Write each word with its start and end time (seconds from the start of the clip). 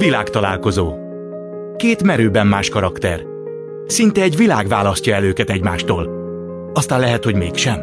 Világtalálkozó. 0.00 0.94
Két 1.76 2.02
merőben 2.02 2.46
más 2.46 2.68
karakter. 2.68 3.22
Szinte 3.86 4.22
egy 4.22 4.36
világ 4.36 4.68
választja 4.68 5.14
el 5.14 5.24
őket 5.24 5.50
egymástól. 5.50 6.08
Aztán 6.74 7.00
lehet, 7.00 7.24
hogy 7.24 7.34
mégsem. 7.34 7.80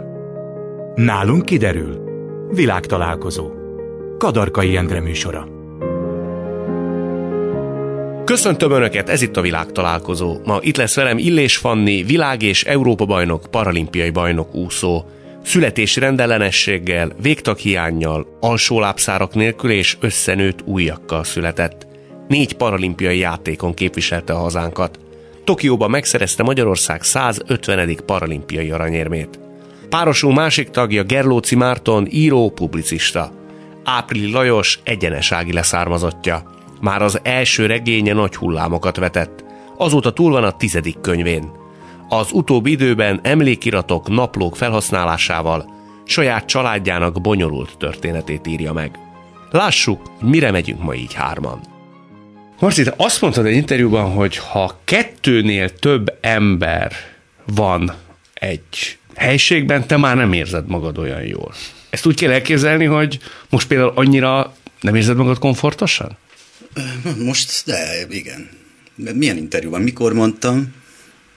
Nálunk 0.96 1.46
kiderül. 1.46 2.04
Világtalálkozó. 2.50 3.52
Kadarkai 4.18 4.76
Endre 4.76 5.02
műsora. 5.02 5.48
Köszöntöm 8.24 8.72
Önöket, 8.72 9.10
ez 9.10 9.22
itt 9.22 9.38
a 9.38 9.42
világtalálkozó. 9.42 10.38
Ma 10.46 10.58
itt 10.62 10.78
lesz 10.78 10.96
velem 10.96 11.18
Illés 11.18 11.58
Fanni, 11.58 12.04
világ- 12.04 12.42
és 12.42 12.64
Európa-bajnok, 12.64 13.46
paralimpiai 13.52 14.10
bajnok 14.10 14.56
úszó. 14.56 15.06
Születési 15.44 16.00
rendellenességgel, 16.00 17.12
végtaghiányjal, 17.22 18.38
alsólábszárak 18.40 19.34
nélkül 19.34 19.72
és 19.72 19.98
összenőtt 20.00 20.62
újakkal 20.66 21.24
született. 21.24 21.87
Négy 22.28 22.54
paralimpiai 22.54 23.18
játékon 23.18 23.74
képviselte 23.74 24.34
a 24.34 24.38
hazánkat. 24.38 25.00
Tokióban 25.44 25.90
megszerezte 25.90 26.44
Magyarország 26.44 27.04
150. 27.04 28.00
paralimpiai 28.06 28.72
aranyérmét. 28.72 29.40
Párosul 29.90 30.34
másik 30.34 30.70
tagja 30.70 31.04
Gerlóci 31.04 31.56
Márton, 31.56 32.08
író, 32.10 32.50
publicista. 32.50 33.32
Áprili 33.84 34.32
Lajos 34.32 34.80
egyenesági 34.84 35.54
leszármazottja. 35.54 36.44
Már 36.82 37.02
az 37.02 37.20
első 37.24 37.66
regénye 37.66 38.14
nagy 38.14 38.36
hullámokat 38.36 38.98
vetett. 38.98 39.44
Azóta 39.78 40.14
túl 40.14 40.32
van 40.32 40.44
a 40.44 40.52
tizedik 40.58 41.02
könyvén. 41.02 41.52
Az 42.10 42.32
utóbbi 42.32 42.72
időben 42.72 43.20
emlékiratok, 43.24 44.08
naplók 44.10 44.56
felhasználásával 44.56 45.76
saját 46.04 46.46
családjának 46.46 47.22
bonyolult 47.22 47.78
történetét 47.78 48.48
írja 48.48 48.74
meg. 48.74 49.00
Lássuk, 49.52 50.02
mire 50.22 50.52
megyünk 50.52 50.84
ma 50.84 50.94
így 50.94 51.14
hárman. 51.14 51.77
Marci, 52.60 52.84
te 52.84 52.94
azt 52.98 53.22
mondtad 53.22 53.46
egy 53.46 53.56
interjúban, 53.56 54.12
hogy 54.12 54.38
ha 54.38 54.80
kettőnél 54.84 55.76
több 55.76 56.18
ember 56.22 56.92
van 57.46 57.96
egy 58.34 58.98
helységben, 59.16 59.88
te 59.88 59.98
már 59.98 60.16
nem 60.16 60.34
érzed 60.34 60.68
magad 60.68 60.98
olyan 60.98 61.22
jól. 61.22 61.54
Ezt 61.90 62.06
úgy 62.06 62.16
kell 62.16 62.32
elképzelni, 62.32 62.86
hogy 62.86 63.20
most 63.50 63.68
például 63.68 63.92
annyira 63.96 64.56
nem 64.82 64.96
érzed 64.96 65.18
magad 65.18 65.40
komfortosan? 65.40 66.18
Most, 67.18 67.62
de 67.66 68.06
igen. 68.10 68.50
Milyen 68.96 69.38
interjúban? 69.38 69.82
Mikor 69.82 70.14
mondtam? 70.14 70.74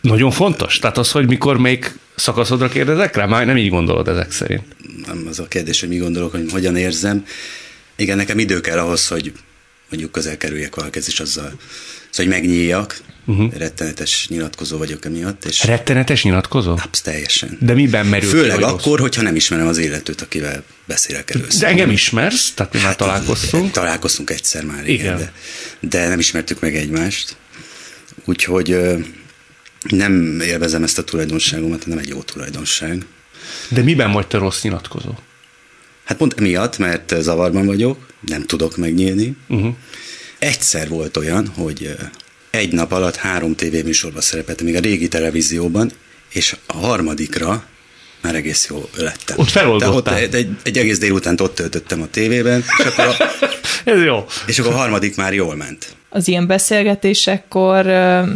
Nagyon 0.00 0.30
fontos? 0.30 0.78
Tehát 0.78 0.98
az, 0.98 1.10
hogy 1.10 1.26
mikor 1.26 1.58
még 1.58 1.98
szakaszodra 2.14 2.68
kérdezek 2.68 3.16
rá? 3.16 3.26
Már 3.26 3.46
nem 3.46 3.56
így 3.56 3.70
gondolod 3.70 4.08
ezek 4.08 4.32
szerint. 4.32 4.64
Nem 5.06 5.24
az 5.28 5.38
a 5.38 5.48
kérdés, 5.48 5.80
hogy 5.80 5.88
mi 5.88 5.96
gondolok, 5.96 6.30
hogy 6.30 6.50
hogyan 6.52 6.76
érzem. 6.76 7.24
Igen, 7.96 8.16
nekem 8.16 8.38
idő 8.38 8.60
kell 8.60 8.78
ahhoz, 8.78 9.08
hogy 9.08 9.32
mondjuk 9.90 10.12
közel 10.12 10.36
kerüljek 10.36 10.74
valakihez, 10.74 11.08
és 11.08 11.20
azzal, 11.20 11.52
hogy 12.12 12.26
megnyíljak. 12.26 13.00
Uh-huh. 13.26 13.52
Rettenetes 13.54 14.26
nyilatkozó 14.28 14.78
vagyok 14.78 15.04
emiatt. 15.04 15.44
És 15.44 15.64
Rettenetes 15.64 16.22
nyilatkozó? 16.22 16.70
Absz, 16.70 17.00
teljesen. 17.00 17.56
De 17.60 17.74
miben 17.74 18.06
merül 18.06 18.30
Főleg 18.30 18.56
ki, 18.56 18.62
akkor, 18.62 18.84
rossz? 18.84 19.00
hogyha 19.00 19.22
nem 19.22 19.36
ismerem 19.36 19.66
az 19.66 19.78
életőt, 19.78 20.20
akivel 20.20 20.62
beszélek 20.86 21.30
először. 21.30 21.60
De 21.60 21.66
engem 21.66 21.90
ismersz, 21.90 22.52
tehát 22.54 22.72
mi 22.72 22.78
már 22.78 22.88
hát, 22.88 22.96
találkoztunk. 22.96 23.70
Találkoztunk 23.70 24.30
egyszer 24.30 24.64
már, 24.64 24.88
igen, 24.88 25.04
igen. 25.04 25.16
De, 25.18 25.32
de 25.88 26.08
nem 26.08 26.18
ismertük 26.18 26.60
meg 26.60 26.76
egymást. 26.76 27.36
Úgyhogy 28.24 28.76
nem 29.88 30.40
élvezem 30.40 30.82
ezt 30.82 30.98
a 30.98 31.04
tulajdonságomat, 31.04 31.86
nem 31.86 31.98
egy 31.98 32.08
jó 32.08 32.22
tulajdonság. 32.22 33.06
De 33.68 33.82
miben 33.82 34.12
vagy 34.12 34.26
te 34.26 34.38
rossz 34.38 34.62
nyilatkozó? 34.62 35.14
Hát 36.10 36.18
pont 36.18 36.34
emiatt, 36.38 36.78
mert 36.78 37.14
zavarban 37.18 37.66
vagyok, 37.66 38.06
nem 38.20 38.46
tudok 38.46 38.76
megnyílni. 38.76 39.36
Uh-huh. 39.48 39.74
Egyszer 40.38 40.88
volt 40.88 41.16
olyan, 41.16 41.46
hogy 41.46 41.96
egy 42.50 42.72
nap 42.72 42.92
alatt 42.92 43.16
három 43.16 43.54
tévéműsorban 43.54 44.20
szerepeltem, 44.20 44.66
még 44.66 44.76
a 44.76 44.80
régi 44.80 45.08
televízióban, 45.08 45.90
és 46.32 46.56
a 46.66 46.76
harmadikra 46.76 47.64
már 48.20 48.34
egész 48.34 48.66
jó 48.70 48.88
lettem. 48.96 49.38
Ott 49.38 49.48
feloldottál. 49.48 50.22
Ott 50.22 50.34
egy, 50.34 50.48
egy 50.62 50.78
egész 50.78 50.98
délután 50.98 51.36
ott 51.40 51.54
töltöttem 51.54 52.02
a 52.02 52.06
tévében, 52.10 52.64
és 52.78 52.84
akkor 52.84 53.04
a, 53.04 53.14
Ez 53.90 54.02
jó. 54.02 54.24
És 54.46 54.58
akkor 54.58 54.72
a 54.72 54.76
harmadik 54.76 55.16
már 55.16 55.34
jól 55.34 55.56
ment. 55.56 55.96
Az 56.08 56.28
ilyen 56.28 56.46
beszélgetésekkor, 56.46 57.84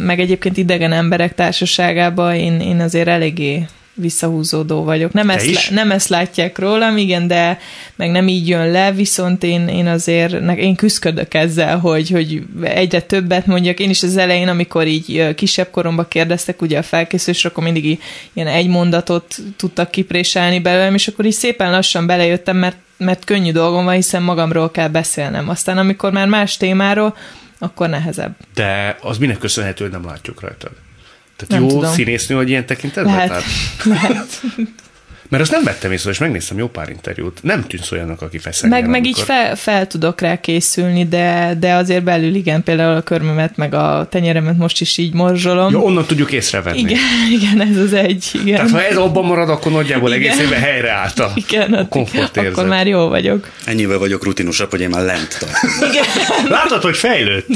meg 0.05 0.21
egyébként 0.21 0.57
idegen 0.57 0.93
emberek 0.93 1.35
társaságában 1.35 2.35
én, 2.35 2.61
én 2.61 2.81
azért 2.81 3.09
eléggé 3.09 3.67
visszahúzódó 3.95 4.85
vagyok. 4.85 5.13
Nem 5.13 5.31
ezt, 5.31 5.47
is? 5.47 5.69
nem 5.69 5.91
ezt 5.91 6.09
látják 6.09 6.59
rólam, 6.59 6.97
igen, 6.97 7.27
de 7.27 7.59
meg 7.97 8.11
nem 8.11 8.29
így 8.29 8.49
jön 8.49 8.71
le, 8.71 8.93
viszont 8.93 9.43
én, 9.43 9.69
én 9.69 9.87
azért, 9.87 10.57
én 10.57 10.75
küzdködök 10.75 11.35
ezzel, 11.35 11.79
hogy, 11.79 12.11
hogy 12.11 12.43
egyre 12.63 13.01
többet 13.01 13.47
mondjak. 13.47 13.81
Én 13.81 13.91
is 13.91 14.03
az 14.03 14.17
elején, 14.17 14.49
amikor 14.49 14.87
így 14.87 15.35
kisebb 15.35 15.71
koromban 15.71 16.09
kérdeztek 16.09 16.63
ugye 16.63 16.79
a 16.79 16.83
felkészülésre, 16.83 17.49
akkor 17.49 17.65
mindig 17.65 18.01
ilyen 18.33 18.49
egy 18.49 18.69
mondatot 18.69 19.37
tudtak 19.57 19.91
kipréselni 19.91 20.61
belőlem, 20.61 20.95
és 20.95 21.09
akkor 21.09 21.25
így 21.25 21.33
szépen 21.33 21.71
lassan 21.71 22.07
belejöttem, 22.07 22.57
mert, 22.57 22.77
mert 22.97 23.25
könnyű 23.25 23.53
dolgom 23.53 23.85
van, 23.85 23.95
hiszen 23.95 24.23
magamról 24.23 24.71
kell 24.71 24.89
beszélnem. 24.89 25.49
Aztán 25.49 25.79
amikor 25.79 26.13
már 26.13 26.29
más 26.29 26.57
témáról, 26.57 27.17
akkor 27.59 27.89
nehezebb. 27.89 28.35
De 28.55 28.99
az 29.01 29.19
minek 29.19 29.39
köszönhető, 29.39 29.85
hogy 29.85 29.93
nem 29.93 30.05
látjuk 30.05 30.41
rajtad? 30.41 30.71
Tehát 31.37 31.49
nem 31.49 31.63
jó 31.63 31.69
tudom. 31.69 31.93
színésznő, 31.93 32.37
hogy 32.37 32.49
ilyen 32.49 32.67
tekintetben? 32.67 33.15
Lehet, 33.15 33.43
lehet. 33.85 34.41
Mert 35.29 35.43
azt 35.43 35.53
nem 35.53 35.65
vettem 35.65 35.93
észre, 35.93 36.11
és 36.11 36.19
megnéztem 36.19 36.59
jó 36.59 36.69
pár 36.69 36.89
interjút. 36.89 37.43
Nem 37.43 37.67
tűnsz 37.67 37.93
olyannak, 37.93 38.23
aki 38.23 38.39
feszenyel. 38.39 38.81
Meg, 38.81 38.91
meg 38.91 39.07
így 39.07 39.19
fel, 39.19 39.57
fel, 39.57 39.87
tudok 39.87 40.21
rá 40.21 40.41
készülni, 40.41 41.09
de, 41.09 41.57
de 41.61 41.75
azért 41.75 42.05
belül 42.05 42.35
igen, 42.35 42.63
például 42.63 42.97
a 42.97 43.03
körmömet, 43.03 43.57
meg 43.57 43.75
a 43.75 44.07
tenyeremet 44.11 44.57
most 44.57 44.81
is 44.81 44.97
így 44.97 45.15
morzsolom. 45.15 45.73
Ja, 45.73 45.79
onnan 45.79 46.05
tudjuk 46.05 46.33
észrevenni. 46.33 46.79
Igen, 46.79 46.99
igen, 47.41 47.61
ez 47.61 47.77
az 47.77 47.93
egy. 47.93 48.31
Igen. 48.33 48.55
Tehát 48.55 48.71
ha 48.71 48.85
ez 48.85 48.97
abban 48.97 49.25
marad, 49.25 49.49
akkor 49.49 49.73
nagyjából 49.73 50.13
igen. 50.13 50.31
egész 50.31 50.41
évben 50.45 50.61
helyreállt 50.61 51.19
a, 51.27 51.33
igen, 51.35 51.73
a. 51.73 51.89
Akkor 52.35 52.67
már 52.67 52.87
jó 52.87 53.09
vagyok. 53.09 53.51
Ennyivel 53.65 53.99
vagyok 53.99 54.25
rutinosabb, 54.25 54.71
hogy 54.71 54.81
én 54.81 54.89
már 54.89 55.05
lent 55.05 55.39
tartom. 55.39 55.89
Igen. 55.91 56.05
Látod, 56.49 56.83
hogy 56.83 56.97
fejlőtt? 56.97 57.49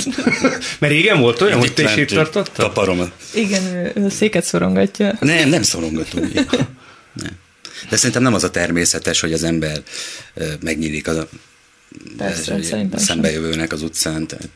Mert 0.78 0.92
régen 0.92 1.20
volt 1.20 1.40
olyan, 1.40 1.58
hogy 1.58 1.72
te 1.72 1.82
is 1.82 1.96
itt 1.96 2.08
tartottad? 2.08 2.54
Taparom. 2.54 3.12
Igen, 3.34 3.62
ő 3.94 4.08
széket 4.08 4.44
szorongatja. 4.44 5.16
Nem, 5.20 5.48
nem 5.48 5.62
szorongatunk. 5.62 6.34
Nem. 7.12 7.46
De 7.90 7.96
szerintem 7.96 8.22
nem 8.22 8.34
az 8.34 8.44
a 8.44 8.50
természetes, 8.50 9.20
hogy 9.20 9.32
az 9.32 9.44
ember 9.44 9.82
megnyílik 10.60 11.08
az 11.08 11.16
a 11.16 11.28
Persze, 12.16 12.58
szembejövőnek 12.96 13.72
az 13.72 13.82
utcán. 13.82 14.26
Tehát. 14.26 14.48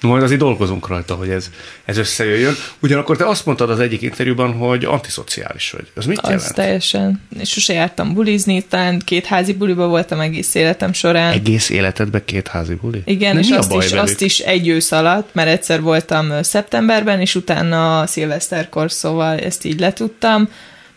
Majd 0.00 0.22
azért 0.22 0.40
dolgozunk 0.40 0.88
rajta, 0.88 1.14
hogy 1.14 1.28
ez, 1.28 1.50
ez 1.84 1.96
összejöjjön. 1.96 2.54
Ugyanakkor 2.80 3.16
te 3.16 3.26
azt 3.28 3.46
mondtad 3.46 3.70
az 3.70 3.80
egyik 3.80 4.02
interjúban, 4.02 4.52
hogy 4.52 4.84
antiszociális 4.84 5.70
vagy. 5.70 5.86
Az 5.94 6.04
mit 6.06 6.18
az 6.18 6.30
jelent? 6.30 6.54
teljesen. 6.54 7.22
És 7.38 7.50
sose 7.50 7.72
jártam 7.72 8.14
bulizni, 8.14 8.62
talán 8.62 8.98
két 9.04 9.24
házi 9.24 9.52
buliba 9.52 9.86
voltam 9.86 10.20
egész 10.20 10.54
életem 10.54 10.92
során. 10.92 11.32
Egész 11.32 11.70
életedben 11.70 12.22
két 12.24 12.48
házi 12.48 12.74
buli? 12.74 13.02
Igen, 13.04 13.34
De 13.34 13.40
és 13.40 13.50
azt 13.50 13.72
is, 13.72 13.92
azt 13.92 14.20
is 14.20 14.38
egy 14.38 14.68
ősz 14.68 14.92
alatt, 14.92 15.34
mert 15.34 15.48
egyszer 15.48 15.80
voltam 15.80 16.42
szeptemberben, 16.42 17.20
és 17.20 17.34
utána 17.34 18.06
szilveszterkor, 18.06 18.90
szóval 18.92 19.38
ezt 19.38 19.64
így 19.64 19.80
letudtam 19.80 20.48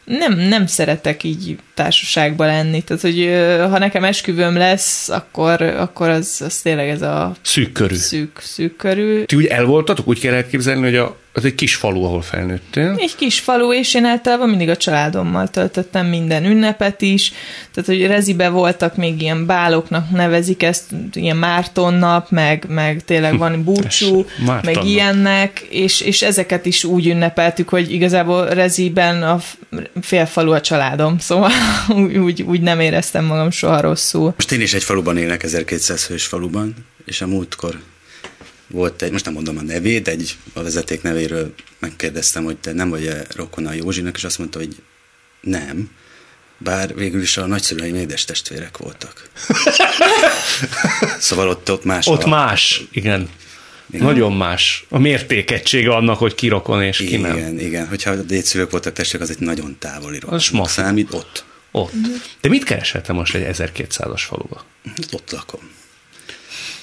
nem, 0.07 0.39
nem 0.39 0.65
szeretek 0.65 1.23
így 1.23 1.57
társaságba 1.73 2.45
lenni. 2.45 2.81
Tehát, 2.81 3.01
hogy 3.01 3.29
ha 3.71 3.77
nekem 3.77 4.03
esküvőm 4.03 4.57
lesz, 4.57 5.09
akkor, 5.09 5.61
akkor 5.61 6.09
az, 6.09 6.41
az 6.45 6.61
tényleg 6.61 6.89
ez 6.89 7.01
a... 7.01 7.35
Szűk 7.41 7.71
körű. 7.71 7.95
Szűk, 7.95 8.39
szűk 8.39 8.75
körű. 8.75 9.23
Ti 9.23 9.35
úgy 9.35 9.45
elvoltatok? 9.45 10.07
Úgy 10.07 10.19
kell 10.19 10.33
elképzelni, 10.33 10.81
hogy 10.81 10.95
a, 10.95 11.17
az 11.37 11.45
egy 11.45 11.55
kis 11.55 11.75
falu, 11.75 12.03
ahol 12.03 12.21
felnőttél? 12.21 12.95
Egy 12.97 13.15
kis 13.15 13.39
falu, 13.39 13.73
és 13.73 13.93
én 13.93 14.05
általában 14.05 14.49
mindig 14.49 14.69
a 14.69 14.77
családommal 14.77 15.47
töltöttem 15.47 16.05
minden 16.05 16.45
ünnepet 16.45 17.01
is. 17.01 17.31
Tehát, 17.73 17.89
hogy 17.89 18.07
rezibe 18.07 18.49
voltak 18.49 18.95
még 18.95 19.21
ilyen 19.21 19.45
báloknak 19.45 20.09
nevezik 20.09 20.63
ezt, 20.63 20.83
ilyen 21.13 21.37
Márton 21.37 21.93
nap, 21.93 22.29
meg, 22.29 22.65
meg 22.67 23.03
tényleg 23.05 23.37
van 23.37 23.63
búcsú, 23.63 24.25
meg 24.63 24.83
ilyennek, 24.83 25.59
és, 25.69 26.01
és 26.01 26.21
ezeket 26.21 26.65
is 26.65 26.83
úgy 26.83 27.07
ünnepeltük, 27.07 27.69
hogy 27.69 27.91
igazából 27.91 28.45
reziben 28.45 29.23
a 29.23 29.39
fél 30.01 30.25
falu 30.25 30.51
a 30.51 30.61
családom, 30.61 31.19
szóval 31.27 31.51
úgy, 32.23 32.41
úgy 32.41 32.61
nem 32.61 32.79
éreztem 32.79 33.25
magam 33.25 33.51
soha 33.51 33.81
rosszul. 33.81 34.33
Most 34.35 34.51
én 34.51 34.61
is 34.61 34.73
egy 34.73 34.83
faluban 34.83 35.17
élek, 35.17 35.43
1200 35.43 36.03
fős 36.03 36.25
faluban, 36.25 36.75
és 37.05 37.21
a 37.21 37.27
múltkor 37.27 37.79
volt 38.67 39.01
egy, 39.01 39.11
most 39.11 39.25
nem 39.25 39.33
mondom 39.33 39.57
a 39.57 39.61
nevét, 39.61 40.07
egy 40.07 40.37
a 40.53 40.63
vezeték 40.63 41.01
nevéről 41.01 41.53
megkérdeztem, 41.79 42.43
hogy 42.43 42.57
te 42.57 42.73
nem 42.73 42.89
vagy-e 42.89 43.25
rokona 43.35 43.69
a 43.69 43.73
Józsinak, 43.73 44.15
és 44.15 44.23
azt 44.23 44.37
mondta, 44.37 44.59
hogy 44.59 44.75
nem, 45.41 45.89
bár 46.57 46.95
végül 46.95 47.21
is 47.21 47.37
a 47.37 47.45
nagyszüleim 47.45 47.95
édes 47.95 48.25
testvérek 48.25 48.77
voltak. 48.77 49.29
szóval 51.19 51.49
ott, 51.49 51.71
ott 51.71 51.83
más. 51.83 52.07
Ott 52.07 52.23
a... 52.23 52.27
más, 52.27 52.83
igen. 52.91 53.29
igen. 53.89 54.05
Nagyon 54.05 54.33
más. 54.33 54.85
A 54.89 54.99
mértékegysége 54.99 55.93
annak, 55.93 56.17
hogy 56.17 56.35
ki 56.35 56.47
rokon 56.47 56.83
és 56.83 56.97
ki 56.97 57.07
igen, 57.07 57.21
nem. 57.21 57.37
Igen, 57.37 57.59
igen. 57.59 57.87
Hogyha 57.87 58.15
dédszülők 58.15 58.71
voltak 58.71 58.93
testvérek, 58.93 59.29
az 59.29 59.35
egy 59.35 59.41
nagyon 59.41 59.75
távoli 59.79 60.19
rokon. 60.19 60.35
Az 60.37 60.71
számít 60.71 61.13
ott. 61.13 61.45
Ott. 61.71 61.93
De 62.41 62.49
mit 62.49 62.63
kereshettem 62.63 63.15
most 63.15 63.35
egy 63.35 63.55
1200-as 63.57 64.23
faluba? 64.27 64.65
Ott 65.11 65.31
lakom. 65.31 65.69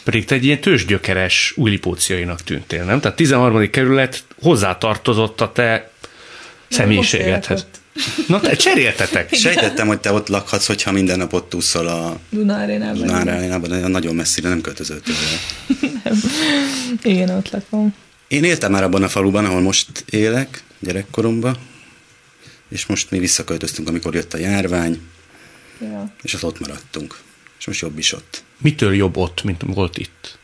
Pedig 0.05 0.25
te 0.25 0.35
egy 0.35 0.45
ilyen 0.45 0.61
tőzsgyökeres 0.61 1.53
újlipóciainak 1.57 2.43
tűntél, 2.43 2.85
nem? 2.85 3.01
Tehát 3.01 3.17
13. 3.17 3.71
kerület 3.71 4.25
hozzátartozott 4.43 5.41
a 5.41 5.53
te 5.53 5.91
személyiségedhez. 6.69 7.67
Na, 8.29 8.41
te 8.41 8.57
cseréltetek. 8.57 9.35
Sejtettem, 9.35 9.87
hogy 9.87 10.01
te 10.01 10.13
ott 10.13 10.29
lakhatsz, 10.29 10.67
hogyha 10.67 10.93
minden 10.93 11.19
nap 11.19 11.33
ott 11.33 11.55
úszol 11.55 11.87
a 11.87 12.19
Dunárénában. 12.31 13.07
Dunárénában, 13.07 13.71
de 13.71 13.89
nagyon 13.89 14.15
messzire 14.15 14.49
nem 14.49 14.61
költözöltél 14.61 15.15
nem. 16.05 16.21
Igen, 17.03 17.29
ott 17.29 17.51
lakom. 17.51 17.95
Én 18.29 18.45
éltem 18.45 18.71
már 18.71 18.83
abban 18.83 19.03
a 19.03 19.09
faluban, 19.09 19.45
ahol 19.45 19.61
most 19.61 20.05
élek, 20.11 20.63
gyerekkoromban, 20.79 21.57
és 22.69 22.87
most 22.87 23.11
mi 23.11 23.19
visszaköltöztünk, 23.19 23.89
amikor 23.89 24.15
jött 24.15 24.35
a 24.35 24.39
járvány, 24.39 25.01
ja. 25.81 26.13
és 26.23 26.43
ott 26.43 26.61
maradtunk. 26.61 27.19
És 27.59 27.67
most 27.67 27.81
jobb 27.81 27.99
is 27.99 28.13
ott. 28.13 28.43
Mitől 28.59 28.95
jobb 28.95 29.17
ott, 29.17 29.43
mint 29.43 29.63
volt 29.67 29.99
itt? 29.99 30.39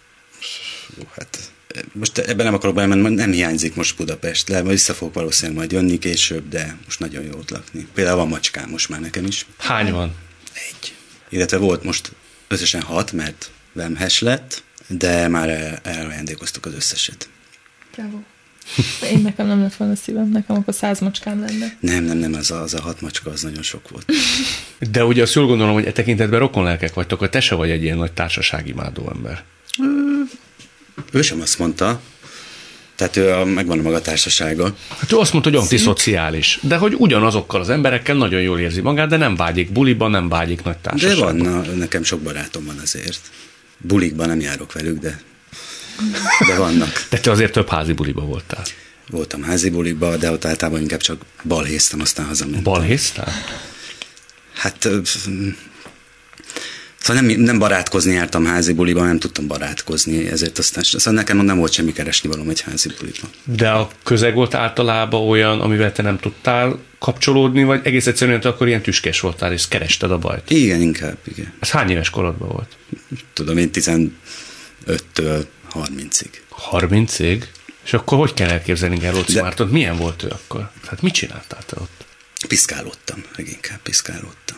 Hát 1.16 1.52
most 1.92 2.18
ebben 2.18 2.44
nem 2.44 2.54
akarok 2.54 2.74
belemenni, 2.74 3.14
nem 3.14 3.32
hiányzik 3.32 3.74
most 3.74 3.96
Budapest, 3.96 4.48
le, 4.48 4.62
vissza 4.62 4.94
fogok 4.94 5.14
valószínűleg 5.14 5.56
majd 5.56 5.72
jönni 5.72 5.98
később, 5.98 6.48
de 6.48 6.76
most 6.84 7.00
nagyon 7.00 7.24
jó 7.24 7.38
ott 7.38 7.50
lakni. 7.50 7.86
Például 7.94 8.16
van 8.16 8.28
macskám 8.28 8.70
most 8.70 8.88
már 8.88 9.00
nekem 9.00 9.24
is. 9.24 9.46
Hány 9.58 9.92
van? 9.92 10.14
Egy. 10.52 10.94
Illetve 11.28 11.56
volt 11.56 11.82
most 11.82 12.12
összesen 12.48 12.82
hat, 12.82 13.12
mert 13.12 13.50
vemhes 13.72 14.20
lett, 14.20 14.62
de 14.86 15.28
már 15.28 15.48
el, 15.48 15.80
elajándékoztuk 15.82 16.66
az 16.66 16.74
összeset. 16.74 17.28
Bravo. 17.92 18.18
Én 19.12 19.18
nekem 19.22 19.46
nem 19.46 19.60
lett 19.60 19.74
volna 19.74 19.96
szívem, 19.96 20.28
nekem 20.28 20.56
akkor 20.56 20.74
száz 20.74 21.00
macskám 21.00 21.40
lenne. 21.40 21.76
Nem, 21.80 22.04
nem, 22.04 22.16
nem, 22.16 22.34
az 22.34 22.50
a, 22.50 22.60
az 22.60 22.74
a 22.74 22.80
hat 22.80 23.00
macska, 23.00 23.30
az 23.30 23.42
nagyon 23.42 23.62
sok 23.62 23.88
volt. 23.88 24.12
De 24.90 25.04
ugye 25.04 25.22
azt 25.22 25.34
jól 25.34 25.46
gondolom, 25.46 25.74
hogy 25.74 25.86
e 25.86 25.92
tekintetben 25.92 26.38
rokonlelkek 26.38 26.94
vagytok, 26.94 27.18
hogy 27.18 27.30
te 27.30 27.40
se 27.40 27.54
vagy 27.54 27.70
egy 27.70 27.82
ilyen 27.82 27.96
nagy 27.96 28.12
társaságimádó 28.12 29.10
ember. 29.14 29.42
Ő 31.12 31.22
sem 31.22 31.40
azt 31.40 31.58
mondta, 31.58 32.00
tehát 32.94 33.16
ő 33.16 33.32
a, 33.32 33.44
megvan 33.44 33.78
a 33.78 33.82
maga 33.82 34.00
társasága. 34.00 34.74
Hát 34.98 35.12
ő 35.12 35.16
azt 35.16 35.32
mondta, 35.32 35.50
hogy 35.50 35.58
antiszociális, 35.58 36.58
de 36.62 36.76
hogy 36.76 36.94
ugyanazokkal 36.98 37.60
az 37.60 37.68
emberekkel 37.68 38.16
nagyon 38.16 38.40
jól 38.40 38.58
érzi 38.58 38.80
magát, 38.80 39.08
de 39.08 39.16
nem 39.16 39.36
vágyik 39.36 39.72
buliba, 39.72 40.08
nem 40.08 40.28
vágyik 40.28 40.62
nagy 40.62 40.76
társaságba. 40.76 41.32
De 41.32 41.42
van, 41.42 41.64
na, 41.64 41.72
nekem 41.72 42.02
sok 42.02 42.20
barátom 42.20 42.64
van 42.64 42.78
azért. 42.78 43.20
Bulikban 43.78 44.28
nem 44.28 44.40
járok 44.40 44.72
velük, 44.72 44.98
de, 44.98 45.20
de 46.48 46.56
vannak. 46.56 47.06
De 47.10 47.18
te 47.18 47.30
azért 47.30 47.52
több 47.52 47.68
házi 47.68 47.92
buliba 47.92 48.22
voltál. 48.22 48.62
Voltam 49.10 49.42
házi 49.42 49.70
buliba, 49.70 50.16
de 50.16 50.30
ott 50.30 50.44
általában 50.44 50.80
inkább 50.80 51.00
csak 51.00 51.22
balhéztem, 51.44 52.00
aztán 52.00 52.26
hazamentem. 52.26 52.62
Balhéztál? 52.62 53.32
Hát 54.54 54.88
Szóval 57.00 57.22
nem, 57.22 57.40
nem 57.40 57.58
barátkozni 57.58 58.12
jártam 58.12 58.44
házi 58.44 58.72
buliba, 58.72 59.04
nem 59.04 59.18
tudtam 59.18 59.46
barátkozni, 59.46 60.26
ezért 60.26 60.58
aztán 60.58 60.82
szóval 60.84 61.12
nekem 61.12 61.36
nem 61.36 61.58
volt 61.58 61.72
semmi 61.72 61.92
keresni 61.92 62.28
valóm 62.28 62.48
egy 62.48 62.60
házi 62.60 62.88
buliban. 62.98 63.30
De 63.44 63.70
a 63.70 63.90
közeg 64.04 64.34
volt 64.34 64.54
általában 64.54 65.28
olyan, 65.28 65.60
amivel 65.60 65.92
te 65.92 66.02
nem 66.02 66.18
tudtál 66.18 66.78
kapcsolódni, 66.98 67.64
vagy 67.64 67.80
egész 67.84 68.06
egyszerűen 68.06 68.40
akkor 68.40 68.68
ilyen 68.68 68.82
tüskés 68.82 69.20
voltál, 69.20 69.52
és 69.52 69.68
kerested 69.68 70.10
a 70.10 70.18
bajt? 70.18 70.50
Igen, 70.50 70.80
inkább, 70.80 71.16
igen. 71.24 71.52
Ez 71.60 71.70
hány 71.70 71.90
éves 71.90 72.10
korodban 72.10 72.48
volt? 72.48 72.76
Tudom, 73.32 73.58
én 73.58 73.70
15-től 73.72 75.44
30-ig. 75.74 76.30
30-ig? 76.70 77.42
És 77.84 77.92
akkor 77.92 78.18
hogy 78.18 78.34
kell 78.34 78.48
elképzelni 78.48 78.96
Gerlóci 78.96 79.32
De... 79.32 79.42
Mártont? 79.42 79.70
Milyen 79.70 79.96
volt 79.96 80.22
ő 80.22 80.28
akkor? 80.28 80.70
Hát 80.86 81.02
mit 81.02 81.14
csináltál 81.14 81.62
te 81.66 81.76
ott? 81.80 82.04
Piszkálódtam, 82.48 83.24
leginkább 83.36 83.78
piszkálódtam. 83.82 84.56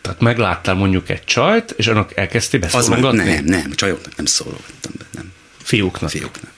Tehát 0.00 0.20
megláttál 0.20 0.74
mondjuk 0.74 1.08
egy 1.08 1.24
csajt, 1.24 1.70
és 1.70 1.86
annak 1.86 2.16
elkezdtél 2.16 2.60
beszólogatni? 2.60 3.24
Nem, 3.24 3.44
nem, 3.44 3.72
csajoknak 3.72 4.16
nem 4.16 4.26
szólogattam 4.26 4.92
be, 4.98 5.04
nem. 5.10 5.32
Fiúknak? 5.62 6.10
Fiúknak. 6.10 6.50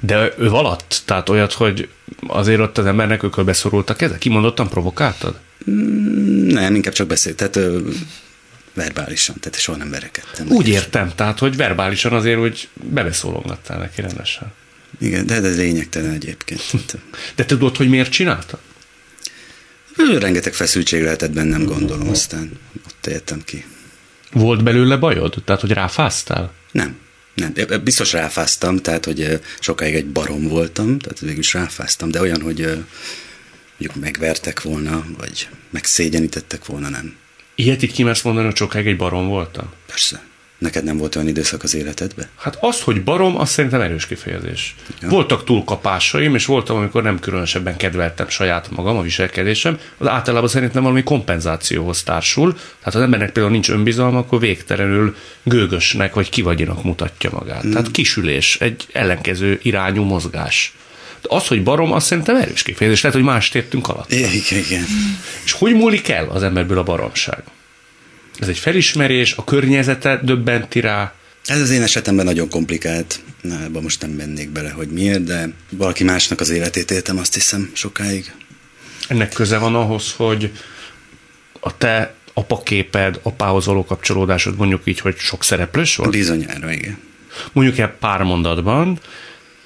De 0.00 0.32
ő 0.38 0.48
valatt? 0.48 1.02
Tehát 1.04 1.28
olyat, 1.28 1.52
hogy 1.52 1.88
azért 2.26 2.60
ott 2.60 2.78
az 2.78 2.86
embernek 2.86 3.22
ők 3.22 3.44
beszorultak 3.44 4.02
ezek? 4.02 4.18
Kimondottan 4.18 4.68
provokáltad? 4.68 5.38
Mm, 5.70 6.46
nem, 6.46 6.74
inkább 6.74 6.92
csak 6.92 7.06
beszélt. 7.06 7.36
Tehát 7.36 7.70
verbálisan, 8.76 9.36
tehát 9.40 9.58
soha 9.58 9.78
nem 9.78 9.90
verekedtem. 9.90 10.46
Úgy 10.50 10.68
értem, 10.68 11.12
tehát, 11.14 11.38
hogy 11.38 11.56
verbálisan 11.56 12.12
azért, 12.12 12.38
hogy 12.38 12.68
bebeszólogattál 12.74 13.78
neki 13.78 14.00
rendesen. 14.00 14.52
Igen, 15.00 15.26
de 15.26 15.34
ez 15.34 15.56
lényegtelen 15.56 16.12
egyébként. 16.12 16.62
de 17.36 17.44
tudod, 17.44 17.76
hogy 17.76 17.88
miért 17.88 18.10
csinálta? 18.10 18.58
Rengeteg 20.18 20.54
feszültség 20.54 21.02
lehetett 21.02 21.30
bennem, 21.32 21.64
gondolom, 21.64 22.08
aztán 22.08 22.50
ott 22.86 23.06
értem 23.06 23.42
ki. 23.44 23.64
Volt 24.32 24.62
belőle 24.62 24.96
bajod? 24.96 25.34
Tehát, 25.44 25.60
hogy 25.60 25.70
ráfáztál? 25.70 26.52
Nem. 26.72 26.98
Nem, 27.34 27.52
biztos 27.84 28.12
ráfáztam, 28.12 28.76
tehát, 28.76 29.04
hogy 29.04 29.40
sokáig 29.60 29.94
egy 29.94 30.06
barom 30.06 30.48
voltam, 30.48 30.98
tehát 30.98 31.20
végül 31.20 31.38
is 31.38 31.52
ráfáztam, 31.52 32.10
de 32.10 32.20
olyan, 32.20 32.40
hogy 32.40 32.60
mondjuk 33.78 34.04
megvertek 34.04 34.62
volna, 34.62 35.06
vagy 35.18 35.48
megszégyenítettek 35.70 36.66
volna, 36.66 36.88
nem. 36.88 37.16
Ilyet 37.58 37.82
így 37.82 37.92
kimersz 37.92 38.22
mondani, 38.22 38.46
hogy 38.46 38.56
sokáig 38.56 38.86
egy 38.86 38.96
barom 38.96 39.28
voltam? 39.28 39.72
Persze. 39.86 40.22
Neked 40.58 40.84
nem 40.84 40.96
volt 40.96 41.16
olyan 41.16 41.28
időszak 41.28 41.62
az 41.62 41.74
életedben? 41.74 42.26
Hát 42.36 42.58
az, 42.60 42.80
hogy 42.80 43.04
barom, 43.04 43.38
az 43.38 43.50
szerintem 43.50 43.80
erős 43.80 44.06
kifejezés. 44.06 44.74
Ja. 45.02 45.08
Voltak 45.08 45.44
túlkapásaim, 45.44 46.34
és 46.34 46.46
voltam, 46.46 46.76
amikor 46.76 47.02
nem 47.02 47.18
különösebben 47.18 47.76
kedveltem 47.76 48.28
saját 48.28 48.70
magam, 48.70 48.96
a 48.96 49.02
viselkedésem, 49.02 49.78
az 49.98 50.06
általában 50.06 50.48
szerintem 50.48 50.82
valami 50.82 51.02
kompenzációhoz 51.02 52.02
társul. 52.02 52.52
Tehát 52.52 52.94
az 52.94 53.00
embernek 53.00 53.32
például 53.32 53.52
nincs 53.52 53.70
önbizalma, 53.70 54.18
akkor 54.18 54.40
végtelenül 54.40 55.16
gőgösnek 55.42 56.14
vagy 56.14 56.28
kivagyinak 56.28 56.84
mutatja 56.84 57.30
magát. 57.32 57.62
Hmm. 57.62 57.70
Tehát 57.70 57.90
kisülés, 57.90 58.60
egy 58.60 58.86
ellenkező 58.92 59.58
irányú 59.62 60.02
mozgás. 60.02 60.74
Az, 61.28 61.46
hogy 61.46 61.62
barom, 61.62 61.92
az 61.92 62.04
szerintem 62.04 62.36
erős 62.36 62.62
kifejezés. 62.62 63.00
Lehet, 63.00 63.18
hogy 63.18 63.26
más 63.26 63.50
értünk 63.54 63.88
alatt. 63.88 64.12
Igen, 64.12 64.32
igen. 64.68 64.84
És 65.44 65.52
hogy 65.52 65.74
múlik 65.74 66.08
el 66.08 66.28
az 66.28 66.42
emberből 66.42 66.78
a 66.78 66.82
baromság? 66.82 67.42
Ez 68.38 68.48
egy 68.48 68.58
felismerés, 68.58 69.32
a 69.36 69.44
környezete 69.44 70.20
döbbenti 70.22 70.80
rá. 70.80 71.14
Ez 71.44 71.60
az 71.60 71.70
én 71.70 71.82
esetemben 71.82 72.24
nagyon 72.24 72.48
komplikált. 72.48 73.20
Na, 73.40 73.62
ebben 73.62 73.82
most 73.82 74.00
nem 74.00 74.10
mennék 74.10 74.50
bele, 74.50 74.70
hogy 74.70 74.88
miért, 74.88 75.24
de 75.24 75.52
valaki 75.70 76.04
másnak 76.04 76.40
az 76.40 76.50
életét 76.50 76.90
éltem, 76.90 77.18
azt 77.18 77.34
hiszem, 77.34 77.70
sokáig. 77.74 78.32
Ennek 79.08 79.32
köze 79.32 79.58
van 79.58 79.74
ahhoz, 79.74 80.12
hogy 80.16 80.52
a 81.60 81.76
te 81.76 82.14
apaképed, 82.34 83.20
apához 83.22 83.66
való 83.66 83.84
kapcsolódásod 83.84 84.56
mondjuk 84.56 84.80
így, 84.84 85.00
hogy 85.00 85.16
sok 85.16 85.44
szereplős 85.44 85.96
volt? 85.96 86.10
Bizonyára, 86.10 86.72
igen. 86.72 86.98
Mondjuk 87.52 87.78
el 87.78 87.96
pár 88.00 88.22
mondatban, 88.22 89.00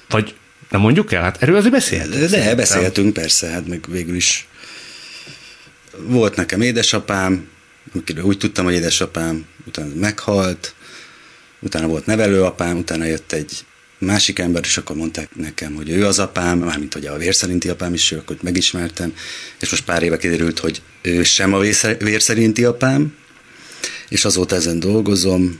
vagy 0.09 0.35
nem 0.71 0.81
mondjuk 0.81 1.11
el? 1.11 1.21
Hát 1.21 1.41
erről 1.41 1.55
azért 1.55 1.73
beszélhetünk. 1.73 2.29
De, 2.29 2.55
beszélhetünk, 2.55 3.13
persze, 3.13 3.47
hát 3.47 3.67
meg 3.67 3.85
végül 3.87 4.15
is 4.15 4.47
volt 5.97 6.35
nekem 6.35 6.61
édesapám, 6.61 7.47
úgy 8.21 8.37
tudtam, 8.37 8.65
hogy 8.65 8.73
édesapám 8.73 9.45
utána 9.67 9.93
meghalt, 9.95 10.75
utána 11.59 11.87
volt 11.87 12.05
nevelőapám, 12.05 12.77
utána 12.77 13.05
jött 13.05 13.31
egy 13.31 13.65
másik 13.97 14.39
ember, 14.39 14.61
és 14.65 14.77
akkor 14.77 14.95
mondták 14.95 15.35
nekem, 15.35 15.73
hogy 15.73 15.89
ő 15.89 16.05
az 16.05 16.19
apám, 16.19 16.59
mármint 16.59 16.93
hogy 16.93 17.05
a 17.05 17.17
vérszerinti 17.17 17.69
apám 17.69 17.93
is, 17.93 18.11
ő, 18.11 18.17
akkor 18.17 18.37
megismertem, 18.41 19.13
és 19.59 19.69
most 19.69 19.85
pár 19.85 20.03
éve 20.03 20.17
kiderült, 20.17 20.59
hogy 20.59 20.81
ő 21.01 21.23
sem 21.23 21.53
a 21.53 21.59
vérszerinti 21.99 22.63
apám, 22.63 23.15
és 24.09 24.25
azóta 24.25 24.55
ezen 24.55 24.79
dolgozom, 24.79 25.59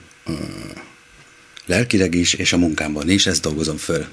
lelkileg 1.65 2.15
is, 2.15 2.33
és 2.33 2.53
a 2.53 2.57
munkámban 2.57 3.09
is, 3.09 3.25
ezt 3.25 3.41
dolgozom 3.41 3.77
föl. 3.77 4.07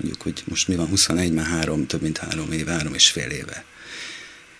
Mondjuk, 0.00 0.22
hogy 0.22 0.42
most 0.44 0.68
mi 0.68 0.74
van, 0.74 0.86
21, 0.86 1.32
már 1.32 1.46
három, 1.46 1.86
több 1.86 2.02
mint 2.02 2.18
három 2.18 2.52
éve, 2.52 2.72
három 2.72 2.94
és 2.94 3.10
fél 3.10 3.30
éve. 3.30 3.64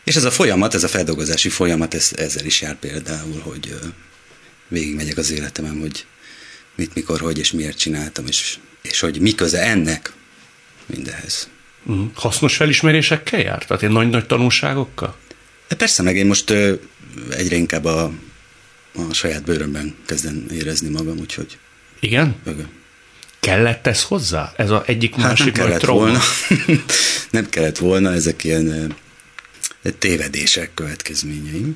És 0.04 0.16
ez 0.16 0.25
a 0.25 0.30
folyamat, 0.30 0.75
ez 0.75 0.85
a 0.85 0.88
feldolgozási 0.88 1.49
folyamat, 1.49 1.95
ez, 1.95 2.11
ezzel 2.16 2.45
is 2.45 2.61
jár 2.61 2.78
például, 2.78 3.40
hogy 3.40 3.78
végigmegyek 4.68 5.16
az 5.16 5.30
életemem, 5.30 5.80
hogy 5.80 6.07
mit, 6.75 6.95
mikor, 6.95 7.21
hogy 7.21 7.38
és 7.38 7.52
miért 7.52 7.78
csináltam, 7.78 8.26
és, 8.26 8.59
és 8.83 9.00
hogy 9.00 9.21
mi 9.21 9.35
köze 9.35 9.62
ennek 9.62 10.12
mindehez. 10.87 11.49
Uh-huh. 11.85 12.11
Hasznos 12.14 12.57
felismerésekkel 12.57 13.40
jár? 13.40 13.64
Tehát 13.64 13.83
én 13.83 13.90
nagy-nagy 13.90 14.26
tanulságokkal? 14.26 15.16
De 15.68 15.76
persze, 15.76 16.02
meg 16.02 16.16
én 16.16 16.26
most 16.26 16.50
egyre 17.30 17.57
inkább 17.57 17.85
a, 17.85 18.12
a 18.95 19.12
saját 19.12 19.45
bőrömben 19.45 19.95
kezdem 20.07 20.47
érezni 20.52 20.88
magam, 20.88 21.18
úgyhogy... 21.18 21.59
Igen? 22.00 22.37
Ögön. 22.45 22.78
Kellett 23.40 23.87
ez 23.87 24.02
hozzá? 24.02 24.52
Ez 24.57 24.71
a 24.71 24.83
egyik 24.87 25.14
hát 25.14 25.26
másik 25.26 25.57
nem 25.57 25.66
kellett 25.66 25.85
volna. 25.85 26.21
nem 27.30 27.49
kellett 27.49 27.78
volna, 27.78 28.12
ezek 28.12 28.45
ilyen 28.45 28.97
tévedések 29.99 30.71
következményei. 30.75 31.75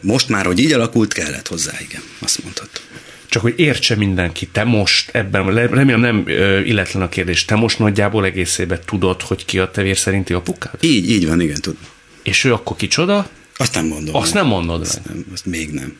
Most 0.00 0.28
már, 0.28 0.46
hogy 0.46 0.58
így 0.58 0.72
alakult, 0.72 1.12
kellett 1.12 1.48
hozzá, 1.48 1.72
igen, 1.80 2.02
azt 2.18 2.42
mondhatom. 2.42 2.84
Csak 3.28 3.42
hogy 3.42 3.54
értse 3.56 3.96
mindenki, 3.96 4.46
te 4.46 4.64
most 4.64 5.10
ebben, 5.14 5.54
remélem 5.54 6.00
nem 6.00 6.24
illetlen 6.64 7.02
a 7.02 7.08
kérdés, 7.08 7.44
te 7.44 7.54
most 7.54 7.78
nagyjából 7.78 8.24
egészében 8.24 8.80
tudod, 8.84 9.22
hogy 9.22 9.44
ki 9.44 9.58
a 9.58 9.70
tevér 9.70 9.96
szerinti 9.96 10.32
apukád? 10.32 10.74
Így, 10.80 11.10
így 11.10 11.26
van, 11.26 11.40
igen, 11.40 11.60
tudom. 11.60 11.80
És 12.22 12.44
ő 12.44 12.52
akkor 12.52 12.76
kicsoda? 12.76 13.28
Azt 13.56 13.74
nem 13.74 13.86
mondom. 13.86 14.14
Azt 14.14 14.34
nem 14.34 14.46
mondod 14.46 14.80
azt, 14.80 15.00
nem, 15.04 15.26
azt 15.32 15.46
még 15.46 15.70
nem. 15.70 15.96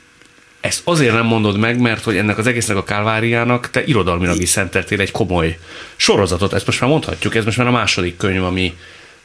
Ezt 0.63 0.81
azért 0.85 1.13
nem 1.13 1.27
mondod 1.27 1.59
meg, 1.59 1.79
mert 1.79 2.05
hogy 2.05 2.17
ennek 2.17 2.39
az 2.39 2.47
egésznek 2.47 2.77
a 2.77 2.85
kálváriának 2.85 3.71
te 3.71 3.85
irodalmilag 3.85 4.41
is 4.41 4.49
szenteltél 4.49 5.01
egy 5.01 5.11
komoly 5.11 5.59
sorozatot, 5.97 6.53
ezt 6.53 6.67
most 6.67 6.81
már 6.81 6.91
mondhatjuk, 6.91 7.35
ez 7.35 7.45
most 7.45 7.57
már 7.57 7.67
a 7.67 7.71
második 7.71 8.17
könyv, 8.17 8.43
ami 8.45 8.75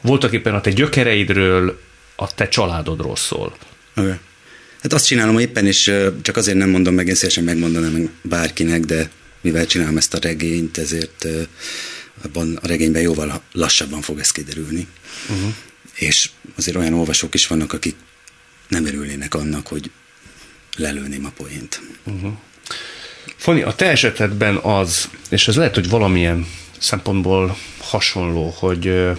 voltak 0.00 0.32
éppen 0.32 0.54
a 0.54 0.60
te 0.60 0.70
gyökereidről, 0.70 1.80
a 2.16 2.34
te 2.34 2.48
családodról 2.48 3.16
szól. 3.16 3.56
Okay. 3.96 4.14
Hát 4.82 4.92
azt 4.92 5.06
csinálom 5.06 5.38
éppen, 5.38 5.66
és 5.66 5.92
csak 6.22 6.36
azért 6.36 6.56
nem 6.56 6.70
mondom 6.70 6.94
meg, 6.94 7.06
én 7.06 7.14
szívesen 7.14 7.44
megmondanám 7.44 8.10
bárkinek, 8.22 8.80
de 8.80 9.10
mivel 9.40 9.66
csinálom 9.66 9.96
ezt 9.96 10.14
a 10.14 10.18
regényt, 10.22 10.78
ezért 10.78 11.26
abban 12.24 12.58
a 12.62 12.66
regényben 12.66 13.02
jóval 13.02 13.42
lassabban 13.52 14.00
fog 14.00 14.18
ez 14.18 14.30
kiderülni. 14.30 14.86
Uh-huh. 15.28 15.54
És 15.94 16.30
azért 16.56 16.76
olyan 16.76 16.94
olvasók 16.94 17.34
is 17.34 17.46
vannak, 17.46 17.72
akik 17.72 17.94
nem 18.68 18.86
örülnének 18.86 19.34
annak, 19.34 19.66
hogy 19.66 19.90
lelőném 20.78 21.24
a 21.24 21.32
poént. 21.36 21.80
Uh-huh. 22.04 22.32
Fani, 23.36 23.62
a 23.62 23.74
te 23.74 23.86
esetedben 23.90 24.56
az, 24.56 25.08
és 25.30 25.48
ez 25.48 25.56
lehet, 25.56 25.74
hogy 25.74 25.88
valamilyen 25.88 26.46
szempontból 26.78 27.56
hasonló, 27.78 28.54
hogy 28.58 29.10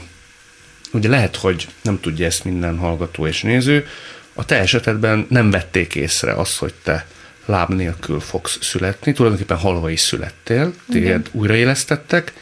ugye 0.92 1.10
lehet, 1.10 1.36
hogy 1.36 1.68
nem 1.82 2.00
tudja 2.00 2.26
ezt 2.26 2.44
minden 2.44 2.78
hallgató 2.78 3.28
és 3.28 3.42
néző, 3.42 3.88
a 4.34 4.46
te 4.46 4.60
esetedben 4.60 5.26
nem 5.30 5.52
vették 5.52 5.96
észre 5.96 6.34
azt, 6.34 6.58
hogy 6.58 6.74
te 6.84 7.08
láb 7.46 7.70
nélkül 7.70 8.20
fogsz 8.20 8.58
születni, 8.62 9.14
tulajdonképpen 9.14 9.58
halva 9.58 9.90
is 9.90 10.00
születtél, 10.00 10.74
téged 10.92 11.30
újraélesztettek, 11.32 12.34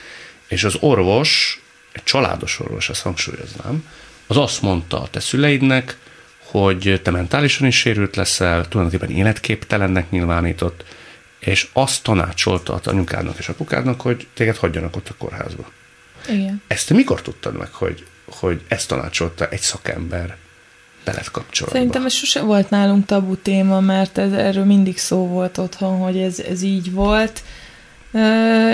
és 0.48 0.64
az 0.64 0.76
orvos, 0.80 1.62
egy 1.92 2.04
családos 2.04 2.60
orvos, 2.60 2.90
ezt 2.90 3.02
hangsúlyoznám, 3.02 3.88
az 4.28 4.38
azt 4.38 4.62
mondta 4.62 5.02
a 5.02 5.08
te 5.08 5.20
szüleidnek, 5.20 5.98
hogy 6.51 7.00
te 7.04 7.12
mentálisan 7.12 7.68
is 7.68 7.77
sérült 7.77 8.16
leszel, 8.16 8.68
tulajdonképpen 8.68 9.16
életképtelennek 9.16 10.10
nyilvánított, 10.10 10.86
és 11.39 11.68
azt 11.74 12.04
tanácsolta 12.04 12.74
a 12.74 12.80
anyukádnak 12.84 13.38
és 13.38 13.50
apukádnak, 13.50 14.01
hogy 14.01 14.27
téged 14.34 14.56
hagyjanak 14.56 14.96
ott 14.96 15.10
a 15.10 15.13
kórházba. 15.18 15.72
Igen. 16.30 16.62
Ezt 16.68 16.88
te 16.88 16.94
mikor 16.94 17.22
tudtad 17.22 17.58
meg, 17.58 17.74
hogy, 17.74 18.06
hogy 18.25 18.62
ezt 18.68 18.88
tanácsolta 18.88 19.48
egy 19.50 19.60
szakember 19.60 20.38
veled 21.04 21.32
kapcsolatban? 21.32 21.82
Szerintem 21.82 22.06
ez 22.06 22.13
sose 22.13 22.42
volt 22.42 22.70
nálunk 22.70 23.06
tabu 23.06 23.36
téma, 23.36 23.80
mert 23.80 24.18
ez, 24.18 24.32
erről 24.32 24.66
mindig 24.66 24.98
szó 24.98 25.27
volt 25.27 25.58
otthon, 25.58 25.98
hogy 25.98 26.18
ez, 26.18 26.39
ez 26.39 26.62
így 26.62 26.92
volt. 26.92 27.44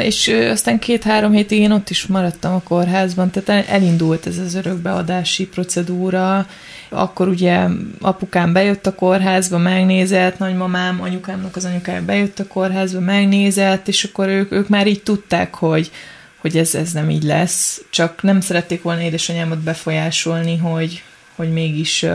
És 0.04 0.28
aztán 0.28 0.80
két-három 0.80 1.32
hétig 1.32 1.60
én 1.60 1.72
ott 1.72 1.90
is 1.90 2.06
maradtam 2.06 2.54
a 2.54 2.62
kórházban, 2.62 3.30
tehát 3.30 3.68
elindult 3.68 4.28
ez 4.28 4.38
az 4.38 4.56
örökbeadási 4.56 5.48
procedúra, 5.48 6.48
akkor 6.90 7.28
ugye 7.28 7.66
apukám 8.02 8.54
bejött 8.54 8.88
a 8.88 8.96
kórházba, 8.96 9.58
megnézett, 9.58 10.38
nagymamám, 10.38 11.02
anyukámnak 11.02 11.56
az 11.56 11.66
anyukája 11.66 12.06
bejött 12.06 12.40
a 12.40 12.48
kórházba, 12.48 13.00
megnézett, 13.00 13.88
és 13.88 14.04
akkor 14.04 14.28
ők, 14.28 14.52
ők 14.52 14.70
már 14.70 14.88
így 14.88 15.04
tudták, 15.04 15.56
hogy, 15.56 15.92
hogy 16.38 16.58
ez, 16.58 16.76
ez 16.76 16.92
nem 16.92 17.10
így 17.10 17.24
lesz, 17.24 17.82
csak 17.90 18.22
nem 18.22 18.42
szerették 18.42 18.82
volna 18.82 19.02
édesanyámat 19.02 19.60
befolyásolni, 19.60 20.58
hogy, 20.58 21.04
hogy 21.36 21.52
mégis 21.52 22.04
uh, 22.04 22.10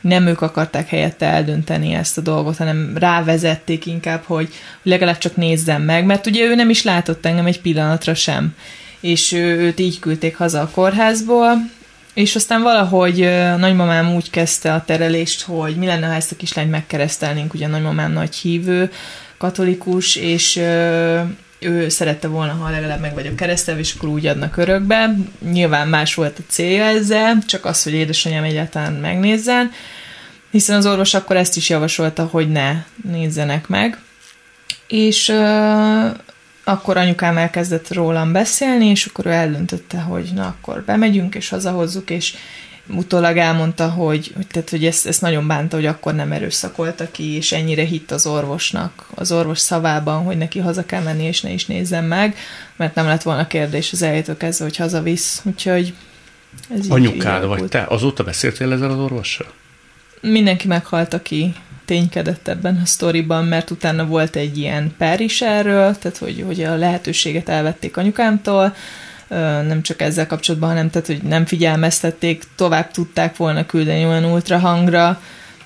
nem 0.00 0.26
ők 0.26 0.40
akarták 0.40 0.88
helyette 0.88 1.26
eldönteni 1.26 1.94
ezt 1.94 2.18
a 2.18 2.20
dolgot, 2.20 2.56
hanem 2.56 2.92
rávezették 2.96 3.86
inkább, 3.86 4.22
hogy, 4.24 4.48
legalább 4.82 5.18
csak 5.18 5.36
nézzem 5.36 5.82
meg, 5.82 6.04
mert 6.04 6.26
ugye 6.26 6.44
ő 6.44 6.54
nem 6.54 6.70
is 6.70 6.82
látott 6.82 7.26
engem 7.26 7.46
egy 7.46 7.60
pillanatra 7.60 8.14
sem, 8.14 8.54
és 9.00 9.32
ő, 9.32 9.58
őt 9.58 9.80
így 9.80 9.98
küldték 9.98 10.36
haza 10.36 10.60
a 10.60 10.70
kórházból, 10.70 11.52
és 12.14 12.34
aztán 12.34 12.62
valahogy 12.62 13.20
uh, 13.20 13.56
nagymamám 13.58 14.14
úgy 14.14 14.30
kezdte 14.30 14.72
a 14.72 14.84
terelést, 14.84 15.42
hogy 15.42 15.76
mi 15.76 15.86
lenne, 15.86 16.06
ha 16.06 16.14
ezt 16.14 16.32
a 16.32 16.36
kislányt 16.36 16.70
megkeresztelnénk, 16.70 17.54
ugye 17.54 17.66
nagymamám 17.66 18.12
nagy 18.12 18.34
hívő, 18.34 18.90
katolikus, 19.38 20.16
és 20.16 20.56
uh, 20.56 21.20
ő 21.58 21.88
szerette 21.88 22.28
volna, 22.28 22.52
ha 22.52 22.70
legalább 22.70 23.00
meg 23.00 23.14
vagyok 23.14 23.36
keresztelve, 23.36 23.80
és 23.80 23.94
akkor 23.94 24.08
úgy 24.08 24.26
adnak 24.26 24.56
örökbe. 24.56 25.14
Nyilván 25.50 25.88
más 25.88 26.14
volt 26.14 26.38
a 26.38 26.42
célja 26.48 26.84
ezzel, 26.84 27.38
csak 27.46 27.64
az, 27.64 27.82
hogy 27.82 27.92
édesanyám 27.92 28.44
egyáltalán 28.44 28.92
megnézzen, 28.92 29.70
hiszen 30.50 30.76
az 30.76 30.86
orvos 30.86 31.14
akkor 31.14 31.36
ezt 31.36 31.56
is 31.56 31.68
javasolta, 31.68 32.24
hogy 32.24 32.50
ne 32.50 32.72
nézzenek 33.02 33.68
meg. 33.68 33.98
És 34.86 35.28
uh, 35.28 36.10
akkor 36.64 36.96
anyukám 36.96 37.36
elkezdett 37.36 37.92
rólam 37.92 38.32
beszélni, 38.32 38.86
és 38.86 39.06
akkor 39.06 39.26
ő 39.26 39.30
eldöntötte, 39.30 39.98
hogy 39.98 40.30
na 40.34 40.46
akkor 40.46 40.82
bemegyünk, 40.84 41.34
és 41.34 41.48
hazahozzuk, 41.48 42.10
és 42.10 42.34
utólag 42.88 43.36
elmondta, 43.36 43.88
hogy, 43.88 44.34
tehát, 44.50 44.70
hogy 44.70 44.84
ezt, 44.84 45.06
ezt 45.06 45.20
nagyon 45.20 45.46
bánta, 45.46 45.76
hogy 45.76 45.86
akkor 45.86 46.14
nem 46.14 46.32
erőszakolta 46.32 47.10
ki, 47.10 47.34
és 47.36 47.52
ennyire 47.52 47.84
hitt 47.84 48.10
az 48.10 48.26
orvosnak, 48.26 49.06
az 49.14 49.32
orvos 49.32 49.58
szavában, 49.58 50.22
hogy 50.22 50.36
neki 50.36 50.58
haza 50.58 50.86
kell 50.86 51.02
menni, 51.02 51.24
és 51.24 51.40
ne 51.40 51.50
is 51.50 51.66
nézzem 51.66 52.04
meg, 52.04 52.36
mert 52.76 52.94
nem 52.94 53.06
lett 53.06 53.22
volna 53.22 53.46
kérdés 53.46 53.92
az 53.92 54.02
elejétől 54.02 54.36
kezdve, 54.36 54.64
hogy 54.64 54.76
hazavisz. 54.76 55.42
Úgyhogy 55.44 55.94
ez 56.78 56.86
Anyukád 56.88 57.46
vagy 57.46 57.64
te? 57.64 57.86
Azóta 57.88 58.24
beszéltél 58.24 58.72
ezzel 58.72 58.90
az 58.90 58.98
orvossal? 58.98 59.46
Mindenki 60.20 60.66
meghalt, 60.66 61.14
aki 61.14 61.54
ténykedett 61.84 62.48
ebben 62.48 62.80
a 62.82 62.86
sztoriban, 62.86 63.44
mert 63.44 63.70
utána 63.70 64.06
volt 64.06 64.36
egy 64.36 64.58
ilyen 64.58 64.94
per 64.98 65.20
is 65.20 65.42
erről, 65.42 65.98
tehát 65.98 66.18
hogy, 66.18 66.42
hogy 66.46 66.62
a 66.62 66.76
lehetőséget 66.76 67.48
elvették 67.48 67.96
anyukámtól, 67.96 68.74
nem 69.66 69.82
csak 69.82 70.00
ezzel 70.00 70.26
kapcsolatban, 70.26 70.68
hanem 70.68 70.90
tehát, 70.90 71.06
hogy 71.06 71.22
nem 71.22 71.46
figyelmeztették, 71.46 72.42
tovább 72.56 72.90
tudták 72.90 73.36
volna 73.36 73.66
küldeni 73.66 74.06
olyan 74.06 74.24
ultrahangra, 74.24 75.20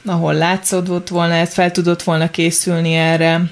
ahol 0.04 0.34
látszódott 0.34 1.08
volna, 1.08 1.34
ez 1.34 1.52
fel 1.52 1.70
tudott 1.70 2.02
volna 2.02 2.30
készülni 2.30 2.94
erre. 2.94 3.50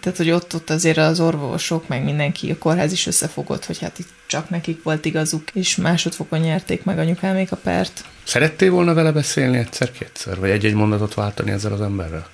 Tehát, 0.00 0.18
hogy 0.18 0.30
ott, 0.30 0.54
ott 0.54 0.70
azért 0.70 0.96
az 0.96 1.20
orvosok, 1.20 1.88
meg 1.88 2.04
mindenki, 2.04 2.50
a 2.50 2.58
kórház 2.58 2.92
is 2.92 3.06
összefogott, 3.06 3.64
hogy 3.64 3.78
hát 3.78 3.98
itt 3.98 4.08
csak 4.26 4.50
nekik 4.50 4.82
volt 4.82 5.04
igazuk, 5.04 5.50
és 5.52 5.76
másodfokon 5.76 6.38
nyerték 6.38 6.84
meg 6.84 6.98
anyukámék 6.98 7.52
a 7.52 7.56
pert. 7.56 8.04
Szerettél 8.24 8.70
volna 8.70 8.94
vele 8.94 9.12
beszélni 9.12 9.58
egyszer-kétszer, 9.58 10.38
vagy 10.38 10.50
egy-egy 10.50 10.74
mondatot 10.74 11.14
váltani 11.14 11.50
ezzel 11.50 11.72
az 11.72 11.80
emberrel? 11.80 12.26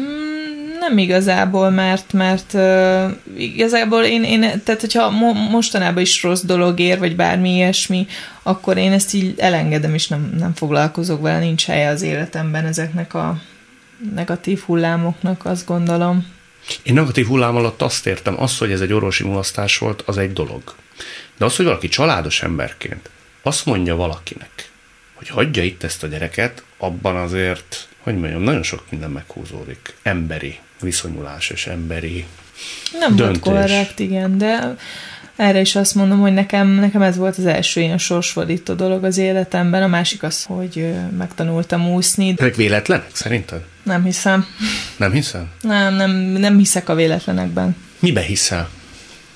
Mm, 0.00 0.37
nem 0.88 0.98
igazából, 0.98 1.70
mert, 1.70 2.12
mert 2.12 2.52
uh, 2.52 3.10
igazából 3.36 4.02
én, 4.02 4.24
én, 4.24 4.40
tehát 4.40 4.80
hogyha 4.80 5.10
mo- 5.10 5.50
mostanában 5.50 6.02
is 6.02 6.22
rossz 6.22 6.42
dolog 6.42 6.80
ér, 6.80 6.98
vagy 6.98 7.16
bármi 7.16 7.54
ilyesmi, 7.54 8.06
akkor 8.42 8.76
én 8.76 8.92
ezt 8.92 9.14
így 9.14 9.34
elengedem, 9.38 9.94
és 9.94 10.08
nem, 10.08 10.34
nem 10.38 10.54
foglalkozok 10.54 11.22
vele, 11.22 11.38
nincs 11.38 11.66
helye 11.66 11.88
az 11.88 12.02
életemben 12.02 12.64
ezeknek 12.64 13.14
a 13.14 13.40
negatív 14.14 14.60
hullámoknak, 14.66 15.44
azt 15.44 15.66
gondolom. 15.66 16.26
Én 16.82 16.94
negatív 16.94 17.26
hullám 17.26 17.56
alatt 17.56 17.82
azt 17.82 18.06
értem, 18.06 18.42
az, 18.42 18.58
hogy 18.58 18.72
ez 18.72 18.80
egy 18.80 18.92
orvosi 18.92 19.24
mulasztás 19.24 19.78
volt, 19.78 20.02
az 20.06 20.18
egy 20.18 20.32
dolog. 20.32 20.62
De 21.38 21.44
az, 21.44 21.56
hogy 21.56 21.64
valaki 21.64 21.88
családos 21.88 22.42
emberként 22.42 23.10
azt 23.42 23.66
mondja 23.66 23.96
valakinek, 23.96 24.70
hogy 25.18 25.28
hagyja 25.28 25.62
itt 25.62 25.82
ezt 25.82 26.02
a 26.02 26.06
gyereket, 26.06 26.62
abban 26.76 27.16
azért, 27.16 27.88
hogy 27.98 28.16
mondjam, 28.16 28.42
nagyon 28.42 28.62
sok 28.62 28.84
minden 28.90 29.10
meghúzódik. 29.10 29.94
Emberi 30.02 30.58
viszonyulás 30.80 31.50
és 31.50 31.66
emberi 31.66 32.26
Nem 32.98 33.16
döntés. 33.16 33.40
volt 33.42 33.58
korrekt, 33.60 33.98
igen, 33.98 34.38
de 34.38 34.76
erre 35.36 35.60
is 35.60 35.76
azt 35.76 35.94
mondom, 35.94 36.20
hogy 36.20 36.32
nekem, 36.32 36.68
nekem 36.68 37.02
ez 37.02 37.16
volt 37.16 37.38
az 37.38 37.46
első 37.46 37.80
ilyen 37.80 37.98
sorsfordító 37.98 38.74
dolog 38.74 39.04
az 39.04 39.16
életemben, 39.16 39.82
a 39.82 39.86
másik 39.86 40.22
az, 40.22 40.44
hogy 40.44 40.94
megtanultam 41.18 41.90
úszni. 41.90 42.34
Ezek 42.36 42.56
véletlenek 42.56 43.10
szerinted? 43.12 43.60
Nem 43.82 44.04
hiszem. 44.04 44.46
Nem 44.96 45.12
hiszem? 45.12 45.50
Nem, 45.60 45.94
nem, 45.94 46.10
nem 46.16 46.58
hiszek 46.58 46.88
a 46.88 46.94
véletlenekben. 46.94 47.76
Mibe 47.98 48.20
hiszel? 48.20 48.68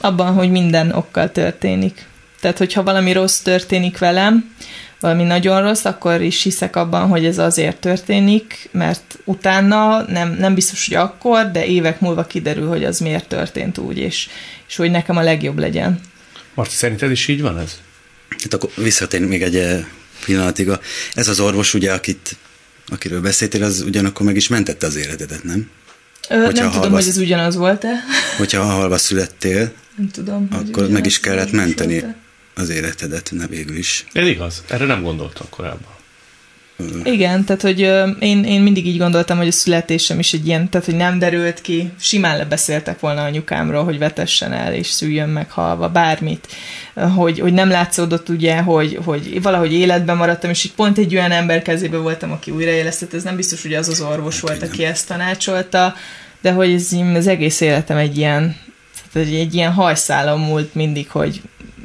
Abban, 0.00 0.34
hogy 0.34 0.50
minden 0.50 0.92
okkal 0.92 1.32
történik. 1.32 2.06
Tehát, 2.40 2.58
hogyha 2.58 2.82
valami 2.82 3.12
rossz 3.12 3.38
történik 3.38 3.98
velem, 3.98 4.54
valami 5.02 5.22
nagyon 5.22 5.62
rossz, 5.62 5.84
akkor 5.84 6.20
is 6.20 6.42
hiszek 6.42 6.76
abban, 6.76 7.08
hogy 7.08 7.24
ez 7.24 7.38
azért 7.38 7.76
történik, 7.76 8.68
mert 8.72 9.18
utána 9.24 10.02
nem, 10.02 10.36
nem 10.38 10.54
biztos, 10.54 10.88
hogy 10.88 10.96
akkor, 10.96 11.50
de 11.50 11.66
évek 11.66 12.00
múlva 12.00 12.24
kiderül, 12.24 12.68
hogy 12.68 12.84
az 12.84 12.98
miért 12.98 13.28
történt 13.28 13.78
úgy, 13.78 13.98
és, 13.98 14.28
és 14.68 14.76
hogy 14.76 14.90
nekem 14.90 15.16
a 15.16 15.22
legjobb 15.22 15.58
legyen. 15.58 16.00
Marci, 16.54 16.76
szerinted 16.76 17.10
is 17.10 17.28
így 17.28 17.40
van 17.40 17.58
ez? 17.58 17.80
Hát 18.28 18.54
akkor 18.54 18.70
visszatérni 18.76 19.26
még 19.26 19.42
egy 19.42 19.56
eh, 19.56 19.84
pillanatig. 20.24 20.70
Ez 21.14 21.28
az 21.28 21.40
orvos, 21.40 21.74
ugye, 21.74 21.92
akit, 21.92 22.36
akiről 22.86 23.20
beszéltél, 23.20 23.62
az 23.62 23.80
ugyanakkor 23.80 24.26
meg 24.26 24.36
is 24.36 24.48
mentette 24.48 24.86
az 24.86 24.96
életedet, 24.96 25.44
nem? 25.44 25.70
Ö, 26.28 26.36
nem 26.36 26.52
tudom, 26.52 26.70
halva, 26.70 26.94
hogy 26.96 27.08
ez 27.08 27.18
ugyanaz 27.18 27.56
volt-e. 27.56 27.92
Hogyha 28.36 28.62
halva 28.62 28.98
születtél, 28.98 29.72
nem 29.96 30.08
tudom, 30.08 30.48
akkor 30.50 30.88
meg 30.88 31.06
is 31.06 31.20
kellett 31.20 31.52
menteni. 31.52 32.00
Volt-e 32.00 32.20
az 32.54 32.68
életedet, 32.68 33.30
ne 33.34 33.46
végül 33.46 33.76
is. 33.76 34.04
Ez 34.12 34.26
igaz, 34.26 34.62
erre 34.68 34.84
nem 34.84 35.02
gondoltam 35.02 35.46
korábban. 35.50 36.00
Igen, 37.04 37.44
tehát 37.44 37.62
hogy 37.62 37.80
én, 38.20 38.44
én 38.44 38.60
mindig 38.60 38.86
így 38.86 38.98
gondoltam, 38.98 39.36
hogy 39.36 39.46
a 39.46 39.52
születésem 39.52 40.18
is 40.18 40.32
egy 40.32 40.46
ilyen, 40.46 40.68
tehát 40.68 40.86
hogy 40.86 40.96
nem 40.96 41.18
derült 41.18 41.60
ki, 41.60 41.92
simán 42.00 42.36
lebeszéltek 42.36 43.00
volna 43.00 43.22
anyukámról, 43.22 43.84
hogy 43.84 43.98
vetessen 43.98 44.52
el 44.52 44.74
és 44.74 44.86
szüljön 44.86 45.28
meg 45.28 45.50
halva, 45.50 45.88
bármit, 45.88 46.48
hogy, 47.16 47.38
hogy 47.40 47.52
nem 47.52 47.68
látszódott 47.68 48.28
ugye, 48.28 48.60
hogy, 48.60 48.98
hogy 49.04 49.42
valahogy 49.42 49.72
életben 49.72 50.16
maradtam, 50.16 50.50
és 50.50 50.64
így 50.64 50.72
pont 50.72 50.98
egy 50.98 51.14
olyan 51.14 51.30
ember 51.30 51.62
kezébe 51.62 51.96
voltam, 51.96 52.32
aki 52.32 52.50
újraélesztett, 52.50 53.14
ez 53.14 53.22
nem 53.22 53.36
biztos, 53.36 53.62
hogy 53.62 53.74
az 53.74 53.88
az 53.88 54.00
orvos 54.00 54.34
hát, 54.34 54.42
volt, 54.42 54.62
aki 54.62 54.84
ezt 54.84 55.08
tanácsolta, 55.08 55.94
de 56.40 56.52
hogy 56.52 56.72
ez, 56.72 56.92
az 57.14 57.26
egész 57.26 57.60
életem 57.60 57.96
egy 57.96 58.16
ilyen, 58.16 58.56
tehát 59.12 59.28
egy, 59.28 59.34
egy 59.34 59.54
ilyen 59.54 59.72
hajszálom 59.72 60.40
múlt 60.40 60.74
mindig, 60.74 61.10
hogy 61.10 61.40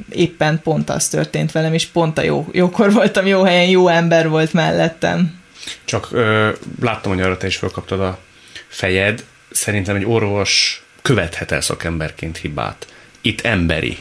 éppen 0.09 0.59
pont 0.63 0.89
az 0.89 1.07
történt 1.07 1.51
velem, 1.51 1.73
és 1.73 1.85
pont 1.85 2.17
a 2.17 2.21
jó, 2.21 2.47
jókor 2.51 2.91
voltam 2.91 3.25
jó 3.25 3.43
helyen, 3.43 3.69
jó 3.69 3.87
ember 3.87 4.29
volt 4.29 4.53
mellettem. 4.53 5.39
Csak 5.85 6.07
ö, 6.11 6.49
láttam, 6.81 7.13
hogy 7.13 7.21
arra 7.21 7.37
te 7.37 7.47
is 7.47 7.55
felkaptad 7.55 8.01
a 8.01 8.19
fejed. 8.67 9.23
Szerintem 9.51 9.95
egy 9.95 10.05
orvos 10.05 10.83
követhet 11.01 11.51
el 11.51 11.61
szakemberként 11.61 12.37
hibát. 12.37 12.87
Itt 13.21 13.41
emberi. 13.41 13.97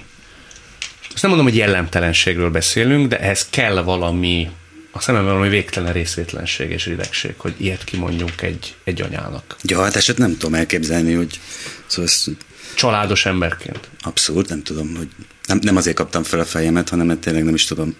Azt 1.14 1.22
nem 1.22 1.30
mondom, 1.30 1.50
hogy 1.50 1.58
jellemtelenségről 1.58 2.50
beszélünk, 2.50 3.08
de 3.08 3.18
ehhez 3.18 3.46
kell 3.50 3.82
valami, 3.82 4.50
a 4.90 5.00
szememben 5.00 5.32
valami 5.32 5.50
végtelen 5.50 5.92
részvétlenség 5.92 6.70
és 6.70 6.86
idegség, 6.86 7.34
hogy 7.36 7.54
ilyet 7.56 7.84
kimondjunk 7.84 8.42
egy, 8.42 8.74
egy 8.84 9.02
anyának. 9.02 9.56
Ja, 9.62 9.82
hát 9.82 9.96
eset 9.96 10.18
nem 10.18 10.36
tudom 10.36 10.54
elképzelni, 10.54 11.14
hogy 11.14 11.40
szóval 11.86 12.10
ezt... 12.10 12.30
Családos 12.74 13.26
emberként. 13.26 13.88
Abszolút, 14.00 14.48
nem 14.48 14.62
tudom, 14.62 14.94
hogy 14.96 15.08
nem, 15.46 15.58
nem 15.62 15.76
azért 15.76 15.96
kaptam 15.96 16.22
fel 16.22 16.40
a 16.40 16.44
fejemet, 16.44 16.88
hanem 16.88 17.06
mert 17.06 17.20
tényleg 17.20 17.44
nem 17.44 17.54
is 17.54 17.64
tudom 17.64 17.96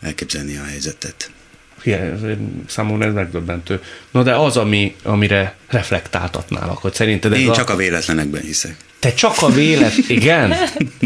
elképzelni 0.00 0.56
a 0.56 0.64
helyzetet. 0.64 1.30
számomra 2.66 3.06
ez 3.06 3.12
megdöbbentő. 3.12 3.82
No, 4.10 4.22
de 4.22 4.34
az, 4.34 4.56
ami, 4.56 4.94
amire 5.02 5.56
reflektáltatnálak, 5.68 6.78
hogy 6.78 6.94
szerinted 6.94 7.32
ez 7.32 7.38
Én 7.38 7.48
a... 7.48 7.54
csak 7.54 7.70
a 7.70 7.76
véletlenekben 7.76 8.42
hiszek. 8.42 8.76
Te 8.98 9.14
csak 9.14 9.42
a 9.42 9.50
vélet, 9.50 9.96
igen? 10.08 10.54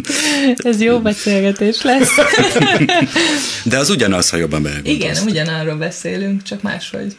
ez 0.57 0.81
jó 0.81 1.01
beszélgetés 1.01 1.83
lesz. 1.83 2.15
de 3.65 3.79
az 3.79 3.91
ugyanaz, 3.91 4.31
ha 4.31 4.37
jobban 4.37 4.63
belegondolsz. 4.63 4.97
Igen, 4.97 5.17
ugyanarról 5.27 5.77
beszélünk, 5.77 6.43
csak 6.43 6.63
máshogy. 6.63 7.17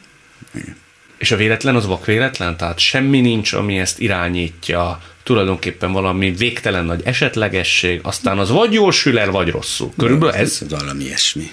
Igen. 0.56 0.76
És 1.18 1.32
a 1.32 1.36
véletlen 1.36 1.76
az 1.76 1.86
vak 1.86 2.06
véletlen? 2.06 2.58
Tehát 2.58 2.80
semmi 2.80 3.22
nincs, 3.22 3.54
ami 3.54 3.80
ezt 3.80 4.00
irányítja, 4.00 5.02
tulajdonképpen 5.24 5.92
valami 5.92 6.32
végtelen 6.32 6.86
nagy 6.86 7.02
esetlegesség, 7.04 8.00
aztán 8.04 8.40
az 8.40 8.50
vagy 8.50 8.74
jól 8.74 8.92
sül 8.92 9.20
el, 9.20 9.32
vagy 9.32 9.50
rosszul. 9.50 9.94
Körülbelül 9.98 10.36
ez? 10.36 10.60
valami 10.70 11.04
ilyesmi. 11.04 11.52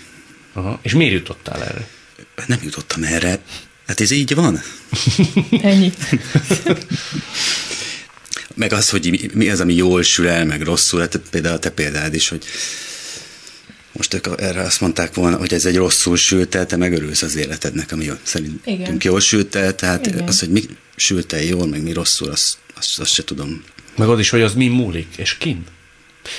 Aha. 0.53 0.79
És 0.83 0.93
miért 0.93 1.13
jutottál 1.13 1.63
erre? 1.63 1.89
Nem 2.47 2.59
jutottam 2.63 3.03
erre. 3.03 3.39
Hát 3.87 4.01
ez 4.01 4.11
így 4.11 4.35
van. 4.35 4.61
Ennyi. 5.63 5.93
meg 8.55 8.73
az, 8.73 8.91
hogy 8.91 9.31
mi 9.35 9.49
az, 9.49 9.61
ami 9.61 9.75
jól 9.75 10.03
sül 10.03 10.29
el, 10.29 10.45
meg 10.45 10.63
rosszul. 10.63 11.01
Hát 11.01 11.21
például 11.31 11.55
a 11.55 11.59
te 11.59 11.71
példád 11.71 12.15
is, 12.15 12.29
hogy 12.29 12.45
most 13.93 14.15
ők 14.15 14.27
erre 14.37 14.61
azt 14.61 14.81
mondták 14.81 15.15
volna, 15.15 15.37
hogy 15.37 15.53
ez 15.53 15.65
egy 15.65 15.77
rosszul 15.77 16.17
sült 16.17 16.55
el, 16.55 16.67
te 16.67 16.77
megörülsz 16.77 17.23
az 17.23 17.37
életednek, 17.37 17.93
ami 17.93 18.11
szerintünk 18.23 18.67
Igen. 18.67 18.99
jól 19.01 19.21
sült 19.21 19.55
el, 19.55 19.75
tehát 19.75 20.07
Igen. 20.07 20.29
az, 20.29 20.41
hogy 20.41 20.51
mi 20.51 20.63
sült 20.97 21.33
el 21.33 21.43
jól, 21.43 21.67
meg 21.67 21.83
mi 21.83 21.93
rosszul, 21.93 22.31
azt, 22.31 22.57
azt, 22.81 23.01
azt 23.01 23.13
se 23.13 23.25
tudom. 23.25 23.65
Meg 23.97 24.09
az 24.09 24.19
is, 24.19 24.31
hogy 24.31 24.43
az 24.43 24.55
mi 24.55 24.69
múlik, 24.69 25.15
és 25.17 25.39
kin. 25.39 25.65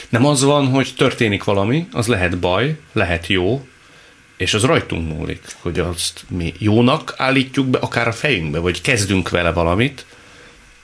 Nem 0.09 0.25
az 0.25 0.43
van, 0.43 0.67
hogy 0.67 0.93
történik 0.97 1.43
valami, 1.43 1.87
az 1.91 2.07
lehet 2.07 2.39
baj, 2.39 2.77
lehet 2.93 3.27
jó, 3.27 3.65
és 4.37 4.53
az 4.53 4.63
rajtunk 4.63 5.17
múlik, 5.17 5.41
hogy 5.59 5.79
azt 5.79 6.23
mi 6.29 6.53
jónak 6.57 7.13
állítjuk 7.17 7.67
be, 7.67 7.77
akár 7.77 8.07
a 8.07 8.11
fejünkbe, 8.11 8.59
vagy 8.59 8.81
kezdünk 8.81 9.29
vele 9.29 9.51
valamit, 9.51 10.05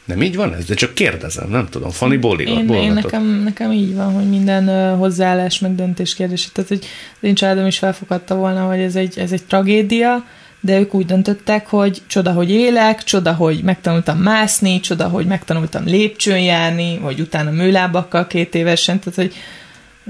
nem 0.05 0.21
így 0.21 0.35
van 0.35 0.53
ez? 0.53 0.65
De 0.65 0.73
csak 0.73 0.93
kérdezem, 0.93 1.49
nem 1.49 1.67
tudom. 1.69 1.89
Fanny 1.89 2.19
bóligat, 2.19 2.57
én, 2.57 2.73
én 2.73 2.93
nekem, 2.93 3.25
nekem 3.25 3.71
így 3.71 3.95
van, 3.95 4.13
hogy 4.13 4.29
minden 4.29 4.67
uh, 4.67 4.99
hozzáállás, 4.99 5.59
meg 5.59 5.75
döntés 5.75 6.15
kérdése. 6.15 6.49
Tehát, 6.53 6.69
hogy 6.69 6.85
az 7.21 7.27
én 7.27 7.35
családom 7.35 7.65
is 7.65 7.77
felfogadta 7.77 8.35
volna, 8.35 8.67
hogy 8.67 8.79
ez 8.79 8.95
egy, 8.95 9.19
ez 9.19 9.31
egy 9.31 9.43
tragédia, 9.43 10.25
de 10.59 10.79
ők 10.79 10.93
úgy 10.93 11.05
döntöttek, 11.05 11.67
hogy 11.67 12.01
csoda, 12.07 12.31
hogy 12.31 12.51
élek, 12.51 13.03
csoda, 13.03 13.33
hogy 13.33 13.63
megtanultam 13.63 14.17
mászni, 14.17 14.79
csoda, 14.79 15.07
hogy 15.07 15.25
megtanultam 15.25 15.85
lépcsőn 15.85 16.39
járni, 16.39 16.97
vagy 16.97 17.19
utána 17.19 17.51
műlábakkal 17.51 18.27
két 18.27 18.55
évesen, 18.55 18.99
tehát, 18.99 19.15
hogy 19.15 19.33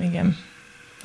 igen, 0.03 0.37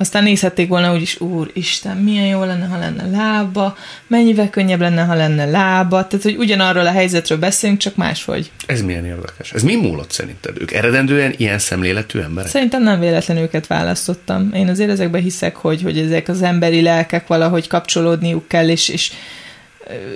aztán 0.03 0.23
nézhették 0.23 0.67
volna 0.67 0.93
úgyis, 0.93 1.19
úr, 1.19 1.51
Isten, 1.53 1.97
milyen 1.97 2.25
jó 2.25 2.43
lenne, 2.43 2.65
ha 2.65 2.77
lenne 2.77 3.05
lába, 3.05 3.77
mennyivel 4.07 4.49
könnyebb 4.49 4.79
lenne, 4.79 5.03
ha 5.03 5.13
lenne 5.13 5.45
lába, 5.45 6.07
tehát, 6.07 6.23
hogy 6.23 6.35
ugyanarról 6.37 6.85
a 6.85 6.91
helyzetről 6.91 7.37
beszélünk, 7.37 7.79
csak 7.79 7.95
máshogy. 7.95 8.51
Ez 8.65 8.81
milyen 8.81 9.05
érdekes. 9.05 9.51
Ez 9.51 9.63
mi 9.63 9.75
múlott 9.75 10.11
szerinted? 10.11 10.61
Ők 10.61 10.71
eredendően 10.71 11.33
ilyen 11.37 11.59
szemléletű 11.59 12.19
emberek? 12.19 12.51
Szerintem 12.51 12.83
nem 12.83 12.99
véletlenül 12.99 13.43
őket 13.43 13.67
választottam. 13.67 14.49
Én 14.53 14.69
azért 14.69 14.89
ezekben 14.89 15.21
hiszek, 15.21 15.55
hogy, 15.55 15.81
hogy 15.81 15.97
ezek 15.97 16.27
az 16.27 16.41
emberi 16.41 16.81
lelkek 16.81 17.27
valahogy 17.27 17.67
kapcsolódniuk 17.67 18.47
kell, 18.47 18.69
és, 18.69 18.89
és 18.89 19.11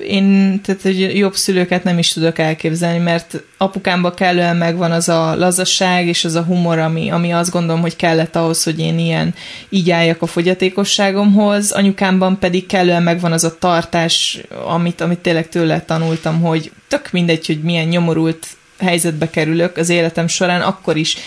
én 0.08 0.60
tehát 0.62 0.82
hogy 0.82 1.18
jobb 1.18 1.36
szülőket 1.36 1.84
nem 1.84 1.98
is 1.98 2.14
tudok 2.14 2.38
elképzelni, 2.40 2.98
mert 2.98 3.44
apukámban 3.58 4.14
kellően 4.14 4.58
megvan 4.58 4.92
az 4.92 5.10
a 5.10 5.36
lazaság 5.36 6.08
és 6.08 6.26
az 6.26 6.36
a 6.36 6.42
humor, 6.42 6.80
ami, 6.80 7.10
ami 7.10 7.34
azt 7.34 7.52
gondolom, 7.52 7.82
hogy 7.82 7.96
kellett 7.96 8.36
ahhoz, 8.36 8.64
hogy 8.64 8.80
én 8.80 9.00
ilyen 9.00 9.34
így 9.70 9.92
álljak 9.92 10.22
a 10.22 10.26
fogyatékosságomhoz, 10.26 11.72
anyukámban 11.72 12.40
pedig 12.40 12.66
kellően 12.66 13.04
megvan 13.04 13.32
az 13.32 13.44
a 13.44 13.58
tartás, 13.58 14.40
amit, 14.66 15.02
amit 15.02 15.20
tényleg 15.20 15.50
tőle 15.50 15.82
tanultam, 15.82 16.42
hogy 16.42 16.72
tök 16.88 17.12
mindegy, 17.12 17.46
hogy 17.46 17.62
milyen 17.62 17.88
nyomorult 17.88 18.48
helyzetbe 18.80 19.30
kerülök 19.30 19.78
az 19.78 19.90
életem 19.90 20.28
során, 20.28 20.62
akkor 20.62 20.98
is 20.98 21.18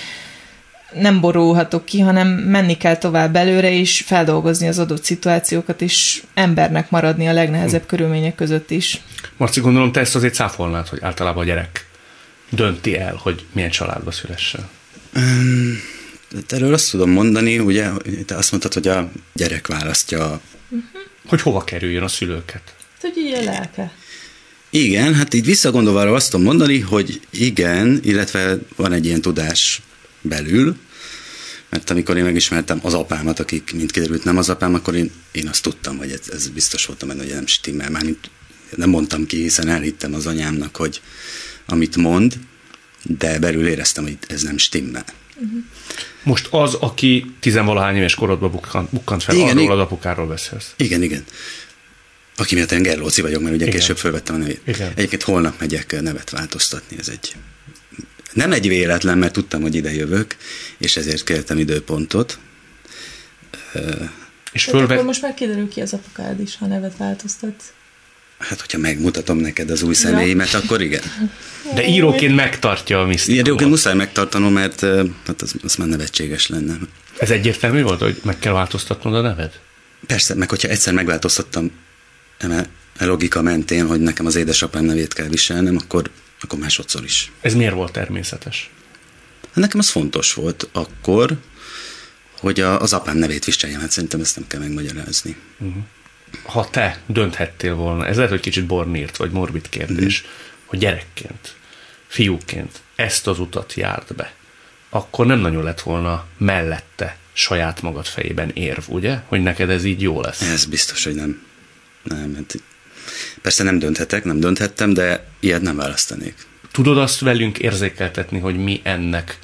nem 0.94 1.20
borulhatok 1.20 1.84
ki, 1.84 2.00
hanem 2.00 2.28
menni 2.28 2.76
kell 2.76 2.96
tovább 2.96 3.36
előre, 3.36 3.72
és 3.72 4.02
feldolgozni 4.06 4.68
az 4.68 4.78
adott 4.78 5.04
szituációkat, 5.04 5.82
és 5.82 6.22
embernek 6.34 6.90
maradni 6.90 7.28
a 7.28 7.32
legnehezebb 7.32 7.80
hm. 7.80 7.86
körülmények 7.86 8.34
között 8.34 8.70
is. 8.70 9.00
Marci, 9.36 9.60
gondolom 9.60 9.92
te 9.92 10.00
ezt 10.00 10.14
azért 10.14 10.34
cáfolnád, 10.34 10.88
hogy 10.88 10.98
általában 11.02 11.42
a 11.42 11.46
gyerek 11.46 11.86
dönti 12.50 12.98
el, 12.98 13.14
hogy 13.14 13.44
milyen 13.52 13.70
családba 13.70 14.10
szülessen. 14.10 14.68
Um, 15.16 15.80
erről 16.48 16.72
azt 16.72 16.90
tudom 16.90 17.10
mondani, 17.10 17.58
ugye, 17.58 17.88
te 18.26 18.36
azt 18.36 18.50
mondtad, 18.50 18.72
hogy 18.72 18.88
a 18.88 19.10
gyerek 19.32 19.66
választja. 19.66 20.24
Uh-huh. 20.24 20.80
Hogy 21.26 21.42
hova 21.42 21.64
kerüljön 21.64 22.02
a 22.02 22.08
szülőket? 22.08 22.62
Hogy 23.00 23.16
így 23.16 23.32
a 23.32 23.42
lelke. 23.42 23.92
Igen, 24.70 25.14
hát 25.14 25.34
így 25.34 25.44
visszagondolva 25.44 26.14
azt 26.14 26.30
tudom 26.30 26.46
mondani, 26.46 26.78
hogy 26.78 27.20
igen, 27.30 28.00
illetve 28.02 28.58
van 28.76 28.92
egy 28.92 29.06
ilyen 29.06 29.20
tudás 29.20 29.82
belül, 30.20 30.76
mert 31.68 31.90
amikor 31.90 32.16
én 32.16 32.24
megismertem 32.24 32.78
az 32.82 32.94
apámat, 32.94 33.40
akik 33.40 33.72
mint 33.74 33.90
kiderült 33.90 34.24
nem 34.24 34.36
az 34.36 34.48
apám, 34.48 34.74
akkor 34.74 34.94
én, 34.94 35.10
én 35.32 35.48
azt 35.48 35.62
tudtam, 35.62 35.96
hogy 35.96 36.10
ez, 36.10 36.28
ez 36.32 36.48
biztos 36.48 36.86
voltam 36.86 37.08
benne, 37.08 37.22
hogy 37.22 37.32
nem 37.32 37.46
stimmel. 37.46 37.90
Mármint 37.90 38.30
nem 38.76 38.88
mondtam 38.88 39.26
ki, 39.26 39.42
hiszen 39.42 39.68
elhittem 39.68 40.14
az 40.14 40.26
anyámnak, 40.26 40.76
hogy 40.76 41.00
amit 41.66 41.96
mond, 41.96 42.38
de 43.02 43.38
belül 43.38 43.68
éreztem, 43.68 44.04
hogy 44.04 44.18
ez 44.28 44.42
nem 44.42 44.58
stimmel. 44.58 45.04
Most 46.22 46.48
az, 46.50 46.74
aki 46.74 47.34
tizenvalahány 47.40 47.96
éves 47.96 48.14
korodban 48.14 48.50
bukkant, 48.50 48.90
bukkant 48.90 49.22
fel, 49.22 49.34
igen, 49.34 49.48
arról 49.48 49.62
igen, 49.62 49.74
az 49.74 49.80
apukáról 49.80 50.26
beszélsz. 50.26 50.72
Igen, 50.76 51.02
igen. 51.02 51.24
Aki 52.36 52.54
miatt 52.54 52.72
én 52.72 52.82
Gerlóci 52.82 53.20
vagyok, 53.20 53.42
mert 53.42 53.54
ugye 53.54 53.66
igen. 53.66 53.78
később 53.78 53.96
felvettem 53.96 54.34
a 54.34 54.38
nevét. 54.38 54.60
Igen. 54.66 54.92
Egyébként 54.94 55.22
holnap 55.22 55.60
megyek 55.60 56.00
nevet 56.00 56.30
változtatni, 56.30 56.96
ez 56.98 57.08
egy 57.08 57.34
nem 58.32 58.52
egy 58.52 58.68
véletlen, 58.68 59.18
mert 59.18 59.32
tudtam, 59.32 59.62
hogy 59.62 59.74
ide 59.74 59.94
jövök, 59.94 60.36
és 60.78 60.96
ezért 60.96 61.24
kértem 61.24 61.58
időpontot. 61.58 62.38
És 64.52 64.64
fölve... 64.64 64.94
akkor 64.94 65.06
most 65.06 65.22
már 65.22 65.34
kiderül 65.34 65.68
ki 65.68 65.80
az 65.80 65.92
apukád 65.92 66.40
is, 66.40 66.56
ha 66.56 66.66
nevet 66.66 66.96
változtatsz. 66.96 67.64
Hát, 68.38 68.60
hogyha 68.60 68.78
megmutatom 68.78 69.38
neked 69.38 69.70
az 69.70 69.82
új 69.82 69.94
személyimet, 69.94 70.50
ja. 70.50 70.58
akkor 70.58 70.80
igen. 70.80 71.02
De 71.74 71.86
íróként 71.86 72.34
megtartja 72.34 73.00
a 73.00 73.06
misztikumot. 73.06 73.46
Íróként 73.46 73.70
muszáj 73.70 73.94
megtartanom, 73.94 74.52
mert 74.52 74.80
hát 75.26 75.42
az, 75.42 75.54
az 75.62 75.74
már 75.74 75.88
nevetséges 75.88 76.48
lenne. 76.48 76.78
Ez 77.18 77.30
egyértelmű 77.30 77.82
volt, 77.82 78.00
hogy 78.00 78.20
meg 78.24 78.38
kell 78.38 78.52
változtatnod 78.52 79.14
a 79.14 79.20
neved? 79.20 79.60
Persze, 80.06 80.34
meg 80.34 80.50
hogyha 80.50 80.68
egyszer 80.68 80.94
megváltoztattam 80.94 81.70
a 82.98 83.04
logika 83.04 83.42
mentén, 83.42 83.86
hogy 83.86 84.00
nekem 84.00 84.26
az 84.26 84.36
édesapám 84.36 84.84
nevét 84.84 85.12
kell 85.12 85.28
viselnem, 85.28 85.76
akkor 85.76 86.10
akkor 86.40 86.58
másodszor 86.58 87.04
is. 87.04 87.32
Ez 87.40 87.54
miért 87.54 87.74
volt 87.74 87.92
természetes? 87.92 88.70
Nekem 89.52 89.78
az 89.78 89.88
fontos 89.88 90.34
volt 90.34 90.68
akkor, 90.72 91.38
hogy 92.38 92.60
a, 92.60 92.80
az 92.80 92.92
apám 92.92 93.16
nevét 93.16 93.44
viseljem, 93.44 93.80
hát 93.80 93.90
szerintem 93.90 94.20
ezt 94.20 94.36
nem 94.36 94.46
kell 94.46 94.60
megmagyarázni. 94.60 95.36
Uh-huh. 95.58 95.82
Ha 96.42 96.70
te 96.70 97.00
dönthettél 97.06 97.74
volna, 97.74 98.06
ez 98.06 98.16
lehet, 98.16 98.30
hogy 98.30 98.40
kicsit 98.40 98.66
bornírt, 98.66 99.16
vagy 99.16 99.30
morbid 99.30 99.68
kérdés, 99.68 100.20
uh-huh. 100.20 100.36
hogy 100.66 100.78
gyerekként, 100.78 101.54
fiúként 102.06 102.80
ezt 102.94 103.26
az 103.26 103.38
utat 103.38 103.74
járt 103.74 104.14
be, 104.14 104.32
akkor 104.88 105.26
nem 105.26 105.38
nagyon 105.38 105.64
lett 105.64 105.80
volna 105.80 106.26
mellette 106.38 107.16
saját 107.32 107.82
magad 107.82 108.06
fejében 108.06 108.50
érv, 108.50 108.82
ugye? 108.88 109.18
Hogy 109.26 109.42
neked 109.42 109.70
ez 109.70 109.84
így 109.84 110.02
jó 110.02 110.20
lesz. 110.20 110.40
Ez 110.40 110.64
biztos, 110.64 111.04
hogy 111.04 111.14
nem. 111.14 111.42
nem, 112.02 112.34
hát 112.34 112.54
persze 113.42 113.62
nem 113.62 113.78
dönthetek, 113.78 114.24
nem 114.24 114.40
dönthettem, 114.40 114.92
de 114.92 115.29
ilyet 115.40 115.62
nem 115.62 115.76
választanék. 115.76 116.34
Tudod 116.72 116.98
azt 116.98 117.20
velünk 117.20 117.58
érzékeltetni, 117.58 118.38
hogy 118.38 118.56
mi 118.56 118.80
ennek 118.84 119.38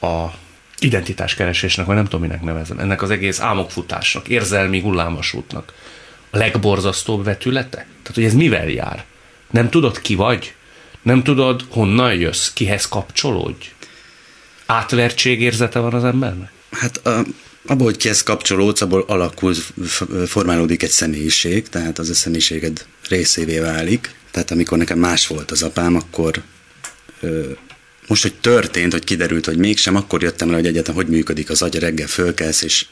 a 0.00 0.26
identitáskeresésnek, 0.78 1.86
vagy 1.86 1.94
nem 1.94 2.04
tudom, 2.04 2.20
minek 2.20 2.42
nevezem, 2.42 2.78
ennek 2.78 3.02
az 3.02 3.10
egész 3.10 3.40
álmokfutásnak, 3.40 4.28
érzelmi 4.28 4.80
hullámvasútnak 4.80 5.72
a 6.30 6.36
legborzasztóbb 6.36 7.24
vetülete? 7.24 7.76
Tehát, 7.76 8.14
hogy 8.14 8.24
ez 8.24 8.34
mivel 8.34 8.68
jár? 8.68 9.04
Nem 9.50 9.70
tudod, 9.70 10.00
ki 10.00 10.14
vagy? 10.14 10.54
Nem 11.02 11.22
tudod, 11.22 11.64
honnan 11.68 12.14
jössz? 12.14 12.52
Kihez 12.52 12.88
kapcsolódj? 12.88 13.72
Átvertség 14.66 15.40
érzete 15.40 15.78
van 15.78 15.94
az 15.94 16.04
embernek? 16.04 16.50
Hát 16.70 17.06
a, 17.06 17.24
abból, 17.66 17.86
hogy 17.86 17.96
kihez 17.96 18.22
kapcsolódsz, 18.22 18.80
abból 18.80 19.04
alakul, 19.06 19.54
formálódik 20.26 20.82
egy 20.82 20.90
személyiség, 20.90 21.68
tehát 21.68 21.98
az 21.98 22.08
a 22.08 22.14
személyiséged 22.14 22.86
részévé 23.08 23.58
válik. 23.58 24.14
Tehát 24.32 24.50
amikor 24.50 24.78
nekem 24.78 24.98
más 24.98 25.26
volt 25.26 25.50
az 25.50 25.62
apám, 25.62 25.96
akkor 25.96 26.42
most, 28.06 28.22
hogy 28.22 28.34
történt, 28.40 28.92
hogy 28.92 29.04
kiderült, 29.04 29.44
hogy 29.44 29.56
mégsem, 29.56 29.96
akkor 29.96 30.22
jöttem 30.22 30.48
rá, 30.48 30.54
hogy 30.54 30.66
egyetem 30.66 30.94
hogy 30.94 31.06
működik 31.06 31.50
az 31.50 31.62
agy, 31.62 31.78
reggel 31.78 32.06
fölkelsz, 32.06 32.62
és 32.62 32.86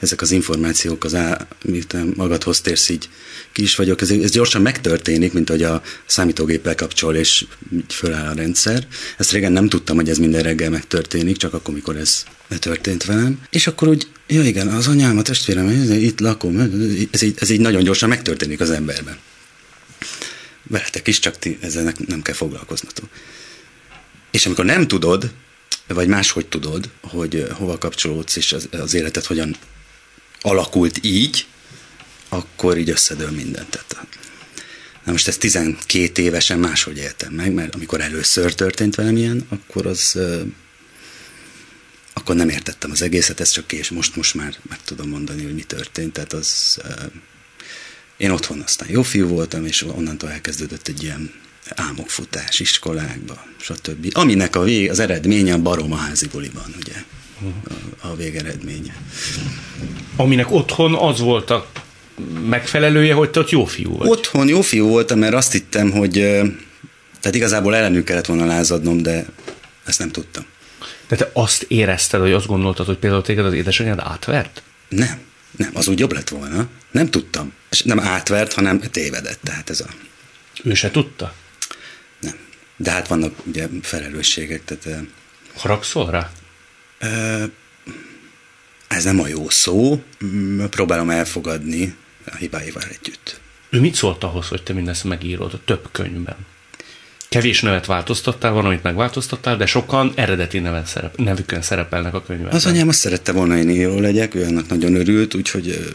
ezek 0.00 0.20
az 0.20 0.30
információk, 0.30 1.04
az 1.04 1.14
á, 1.14 1.46
miután 1.64 2.12
magadhoz 2.16 2.60
térsz, 2.60 2.88
így 2.88 3.08
ki 3.52 3.62
is 3.62 3.76
vagyok, 3.76 4.00
ez, 4.00 4.10
ez 4.10 4.30
gyorsan 4.30 4.62
megtörténik, 4.62 5.32
mint 5.32 5.48
hogy 5.48 5.62
a 5.62 5.82
számítógéppel 6.06 6.74
kapcsol, 6.74 7.14
és 7.14 7.44
így 7.72 7.94
föláll 7.94 8.28
a 8.28 8.34
rendszer. 8.34 8.86
Ezt 9.18 9.32
régen 9.32 9.52
nem 9.52 9.68
tudtam, 9.68 9.96
hogy 9.96 10.08
ez 10.08 10.18
minden 10.18 10.42
reggel 10.42 10.70
megtörténik, 10.70 11.36
csak 11.36 11.54
akkor, 11.54 11.74
mikor 11.74 11.96
ez 11.96 12.24
történt 12.58 13.04
velem. 13.04 13.38
És 13.50 13.66
akkor 13.66 13.88
úgy, 13.88 14.06
ja 14.26 14.42
igen, 14.42 14.68
az 14.68 14.86
anyám, 14.86 15.18
a 15.18 15.22
testvérem, 15.22 15.70
itt 16.00 16.20
lakom, 16.20 16.60
ez 17.10 17.22
így, 17.22 17.36
ez 17.38 17.50
így 17.50 17.60
nagyon 17.60 17.82
gyorsan 17.82 18.08
megtörténik 18.08 18.60
az 18.60 18.70
emberben. 18.70 19.16
Veletek 20.62 21.06
is, 21.06 21.18
csak 21.18 21.38
ti 21.38 21.58
ezzel 21.60 21.94
nem 22.06 22.22
kell 22.22 22.34
foglalkoznatok. 22.34 23.08
És 24.30 24.46
amikor 24.46 24.64
nem 24.64 24.88
tudod, 24.88 25.32
vagy 25.86 26.08
máshogy 26.08 26.46
tudod, 26.46 26.90
hogy 27.00 27.46
hova 27.52 27.78
kapcsolódsz, 27.78 28.36
és 28.36 28.52
az, 28.52 28.68
az 28.70 28.94
életed 28.94 29.24
hogyan 29.24 29.56
alakult 30.40 30.98
így, 31.02 31.46
akkor 32.28 32.76
így 32.76 32.90
összedől 32.90 33.30
mindent. 33.30 33.70
Tehát, 33.70 34.08
na 35.04 35.12
most 35.12 35.28
ezt 35.28 35.40
12 35.40 36.22
évesen 36.22 36.58
máshogy 36.58 36.96
éltem 36.96 37.32
meg, 37.32 37.52
mert 37.52 37.74
amikor 37.74 38.00
először 38.00 38.54
történt 38.54 38.94
velem 38.94 39.16
ilyen, 39.16 39.46
akkor 39.48 39.86
az 39.86 40.18
akkor 42.12 42.34
nem 42.34 42.48
értettem 42.48 42.90
az 42.90 43.02
egészet, 43.02 43.40
ez 43.40 43.50
csak 43.50 43.72
és 43.72 43.90
most, 43.90 44.16
most 44.16 44.34
már 44.34 44.56
meg 44.68 44.82
tudom 44.84 45.08
mondani, 45.08 45.42
hogy 45.42 45.54
mi 45.54 45.62
történt. 45.62 46.12
Tehát 46.12 46.32
az, 46.32 46.78
én 48.22 48.30
otthon 48.30 48.60
aztán 48.64 48.88
jó 48.90 49.02
fiú 49.02 49.28
voltam, 49.28 49.66
és 49.66 49.82
onnantól 49.82 50.30
elkezdődött 50.30 50.88
egy 50.88 51.02
ilyen 51.02 51.30
álmokfutás 51.68 52.60
iskolákba, 52.60 53.44
stb. 53.60 54.08
Aminek 54.12 54.56
a 54.56 54.62
vég, 54.62 54.90
az 54.90 54.98
eredménye 54.98 55.52
a 55.52 55.58
barom 55.58 55.92
a 55.92 55.96
házi 55.96 56.26
buliban, 56.26 56.74
ugye, 56.80 56.92
a, 58.00 58.06
a 58.08 58.16
végeredménye. 58.16 58.96
Aminek 60.16 60.50
otthon 60.50 60.94
az 60.94 61.20
volt 61.20 61.50
a 61.50 61.66
megfelelője, 62.44 63.14
hogy 63.14 63.30
te 63.30 63.40
ott 63.40 63.50
jó 63.50 63.64
fiú 63.64 63.96
vagy. 63.96 64.08
Otthon 64.08 64.48
jó 64.48 64.60
fiú 64.60 64.88
voltam, 64.88 65.18
mert 65.18 65.34
azt 65.34 65.52
hittem, 65.52 65.90
hogy 65.90 66.12
tehát 67.20 67.34
igazából 67.34 67.76
ellenük 67.76 68.04
kellett 68.04 68.26
volna 68.26 68.44
lázadnom, 68.44 69.02
de 69.02 69.26
ezt 69.84 69.98
nem 69.98 70.10
tudtam. 70.10 70.44
De 71.08 71.16
te 71.16 71.30
azt 71.32 71.62
érezted, 71.62 72.20
hogy 72.20 72.32
azt 72.32 72.46
gondoltad, 72.46 72.86
hogy 72.86 72.98
például 72.98 73.22
téged 73.22 73.44
az 73.44 73.52
édesanyád 73.52 73.98
átvert? 73.98 74.62
Nem, 74.88 75.18
nem, 75.56 75.70
az 75.74 75.88
úgy 75.88 75.98
jobb 75.98 76.12
lett 76.12 76.28
volna. 76.28 76.68
Nem 76.90 77.10
tudtam. 77.10 77.52
És 77.70 77.82
nem 77.82 78.00
átvert, 78.00 78.52
hanem 78.52 78.80
tévedett. 78.80 79.40
Tehát 79.42 79.70
ez 79.70 79.80
a... 79.80 79.86
Ő 80.64 80.74
se 80.74 80.90
tudta? 80.90 81.34
Nem. 82.20 82.34
De 82.76 82.90
hát 82.90 83.08
vannak 83.08 83.46
ugye 83.46 83.68
felelősségek, 83.82 84.64
tehát... 84.64 85.04
Haragszol 85.56 86.10
rá? 86.10 86.30
Ez 88.88 89.04
nem 89.04 89.20
a 89.20 89.26
jó 89.26 89.48
szó, 89.48 90.02
próbálom 90.70 91.10
elfogadni 91.10 91.96
a 92.26 92.36
hibáival 92.36 92.82
együtt. 92.82 93.40
Ő 93.70 93.80
mit 93.80 93.94
szólt 93.94 94.24
ahhoz, 94.24 94.48
hogy 94.48 94.62
te 94.62 94.72
mindezt 94.72 95.04
megírod 95.04 95.54
a 95.54 95.64
több 95.64 95.88
könyvben? 95.92 96.36
Kevés 97.32 97.60
nevet 97.60 97.86
változtattál, 97.86 98.52
van, 98.52 98.64
amit 98.64 98.82
megváltoztattál, 98.82 99.56
de 99.56 99.66
sokan 99.66 100.12
eredeti 100.14 100.58
neven 100.58 100.84
szerep, 100.84 101.16
nevükön 101.16 101.62
szerepelnek 101.62 102.14
a 102.14 102.22
könyvben. 102.22 102.52
Az 102.52 102.66
anyám 102.66 102.88
azt 102.88 102.98
szerette 102.98 103.32
volna, 103.32 103.54
hogy 103.56 103.62
én 103.62 103.70
író 103.70 103.98
legyek, 103.98 104.34
ő 104.34 104.44
annak 104.44 104.68
nagyon 104.68 104.94
örült, 104.94 105.34
úgyhogy 105.34 105.92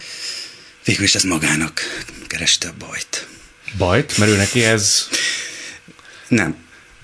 végül 0.86 1.04
is 1.04 1.16
ez 1.16 1.24
magának 1.24 1.82
kereste 2.28 2.68
a 2.68 2.74
bajt. 2.80 3.28
Bajt? 3.78 4.18
Mert 4.18 4.32
ő 4.32 4.36
neki 4.36 4.64
ez... 4.64 5.08
Nem. 6.28 6.56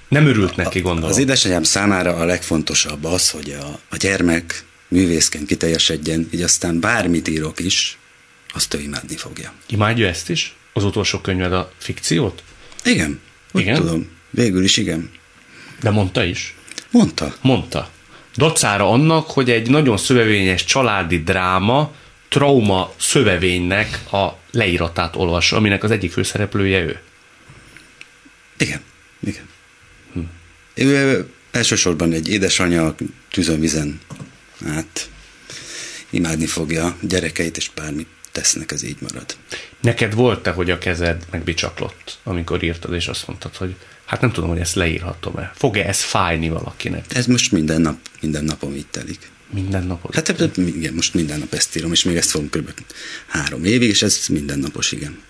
Nem 0.08 0.28
örült 0.28 0.56
neki, 0.56 0.80
gondolom. 0.80 1.10
Az 1.10 1.18
édesanyám 1.18 1.64
számára 1.64 2.16
a 2.16 2.26
legfontosabb 2.26 3.04
az, 3.04 3.30
hogy 3.30 3.56
a, 3.60 3.80
a 3.90 3.98
gyermek 3.98 4.66
művészként 4.88 5.48
kiteljesedjen, 5.48 6.28
így 6.32 6.42
aztán 6.42 6.80
bármit 6.80 7.28
írok 7.28 7.60
is, 7.60 7.98
azt 8.54 8.74
ő 8.74 8.80
imádni 8.80 9.16
fogja. 9.16 9.54
Imádja 9.68 10.08
ezt 10.08 10.30
is? 10.30 10.56
Az 10.74 10.84
utolsó 10.84 11.20
könyved 11.20 11.54
a 11.54 11.72
fikciót? 11.78 12.44
Igen, 12.84 13.20
úgy 13.52 13.62
igen? 13.62 13.76
tudom. 13.76 14.10
Végül 14.34 14.64
is 14.64 14.78
igen. 14.78 15.10
De 15.82 15.90
mondta 15.90 16.24
is? 16.24 16.56
Mondta. 16.92 17.36
Mondta. 17.42 17.90
Dacára 18.36 18.90
annak, 18.90 19.32
hogy 19.32 19.50
egy 19.50 19.70
nagyon 19.70 19.98
szövevényes 19.98 20.66
családi 20.66 21.24
dráma 21.24 21.94
trauma 22.34 22.94
szövevénynek 22.98 24.14
a 24.14 24.38
leíratát 24.52 25.16
olvas, 25.16 25.52
aminek 25.52 25.84
az 25.84 25.92
egyik 25.92 26.12
főszereplője 26.12 26.80
ő. 26.80 27.00
Igen, 28.58 28.82
igen. 29.20 29.50
Hm. 30.14 30.20
Ő 30.74 31.30
elsősorban 31.52 32.12
egy 32.12 32.30
édesanyja 32.30 32.96
tűzön 33.32 33.60
vizen 33.60 34.00
hát 34.66 35.10
imádni 36.10 36.46
fogja 36.46 36.98
gyerekeit, 37.02 37.58
és 37.58 37.70
bármit 37.76 38.08
tesznek, 38.32 38.72
ez 38.72 38.84
így 38.84 38.98
marad. 39.00 39.36
Neked 39.82 40.14
volt-e, 40.14 40.52
hogy 40.52 40.72
a 40.72 40.78
kezed 40.78 41.26
megbicsaklott, 41.32 42.18
amikor 42.24 42.64
írtad, 42.64 42.94
és 42.94 43.08
azt 43.08 43.28
mondtad, 43.28 43.56
hogy 43.56 43.76
hát 44.14 44.22
nem 44.22 44.32
tudom, 44.32 44.50
hogy 44.50 44.60
ezt 44.60 44.76
leírhatom-e. 44.76 45.52
Fog-e 45.56 45.88
ez 45.88 46.02
fájni 46.02 46.50
valakinek? 46.50 47.06
Ez 47.14 47.26
most 47.26 47.52
minden 47.52 47.82
nap, 47.82 47.98
minden 48.22 48.44
napom 48.44 48.76
így 48.76 48.88
telik. 48.92 49.32
Minden 49.50 49.84
napot? 49.84 50.16
Hát 50.16 50.50
igen, 50.56 50.94
most 50.94 51.14
minden 51.14 51.40
nap 51.40 51.54
ezt 51.54 51.76
írom, 51.76 51.92
és 51.92 52.04
még 52.04 52.16
ezt 52.16 52.30
fogom 52.30 52.50
kb. 52.50 52.70
három 53.28 53.64
évig, 53.64 53.90
és 53.90 54.02
ez 54.02 54.26
mindennapos, 54.30 54.92
igen. 54.92 55.22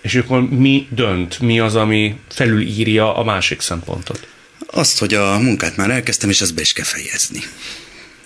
És 0.00 0.14
akkor 0.14 0.48
mi 0.48 0.86
dönt? 0.90 1.40
Mi 1.40 1.60
az, 1.60 1.74
ami 1.74 2.18
felülírja 2.28 3.16
a 3.16 3.24
másik 3.24 3.60
szempontot? 3.60 4.28
Azt, 4.66 4.98
hogy 4.98 5.14
a 5.14 5.38
munkát 5.38 5.76
már 5.76 5.90
elkezdtem, 5.90 6.30
és 6.30 6.40
ezt 6.40 6.54
be 6.54 6.60
is 6.60 6.72
kell 6.72 6.84
fejezni. 6.84 7.40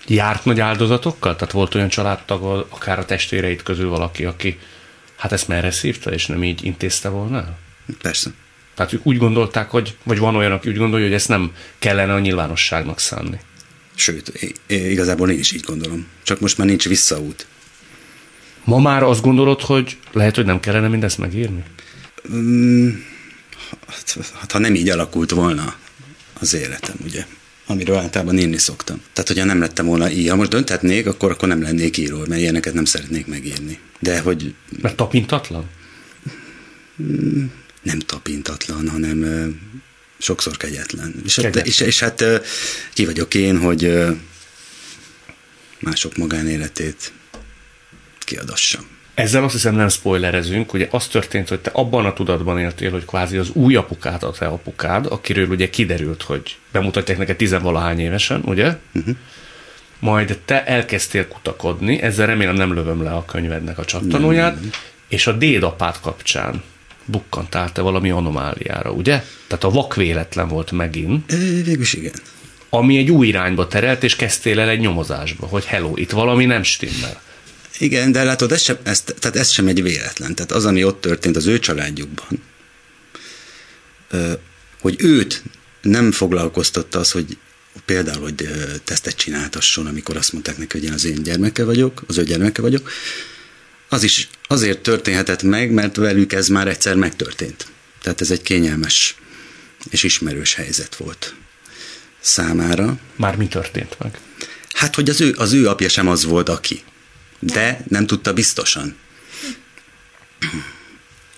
Járt 0.06 0.44
nagy 0.44 0.60
áldozatokkal? 0.60 1.36
Tehát 1.36 1.54
volt 1.54 1.74
olyan 1.74 1.88
családtag, 1.88 2.66
akár 2.70 2.98
a 2.98 3.04
testvéreit 3.04 3.62
közül 3.62 3.88
valaki, 3.88 4.24
aki 4.24 4.58
hát 5.16 5.32
ezt 5.32 5.48
merre 5.48 5.70
szívta, 5.70 6.12
és 6.12 6.26
nem 6.26 6.44
így 6.44 6.64
intézte 6.64 7.08
volna? 7.08 7.56
Persze. 8.02 8.30
Tehát 8.74 8.92
ők 8.92 9.06
úgy 9.06 9.16
gondolták, 9.16 9.70
hogy, 9.70 9.96
vagy 10.02 10.18
van 10.18 10.36
olyan, 10.36 10.52
aki 10.52 10.68
úgy 10.68 10.76
gondolja, 10.76 11.06
hogy 11.06 11.14
ezt 11.14 11.28
nem 11.28 11.52
kellene 11.78 12.14
a 12.14 12.18
nyilvánosságnak 12.18 12.98
szánni. 12.98 13.40
Sőt, 13.94 14.56
igazából 14.66 15.30
én 15.30 15.38
is 15.38 15.52
így 15.52 15.64
gondolom. 15.64 16.06
Csak 16.22 16.40
most 16.40 16.58
már 16.58 16.66
nincs 16.66 16.88
visszaút. 16.88 17.46
Ma 18.64 18.78
már 18.78 19.02
azt 19.02 19.22
gondolod, 19.22 19.60
hogy 19.60 19.98
lehet, 20.12 20.34
hogy 20.34 20.44
nem 20.44 20.60
kellene 20.60 20.88
mindezt 20.88 21.18
megírni? 21.18 21.62
Mm, 22.32 22.90
hát, 24.38 24.52
ha 24.52 24.58
nem 24.58 24.74
így 24.74 24.88
alakult 24.88 25.30
volna 25.30 25.74
az 26.40 26.54
életem, 26.54 26.96
ugye? 27.04 27.26
amiről 27.66 27.96
általában 27.96 28.38
írni 28.38 28.58
szoktam. 28.58 29.02
Tehát, 29.12 29.28
hogyha 29.28 29.44
nem 29.44 29.60
lettem 29.60 29.86
volna 29.86 30.10
így, 30.10 30.28
ha 30.28 30.36
most 30.36 30.50
dönthetnék, 30.50 31.06
akkor, 31.06 31.30
akkor 31.30 31.48
nem 31.48 31.62
lennék 31.62 31.96
író, 31.96 32.18
mert 32.28 32.40
ilyeneket 32.40 32.74
nem 32.74 32.84
szeretnék 32.84 33.26
megírni. 33.26 33.78
De 33.98 34.20
hogy... 34.20 34.54
Mert 34.80 34.96
tapintatlan? 34.96 35.64
Nem 37.84 37.98
tapintatlan, 37.98 38.88
hanem 38.88 39.24
sokszor 40.18 40.56
kegyetlen. 40.56 41.14
És, 41.24 41.38
hát, 41.38 41.56
és, 41.56 41.80
és 41.80 42.00
hát 42.00 42.24
ki 42.92 43.04
vagyok 43.04 43.34
én, 43.34 43.58
hogy 43.58 43.92
mások 45.78 46.16
magánéletét 46.16 47.12
kiadassam. 48.18 48.92
Ezzel 49.14 49.44
azt 49.44 49.52
hiszem 49.52 49.74
nem 49.74 49.88
spoilerezünk, 49.88 50.72
ugye 50.72 50.88
az 50.90 51.06
történt, 51.06 51.48
hogy 51.48 51.60
te 51.60 51.70
abban 51.72 52.04
a 52.04 52.12
tudatban 52.12 52.58
éltél, 52.58 52.90
hogy 52.90 53.04
kvázi 53.04 53.36
az 53.36 53.50
új 53.52 53.74
apukád 53.74 54.22
a 54.22 54.30
te 54.30 54.46
apukád, 54.46 55.06
akiről 55.06 55.48
ugye 55.48 55.70
kiderült, 55.70 56.22
hogy 56.22 56.56
bemutatják 56.72 57.18
neked 57.18 57.36
tizenvalahány 57.36 58.00
évesen, 58.00 58.42
ugye? 58.44 58.76
Uh-huh. 58.94 59.16
Majd 59.98 60.38
te 60.44 60.64
elkezdtél 60.64 61.28
kutakodni, 61.28 62.00
ezzel 62.00 62.26
remélem 62.26 62.54
nem 62.54 62.74
lövöm 62.74 63.02
le 63.02 63.10
a 63.10 63.24
könyvednek 63.24 63.78
a 63.78 63.84
csattanóját, 63.84 64.54
nem. 64.54 64.70
és 65.08 65.26
a 65.26 65.32
dédapád 65.32 66.00
kapcsán 66.00 66.62
bukkantál 67.04 67.72
te 67.72 67.80
valami 67.80 68.10
anomáliára, 68.10 68.90
ugye? 68.90 69.24
Tehát 69.46 69.64
a 69.64 69.70
vakvéletlen 69.70 70.48
volt 70.48 70.70
megint. 70.70 71.32
Végülis 71.64 71.92
igen. 71.92 72.14
Ami 72.68 72.98
egy 72.98 73.10
új 73.10 73.26
irányba 73.26 73.68
terelt, 73.68 74.02
és 74.02 74.16
kezdtél 74.16 74.60
el 74.60 74.68
egy 74.68 74.80
nyomozásba, 74.80 75.46
hogy 75.46 75.64
hello, 75.64 75.92
itt 75.96 76.10
valami 76.10 76.44
nem 76.44 76.62
stimmel. 76.62 77.22
Igen, 77.78 78.12
de 78.12 78.24
látod, 78.24 78.52
ez 78.52 78.60
sem, 78.60 78.76
ez, 78.82 79.00
tehát 79.00 79.36
ez 79.36 79.50
sem 79.50 79.66
egy 79.66 79.82
véletlen. 79.82 80.34
Tehát 80.34 80.52
az, 80.52 80.64
ami 80.64 80.84
ott 80.84 81.00
történt 81.00 81.36
az 81.36 81.46
ő 81.46 81.58
családjukban, 81.58 82.42
hogy 84.80 84.94
őt 84.98 85.42
nem 85.82 86.12
foglalkoztatta 86.12 86.98
az, 86.98 87.10
hogy 87.10 87.36
például, 87.84 88.22
hogy 88.22 88.48
tesztet 88.84 89.16
csináltasson, 89.16 89.86
amikor 89.86 90.16
azt 90.16 90.32
mondták 90.32 90.58
neki, 90.58 90.78
hogy 90.78 90.86
én 90.86 90.92
az 90.92 91.04
én 91.04 91.22
gyermeke 91.22 91.64
vagyok, 91.64 92.02
az 92.06 92.18
ő 92.18 92.24
gyermeke 92.24 92.62
vagyok, 92.62 92.90
az 93.88 94.02
is 94.02 94.28
azért 94.46 94.78
történhetett 94.78 95.42
meg, 95.42 95.70
mert 95.70 95.96
velük 95.96 96.32
ez 96.32 96.48
már 96.48 96.68
egyszer 96.68 96.96
megtörtént. 96.96 97.66
Tehát 98.02 98.20
ez 98.20 98.30
egy 98.30 98.42
kényelmes 98.42 99.16
és 99.90 100.02
ismerős 100.02 100.54
helyzet 100.54 100.96
volt 100.96 101.34
számára. 102.20 102.98
Már 103.16 103.36
mi 103.36 103.48
történt 103.48 103.96
meg? 103.98 104.18
Hát, 104.72 104.94
hogy 104.94 105.10
az 105.10 105.20
ő, 105.20 105.34
az 105.36 105.52
ő 105.52 105.68
apja 105.68 105.88
sem 105.88 106.08
az 106.08 106.24
volt, 106.24 106.48
aki. 106.48 106.82
De 107.38 107.84
nem 107.88 108.06
tudta 108.06 108.32
biztosan. 108.32 108.96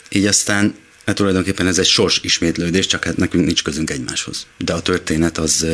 Így 0.09 0.27
aztán 0.27 0.75
hát 1.07 1.17
tulajdonképpen 1.17 1.67
ez 1.67 1.79
egy 1.79 1.87
sors 1.87 2.21
ismétlődés, 2.23 2.87
csak 2.87 3.05
hát 3.05 3.17
nekünk 3.17 3.45
nincs 3.45 3.63
közünk 3.63 3.91
egymáshoz. 3.91 4.47
De 4.59 4.73
a 4.73 4.83
történet 4.83 5.39
az 5.39 5.67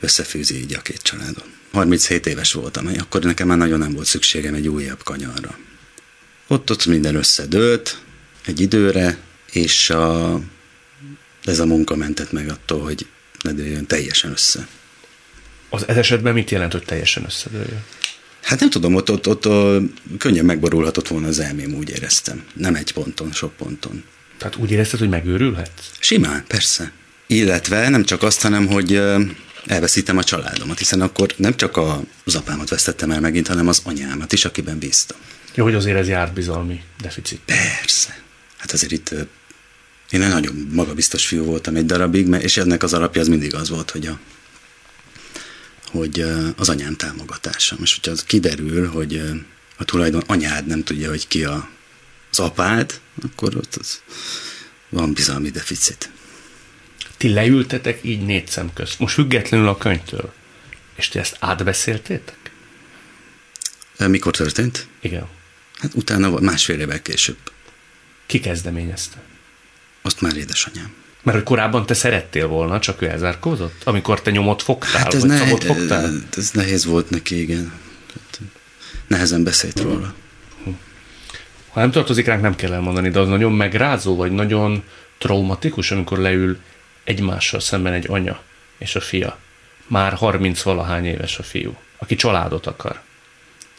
összefűzi 0.00 0.60
így 0.60 0.74
a 0.74 0.80
két 0.80 1.02
családon. 1.02 1.44
37 1.72 2.26
éves 2.26 2.52
voltam, 2.52 2.90
akkor 2.98 3.22
nekem 3.22 3.46
már 3.46 3.58
nagyon 3.58 3.78
nem 3.78 3.92
volt 3.92 4.06
szükségem 4.06 4.54
egy 4.54 4.68
újabb 4.68 5.02
kanyarra. 5.02 5.58
Ott 6.46 6.70
ott 6.70 6.86
minden 6.86 7.14
összedőlt 7.14 7.98
egy 8.44 8.60
időre, 8.60 9.18
és 9.52 9.90
a, 9.90 10.40
ez 11.44 11.58
a 11.58 11.66
munka 11.66 11.96
mentett 11.96 12.32
meg 12.32 12.48
attól, 12.48 12.82
hogy 12.82 13.06
ne 13.42 13.52
dőljön 13.52 13.86
teljesen 13.86 14.30
össze. 14.30 14.68
Az 15.68 15.88
ez 15.88 15.96
esetben 15.96 16.34
mit 16.34 16.50
jelent, 16.50 16.72
hogy 16.72 16.84
teljesen 16.84 17.24
összedőljön? 17.24 17.84
Hát 18.42 18.60
nem 18.60 18.70
tudom, 18.70 18.94
ott, 18.94 19.10
ott, 19.10 19.28
ott, 19.28 19.46
ott 19.46 19.82
könnyen 20.18 20.44
megborulhatott 20.44 21.08
volna 21.08 21.26
az 21.26 21.38
elmém, 21.38 21.74
úgy 21.74 21.90
éreztem. 21.90 22.44
Nem 22.54 22.74
egy 22.74 22.92
ponton, 22.92 23.32
sok 23.32 23.56
ponton. 23.56 24.04
Tehát 24.38 24.56
úgy 24.56 24.70
érezted, 24.70 24.98
hogy 24.98 25.08
megőrülhetsz? 25.08 25.90
Simán, 25.98 26.44
persze. 26.46 26.92
Illetve 27.26 27.88
nem 27.88 28.04
csak 28.04 28.22
azt, 28.22 28.42
hanem, 28.42 28.66
hogy 28.66 29.00
elveszítem 29.66 30.16
a 30.16 30.24
családomat, 30.24 30.78
hiszen 30.78 31.00
akkor 31.00 31.34
nem 31.36 31.56
csak 31.56 31.76
az 32.24 32.34
apámat 32.34 32.68
vesztettem 32.68 33.10
el 33.10 33.20
megint, 33.20 33.46
hanem 33.48 33.68
az 33.68 33.80
anyámat 33.84 34.32
is, 34.32 34.44
akiben 34.44 34.78
bíztam. 34.78 35.18
Jó, 35.54 35.64
hogy 35.64 35.74
azért 35.74 35.98
ez 35.98 36.08
járt 36.08 36.32
bizalmi 36.32 36.80
deficit. 37.00 37.40
Persze. 37.44 38.22
Hát 38.56 38.72
azért 38.72 38.92
itt 38.92 39.14
én 40.10 40.22
egy 40.22 40.28
nagyon 40.28 40.68
magabiztos 40.72 41.26
fiú 41.26 41.44
voltam 41.44 41.76
egy 41.76 41.86
darabig, 41.86 42.28
és 42.40 42.56
ennek 42.56 42.82
az 42.82 42.94
alapja 42.94 43.20
az 43.20 43.28
mindig 43.28 43.54
az 43.54 43.68
volt, 43.68 43.90
hogy 43.90 44.06
a, 44.06 44.18
hogy 45.90 46.24
az 46.56 46.68
anyám 46.68 46.96
támogatása. 46.96 47.76
És 47.82 47.94
hogyha 47.94 48.10
az 48.10 48.24
kiderül, 48.24 48.88
hogy 48.88 49.22
a 49.76 49.84
tulajdon 49.84 50.22
anyád 50.26 50.66
nem 50.66 50.84
tudja, 50.84 51.08
hogy 51.08 51.28
ki 51.28 51.44
a, 51.44 51.68
az 52.30 52.38
apád, 52.38 53.00
akkor 53.22 53.56
ott 53.56 53.74
az 53.74 54.00
van 54.88 55.12
bizalmi 55.12 55.50
deficit. 55.50 56.10
Ti 57.24 57.32
leültetek 57.32 57.98
így 58.02 58.20
négy 58.20 58.46
szem 58.46 58.72
közt, 58.74 58.98
most 58.98 59.14
függetlenül 59.14 59.68
a 59.68 59.76
könyvtől, 59.76 60.32
és 60.94 61.08
ti 61.08 61.18
ezt 61.18 61.36
átbeszéltétek? 61.40 62.36
Mikor 63.98 64.36
történt? 64.36 64.86
Igen. 65.00 65.26
Hát 65.78 65.94
utána 65.94 66.40
másfél 66.40 66.80
évvel 66.80 67.02
később. 67.02 67.36
Ki 68.26 68.40
kezdeményezte? 68.40 69.22
Azt 70.02 70.20
már 70.20 70.36
édesanyám. 70.36 70.92
Mert 71.22 71.36
hogy 71.36 71.46
korábban 71.46 71.86
te 71.86 71.94
szerettél 71.94 72.46
volna, 72.46 72.78
csak 72.80 73.02
ő 73.02 73.08
elzárkózott? 73.08 73.82
Amikor 73.84 74.22
te 74.22 74.30
nyomot 74.30 74.62
fogtál, 74.62 75.02
hát 75.02 75.14
ez 75.14 75.20
vagy 75.20 75.30
ne, 75.30 75.56
fogtál? 75.56 76.12
Ez 76.36 76.50
nehéz 76.50 76.84
volt 76.84 77.10
neki, 77.10 77.40
igen. 77.40 77.72
Nehezen 79.06 79.44
beszélt 79.44 79.80
róla. 79.80 80.14
Ha 81.68 81.80
nem 81.80 81.90
tartozik 81.90 82.26
ránk, 82.26 82.42
nem 82.42 82.54
kell 82.54 82.72
elmondani, 82.72 83.10
de 83.10 83.18
az 83.18 83.28
nagyon 83.28 83.52
megrázó, 83.52 84.16
vagy 84.16 84.32
nagyon 84.32 84.82
traumatikus, 85.18 85.90
amikor 85.90 86.18
leül 86.18 86.58
egymással 87.04 87.60
szemben 87.60 87.92
egy 87.92 88.06
anya 88.08 88.42
és 88.78 88.94
a 88.94 89.00
fia. 89.00 89.38
Már 89.86 90.12
30 90.12 90.62
valahány 90.62 91.04
éves 91.04 91.38
a 91.38 91.42
fiú, 91.42 91.76
aki 91.98 92.14
családot 92.14 92.66
akar. 92.66 93.00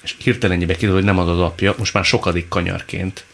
És 0.04 0.16
hirtelen 0.18 0.60
kiderül, 0.60 0.94
hogy 0.94 1.04
nem 1.04 1.20
az 1.20 1.28
az 1.28 1.40
apja, 1.40 1.76
most 1.78 1.94
már 1.94 2.06
sokadik 2.06 2.48
kanyarként, 2.48 3.26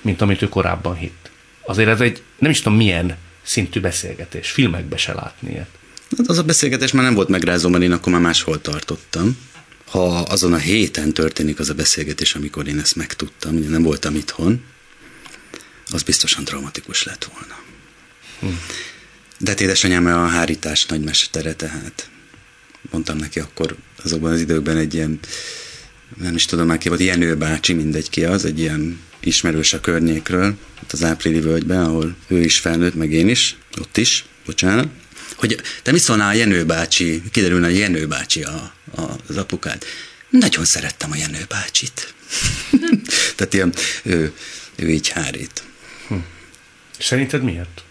mint 0.00 0.20
amit 0.20 0.42
ő 0.42 0.48
korábban 0.48 0.96
hitt. 0.96 1.30
Azért 1.62 1.88
ez 1.88 2.00
egy, 2.00 2.22
nem 2.38 2.50
is 2.50 2.60
tudom 2.60 2.78
milyen 2.78 3.16
szintű 3.42 3.80
beszélgetés, 3.80 4.50
filmekbe 4.50 4.96
se 4.96 5.14
látni 5.14 5.50
ilyet. 5.50 5.68
Hát 6.16 6.28
az 6.28 6.38
a 6.38 6.42
beszélgetés 6.42 6.92
már 6.92 7.04
nem 7.04 7.14
volt 7.14 7.28
megrázó, 7.28 7.68
mert 7.68 7.82
én 7.82 7.92
akkor 7.92 8.12
már 8.12 8.20
máshol 8.20 8.60
tartottam. 8.60 9.38
Ha 9.86 10.18
azon 10.18 10.52
a 10.52 10.56
héten 10.56 11.12
történik 11.12 11.58
az 11.58 11.70
a 11.70 11.74
beszélgetés, 11.74 12.34
amikor 12.34 12.68
én 12.68 12.78
ezt 12.78 12.96
megtudtam, 12.96 13.56
ugye 13.56 13.68
nem 13.68 13.82
voltam 13.82 14.14
itthon, 14.14 14.64
az 15.90 16.02
biztosan 16.02 16.44
traumatikus 16.44 17.02
lett 17.02 17.28
volna. 17.32 17.54
Hm. 18.40 18.46
De 19.38 19.50
hát 19.50 19.60
édesanyám 19.60 20.06
a 20.06 20.26
hárítás 20.26 20.86
nagymestere, 20.86 21.54
tehát 21.54 22.08
mondtam 22.90 23.16
neki 23.16 23.40
akkor 23.40 23.76
azokban 24.04 24.32
az 24.32 24.40
időkben 24.40 24.76
egy 24.76 24.94
ilyen, 24.94 25.18
nem 26.20 26.34
is 26.34 26.44
tudom 26.44 26.66
már 26.66 26.78
ki 26.78 26.88
volt, 26.88 27.00
Jenő 27.00 27.36
bácsi, 27.36 27.72
mindegy 27.72 28.10
ki 28.10 28.24
az, 28.24 28.44
egy 28.44 28.58
ilyen 28.58 29.00
ismerős 29.20 29.72
a 29.72 29.80
környékről, 29.80 30.54
az 30.90 31.04
Áprili 31.04 31.40
völgyben, 31.40 31.84
ahol 31.84 32.16
ő 32.26 32.40
is 32.40 32.58
felnőtt, 32.58 32.94
meg 32.94 33.12
én 33.12 33.28
is, 33.28 33.56
ott 33.80 33.96
is, 33.96 34.24
bocsánat, 34.46 34.88
hogy 35.36 35.60
te 35.82 35.92
mi 35.92 35.98
szólnál 35.98 36.28
a 36.28 36.32
Jenő 36.32 36.64
bácsi, 36.64 37.22
kiderülne, 37.30 37.66
hogy 37.66 37.78
Jenő 37.78 38.06
bácsi 38.06 38.42
a, 38.42 38.72
a, 38.96 39.02
az 39.28 39.36
apukád. 39.36 39.84
Nagyon 40.30 40.64
szerettem 40.64 41.10
a 41.12 41.16
Jenő 41.16 41.44
bácsit. 41.48 42.14
Tehát 43.36 43.54
ilyen, 43.54 43.74
ő, 44.02 44.32
ő 44.76 44.88
így 44.88 45.08
hárít. 45.08 45.62
Hm. 46.08 46.14
Szerinted 46.98 47.42
miért? 47.42 47.82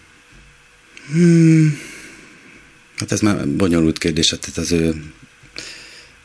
Hmm. 1.12 1.80
Hát 2.98 3.12
ez 3.12 3.20
már 3.20 3.48
bonyolult 3.48 3.98
kérdés, 3.98 4.30
hát 4.30 4.40
tehát 4.40 4.58
az 4.58 4.72
ő 4.72 5.14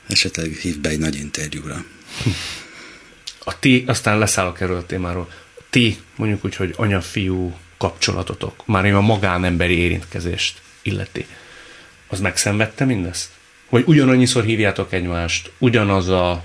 esetleg 0.06 0.52
hív 0.52 0.78
be 0.78 0.88
egy 0.88 0.98
nagy 0.98 1.16
interjúra. 1.16 1.84
A 3.44 3.58
ti, 3.58 3.84
aztán 3.86 4.18
leszállok 4.18 4.60
erről 4.60 4.76
a 4.76 4.86
témáról, 4.86 5.28
a 5.58 5.62
ti, 5.70 5.96
mondjuk 6.16 6.44
úgy, 6.44 6.56
hogy 6.56 6.74
anya-fiú 6.76 7.56
kapcsolatotok, 7.78 8.66
már 8.66 8.84
a 8.86 9.00
magánemberi 9.00 9.78
érintkezést 9.78 10.60
illeti, 10.82 11.26
az 12.08 12.20
megszenvedte 12.20 12.84
mindezt? 12.84 13.28
Vagy 13.68 13.84
ugyanannyiszor 13.86 14.44
hívjátok 14.44 14.92
egymást, 14.92 15.52
ugyanaz 15.58 16.08
a, 16.08 16.44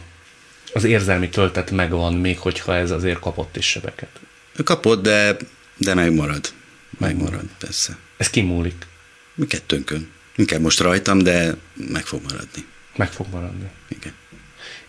az 0.74 0.84
érzelmi 0.84 1.30
töltet 1.30 1.72
megvan, 1.72 2.14
még 2.14 2.40
hogyha 2.40 2.76
ez 2.76 2.92
azért 2.92 3.20
kapott 3.20 3.58
is 3.58 3.66
sebeket? 3.66 4.20
Kapott, 4.64 5.02
de, 5.02 5.38
de 5.78 5.94
megmarad. 5.94 6.54
Megmarad, 6.98 7.46
persze. 7.60 7.98
Ez 8.18 8.30
kimúlik? 8.30 8.86
Mi 9.36 9.46
kettőnkön. 9.48 10.10
Inkább 10.36 10.62
most 10.62 10.80
rajtam, 10.80 11.20
de 11.20 11.56
meg 11.74 12.06
fog 12.06 12.22
maradni. 12.24 12.66
Meg 12.96 13.12
fog 13.12 13.28
maradni. 13.32 13.70
Igen. 13.88 14.14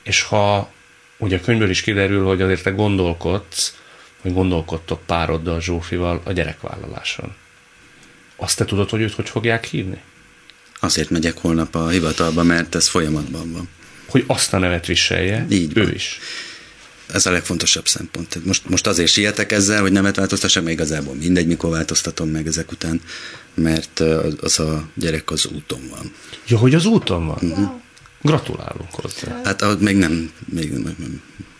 És 0.02 0.22
ha 0.22 0.72
ugye 1.18 1.36
a 1.36 1.40
könyvből 1.40 1.70
is 1.70 1.80
kiderül, 1.80 2.24
hogy 2.24 2.42
azért 2.42 2.62
te 2.62 2.70
gondolkodsz, 2.70 3.76
hogy 4.20 4.32
gondolkodtok 4.32 5.06
pároddal, 5.06 5.60
Zsófival 5.60 6.20
a 6.24 6.32
gyerekvállaláson. 6.32 7.34
Azt 8.36 8.56
te 8.56 8.64
tudod, 8.64 8.90
hogy 8.90 9.00
őt 9.00 9.14
hogy 9.14 9.28
fogják 9.28 9.64
hívni? 9.64 10.00
Azért 10.80 11.10
megyek 11.10 11.38
holnap 11.38 11.74
a 11.74 11.88
hivatalba, 11.88 12.42
mert 12.42 12.74
ez 12.74 12.88
folyamatban 12.88 13.52
van. 13.52 13.68
Hogy 14.06 14.24
azt 14.26 14.52
a 14.52 14.58
nevet 14.58 14.86
viselje, 14.86 15.46
Így 15.50 15.76
ő 15.76 15.82
van. 15.82 15.94
is. 15.94 16.18
Ez 17.12 17.26
a 17.26 17.30
legfontosabb 17.30 17.88
szempont. 17.88 18.44
Most, 18.44 18.68
most 18.68 18.86
azért 18.86 19.10
sietek 19.10 19.52
ezzel, 19.52 19.80
hogy 19.80 19.92
nemet 19.92 20.16
változtassam, 20.16 20.64
még 20.64 20.72
igazából 20.72 21.14
mindegy, 21.14 21.46
mikor 21.46 21.70
változtatom 21.70 22.28
meg 22.28 22.46
ezek 22.46 22.72
után, 22.72 23.00
mert 23.54 24.00
az 24.40 24.58
a 24.58 24.88
gyerek 24.94 25.30
az 25.30 25.46
úton 25.46 25.88
van. 25.90 26.12
Ja, 26.46 26.58
hogy 26.58 26.74
az 26.74 26.84
úton 26.84 27.26
van? 27.26 27.38
Uh-huh. 27.40 27.70
Gratulálunk 28.22 28.90
hozzá. 28.90 29.40
Hát 29.44 29.62
ahhoz 29.62 29.80
még 29.80 29.96
nem, 29.96 30.32
még, 30.44 30.72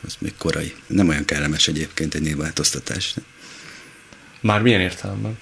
az 0.06 0.16
még 0.18 0.32
korai. 0.38 0.74
Nem 0.86 1.08
olyan 1.08 1.24
kellemes 1.24 1.68
egyébként 1.68 2.14
egy 2.14 2.22
névváltoztatás. 2.22 3.14
Már 4.40 4.62
milyen 4.62 4.80
értelemben? 4.80 5.38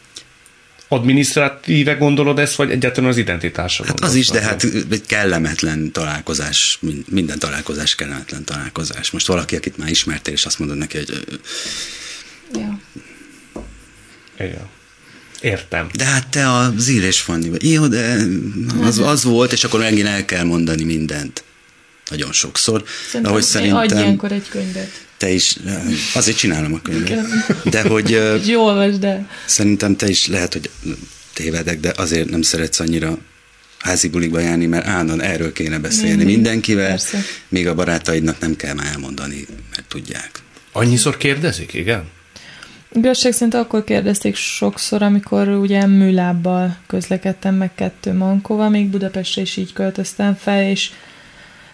Adminisztratíve 0.94 1.94
gondolod 1.94 2.38
ezt, 2.38 2.54
vagy 2.54 2.70
egyáltalán 2.70 3.10
az 3.10 3.16
identitásra 3.16 3.84
Hát 3.86 4.00
az 4.00 4.14
is, 4.14 4.28
de 4.28 4.40
hát 4.40 4.62
egy 4.90 5.06
kellemetlen 5.06 5.92
találkozás, 5.92 6.78
minden 7.08 7.38
találkozás 7.38 7.94
kellemetlen 7.94 8.44
találkozás. 8.44 9.10
Most 9.10 9.26
valaki, 9.26 9.56
akit 9.56 9.76
már 9.76 9.88
ismertél, 9.88 10.34
és 10.34 10.44
azt 10.44 10.58
mondod 10.58 10.76
neki, 10.76 10.96
hogy... 10.96 11.24
Ja. 12.52 12.80
Igen. 14.38 14.68
Értem. 15.40 15.88
De 15.94 16.04
hát 16.04 16.28
te 16.28 16.52
az 16.52 16.88
írés 16.88 17.20
Fanni 17.20 17.48
vagy. 17.48 17.70
Jó, 17.70 17.86
de 17.86 18.16
az, 18.82 18.98
az 18.98 19.24
volt, 19.24 19.52
és 19.52 19.64
akkor 19.64 19.80
megint 19.80 20.06
el 20.06 20.24
kell 20.24 20.44
mondani 20.44 20.84
mindent. 20.84 21.44
Nagyon 22.10 22.32
sokszor. 22.32 22.84
Szerintem, 23.06 23.30
ahogy 23.32 23.42
szerintem 23.42 23.76
adj 23.76 23.94
ilyenkor 23.94 24.32
egy 24.32 24.48
könyvet. 24.48 25.03
Te 25.16 25.30
is, 25.30 25.56
azért 26.14 26.36
csinálom 26.36 26.74
a 26.74 26.80
könyvet. 26.82 27.26
De 27.70 27.82
hogy... 27.82 28.20
Jó 28.46 28.64
olvasd 28.64 29.00
de. 29.00 29.28
Szerintem 29.46 29.96
te 29.96 30.08
is 30.08 30.26
lehet, 30.26 30.52
hogy 30.52 30.70
tévedek, 31.34 31.80
de 31.80 31.92
azért 31.96 32.30
nem 32.30 32.42
szeretsz 32.42 32.80
annyira 32.80 33.18
házi 33.78 34.08
bulikba 34.08 34.38
járni, 34.38 34.66
mert 34.66 34.86
állandóan 34.86 35.22
erről 35.22 35.52
kéne 35.52 35.78
beszélni 35.78 36.16
Mindig. 36.16 36.34
mindenkivel, 36.34 36.88
Persze. 36.88 37.18
még 37.48 37.66
a 37.68 37.74
barátaidnak 37.74 38.40
nem 38.40 38.56
kell 38.56 38.74
már 38.74 38.86
elmondani, 38.86 39.46
mert 39.70 39.88
tudják. 39.88 40.42
Annyiszor 40.72 41.16
kérdezik, 41.16 41.74
igen? 41.74 42.04
Igazság 42.92 43.32
szerint 43.32 43.54
akkor 43.54 43.84
kérdezték 43.84 44.36
sokszor, 44.36 45.02
amikor 45.02 45.48
ugye 45.48 45.86
műlábbal 45.86 46.76
közlekedtem 46.86 47.54
meg 47.54 47.74
kettő 47.74 48.12
mankóval, 48.12 48.68
még 48.68 48.86
Budapestre 48.86 49.42
is 49.42 49.56
így 49.56 49.72
költöztem 49.72 50.34
fel, 50.34 50.62
és 50.62 50.90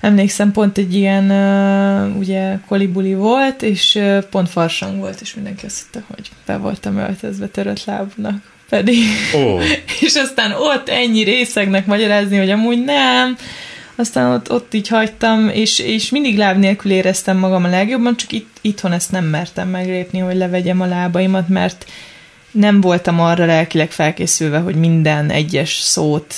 emlékszem, 0.01 0.53
pont 0.53 0.79
egy 0.79 0.95
ilyen 0.95 1.31
uh, 1.31 2.17
ugye 2.19 2.59
kolibuli 2.67 3.15
volt, 3.15 3.63
és 3.63 3.95
uh, 3.95 4.25
pont 4.25 4.49
farsang 4.49 4.99
volt, 4.99 5.21
és 5.21 5.35
mindenki 5.35 5.67
azt 5.67 5.83
hitte, 5.83 6.05
hogy 6.15 6.31
be 6.47 6.57
voltam 6.57 6.97
öltözve 6.97 7.47
törött 7.47 7.85
lábnak 7.85 8.43
pedig. 8.71 9.05
Oh. 9.35 9.63
és 10.01 10.15
aztán 10.15 10.53
ott 10.53 10.89
ennyi 10.89 11.23
részegnek 11.23 11.87
magyarázni, 11.87 12.37
hogy 12.37 12.51
amúgy 12.51 12.85
nem, 12.85 13.37
aztán 13.95 14.33
ott, 14.33 14.53
ott 14.53 14.75
így 14.75 14.89
hagytam, 14.89 15.49
és, 15.49 15.79
és 15.79 16.11
mindig 16.11 16.37
láb 16.37 16.59
nélkül 16.59 16.91
éreztem 16.91 17.37
magam 17.37 17.65
a 17.65 17.69
legjobban, 17.69 18.17
csak 18.17 18.33
itt, 18.33 18.57
itthon 18.61 18.93
ezt 18.93 19.11
nem 19.11 19.25
mertem 19.25 19.69
meglépni, 19.69 20.19
hogy 20.19 20.37
levegyem 20.37 20.81
a 20.81 20.87
lábaimat, 20.87 21.49
mert 21.49 21.91
nem 22.51 22.81
voltam 22.81 23.21
arra 23.21 23.45
lelkileg 23.45 23.91
felkészülve, 23.91 24.59
hogy 24.59 24.75
minden 24.75 25.31
egyes 25.31 25.73
szót 25.73 26.35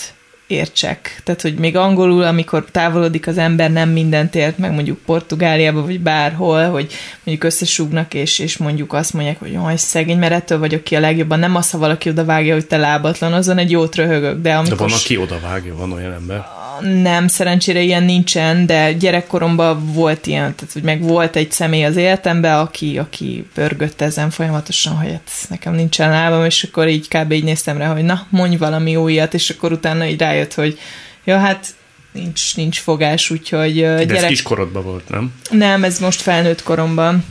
értsek. 0.47 1.21
Tehát, 1.25 1.43
hogy 1.43 1.55
még 1.55 1.77
angolul, 1.77 2.23
amikor 2.23 2.65
távolodik 2.71 3.27
az 3.27 3.39
ember, 3.39 3.71
nem 3.71 3.89
mindent 3.89 4.35
ért 4.35 4.59
meg, 4.59 4.73
mondjuk 4.73 4.99
Portugáliába, 4.99 5.85
vagy 5.85 6.01
bárhol, 6.01 6.71
hogy 6.71 6.93
mondjuk 7.25 7.47
összesúgnak, 7.47 8.15
és, 8.15 8.39
és 8.39 8.57
mondjuk 8.57 8.93
azt 8.93 9.13
mondják, 9.13 9.39
hogy 9.39 9.53
jaj, 9.53 9.77
szegény, 9.77 10.19
mert 10.19 10.33
ettől 10.33 10.59
vagyok 10.59 10.85
ki 10.85 10.97
a 10.97 11.01
legjobban. 11.01 11.39
Nem 11.39 11.57
az, 11.57 11.71
ha 11.71 11.79
valaki 11.79 12.09
oda 12.09 12.25
vágja, 12.25 12.55
hogy 12.55 12.67
te 12.67 12.77
lábatlan, 12.77 13.33
azon 13.33 13.59
egy 13.59 13.71
jót 13.71 13.95
röhögök. 13.95 14.41
De, 14.41 14.55
amikor... 14.55 14.77
de 14.77 14.83
van, 14.83 14.93
aki 14.93 15.17
oda 15.17 15.39
vágja, 15.41 15.77
van 15.77 15.93
olyan 15.93 16.13
ember 16.13 16.62
nem, 16.81 17.29
szerencsére 17.29 17.81
ilyen 17.81 18.03
nincsen, 18.03 18.67
de 18.67 18.93
gyerekkoromban 18.93 19.93
volt 19.93 20.27
ilyen, 20.27 20.55
tehát 20.55 20.73
hogy 20.73 20.83
meg 20.83 21.03
volt 21.03 21.37
egy 21.37 21.53
személy 21.53 21.85
az 21.85 21.97
életemben, 21.97 22.59
aki, 22.59 22.99
aki 22.99 23.47
pörgött 23.55 24.01
ezen 24.01 24.31
folyamatosan, 24.31 24.97
hogy 24.97 25.11
hát 25.11 25.31
nekem 25.49 25.75
nincsen 25.75 26.11
lábam, 26.11 26.45
és 26.45 26.63
akkor 26.63 26.89
így 26.89 27.09
kb. 27.09 27.33
így 27.33 27.45
néztem 27.45 27.77
rá, 27.77 27.93
hogy 27.93 28.05
na, 28.05 28.27
mondj 28.29 28.57
valami 28.57 28.97
újat, 28.97 29.35
és 29.35 29.51
akkor 29.51 29.73
utána 29.73 30.07
így 30.07 30.21
rájött, 30.21 30.55
hogy 30.55 30.79
ja, 31.25 31.39
hát 31.39 31.67
nincs, 32.13 32.57
nincs 32.57 32.81
fogás, 32.81 33.31
úgyhogy 33.31 33.75
De 33.75 34.05
gyerek... 34.05 34.23
ez 34.23 34.27
kiskorodban 34.27 34.83
volt, 34.83 35.09
nem? 35.09 35.33
Nem, 35.51 35.85
ez 35.85 35.99
most 35.99 36.21
felnőtt 36.21 36.63
koromban. 36.63 37.25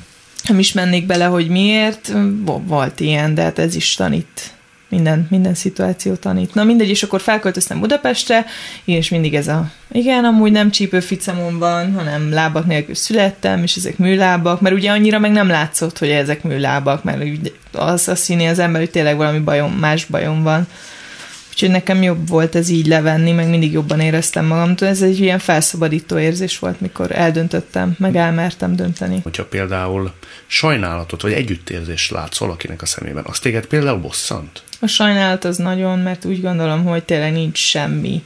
Nem 0.48 0.60
is 0.60 0.74
mennék 0.74 1.06
bele, 1.06 1.26
hogy 1.26 1.48
miért, 1.48 2.12
volt 2.66 3.00
ilyen, 3.00 3.36
de 3.36 3.42
hát 3.42 3.60
ez 3.60 3.76
is 3.76 3.96
tanít 3.96 4.54
minden, 4.92 5.28
minden 5.30 5.54
szituáció 5.54 6.14
tanít. 6.14 6.54
Na 6.54 6.64
mindegy, 6.64 6.90
és 6.90 7.04
akkor 7.04 7.22
felköltöztem 7.22 7.80
Budapestre, 7.80 8.46
és 8.84 9.10
mindig 9.10 9.36
ez 9.36 9.48
a, 9.48 9.72
igen, 9.92 10.26
amúgy 10.26 10.52
nem 10.52 10.72
csípőficamon 10.72 11.60
van, 11.60 11.94
hanem 11.94 12.32
lábak 12.32 12.66
nélkül 12.66 12.96
születtem, 12.96 13.64
és 13.64 13.76
ezek 13.76 13.98
műlábak, 13.98 14.62
mert 14.62 14.76
ugye 14.76 14.92
annyira 14.92 15.20
meg 15.20 15.32
nem 15.32 15.48
látszott, 15.48 15.98
hogy 15.98 16.10
ezek 16.10 16.44
műlábak, 16.44 17.04
mert 17.04 17.24
az 17.72 18.08
a 18.08 18.16
színi 18.16 18.48
az 18.48 18.60
ember, 18.60 18.82
hogy 18.82 18.92
tényleg 18.92 19.18
valami 19.18 19.40
bajom, 19.40 19.72
más 19.72 20.06
bajom 20.06 20.44
van. 20.44 20.68
Úgyhogy 21.52 21.70
nekem 21.70 22.04
jobb 22.04 22.28
volt 22.28 22.56
ez 22.56 22.70
így 22.70 22.88
levenni, 22.88 23.32
meg 23.32 23.50
mindig 23.50 23.72
jobban 23.72 24.00
éreztem 24.00 24.46
magam. 24.46 24.74
Ez 24.80 25.02
egy 25.02 25.20
ilyen 25.20 25.40
felszabadító 25.40 26.18
érzés 26.18 26.60
volt, 26.60 26.82
mikor 26.82 27.12
eldöntöttem, 27.12 27.96
meg 27.98 28.16
elmertem 28.16 28.76
dönteni. 28.76 29.20
Hogyha 29.24 29.46
például 29.46 30.12
sajnálatot 30.48 31.22
vagy 31.22 31.32
együttérzést 31.32 32.12
látsz 32.12 32.38
valakinek 32.38 32.82
a 32.82 32.86
szemében, 32.86 33.24
az 33.28 33.40
téged 33.40 33.66
például 33.66 34.00
bosszant? 34.00 34.64
A 34.84 34.88
sajnálat 34.88 35.44
az 35.44 35.58
nagyon, 35.58 36.00
mert 36.00 36.26
úgy 36.26 36.42
gondolom, 36.42 36.84
hogy 36.84 37.04
tényleg 37.04 37.32
nincs 37.32 37.58
semmi 37.58 38.24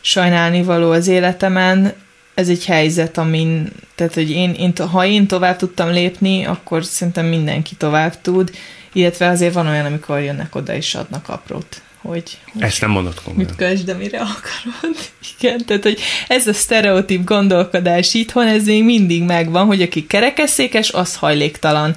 sajnálni 0.00 0.62
való 0.62 0.90
az 0.90 1.06
életemen. 1.06 1.92
Ez 2.34 2.48
egy 2.48 2.64
helyzet, 2.64 3.18
amin, 3.18 3.72
tehát 3.94 4.14
hogy 4.14 4.30
én, 4.30 4.52
én, 4.52 4.72
ha 4.90 5.06
én 5.06 5.26
tovább 5.26 5.56
tudtam 5.56 5.90
lépni, 5.90 6.44
akkor 6.44 6.84
szerintem 6.84 7.26
mindenki 7.26 7.74
tovább 7.74 8.20
tud, 8.20 8.50
illetve 8.92 9.28
azért 9.28 9.54
van 9.54 9.66
olyan, 9.66 9.86
amikor 9.86 10.20
jönnek 10.20 10.54
oda 10.54 10.74
és 10.74 10.94
adnak 10.94 11.28
aprót 11.28 11.82
hogy, 12.08 12.38
hogy 12.52 12.62
ezt 12.62 12.80
nem 12.80 12.90
mondod 12.90 13.20
komolyan. 13.22 13.46
Mit 13.46 13.56
kösd, 13.56 13.84
de 13.84 13.94
mire 13.94 14.18
akarod. 14.18 14.96
Igen, 15.38 15.64
tehát, 15.64 15.82
hogy 15.82 16.00
ez 16.28 16.46
a 16.46 16.52
sztereotíp 16.52 17.24
gondolkodás 17.24 18.14
itthon, 18.14 18.46
ez 18.46 18.64
még 18.64 18.84
mindig 18.84 19.22
megvan, 19.22 19.66
hogy 19.66 19.82
aki 19.82 20.06
kerekesszékes, 20.06 20.90
az 20.90 21.16
hajléktalan. 21.16 21.96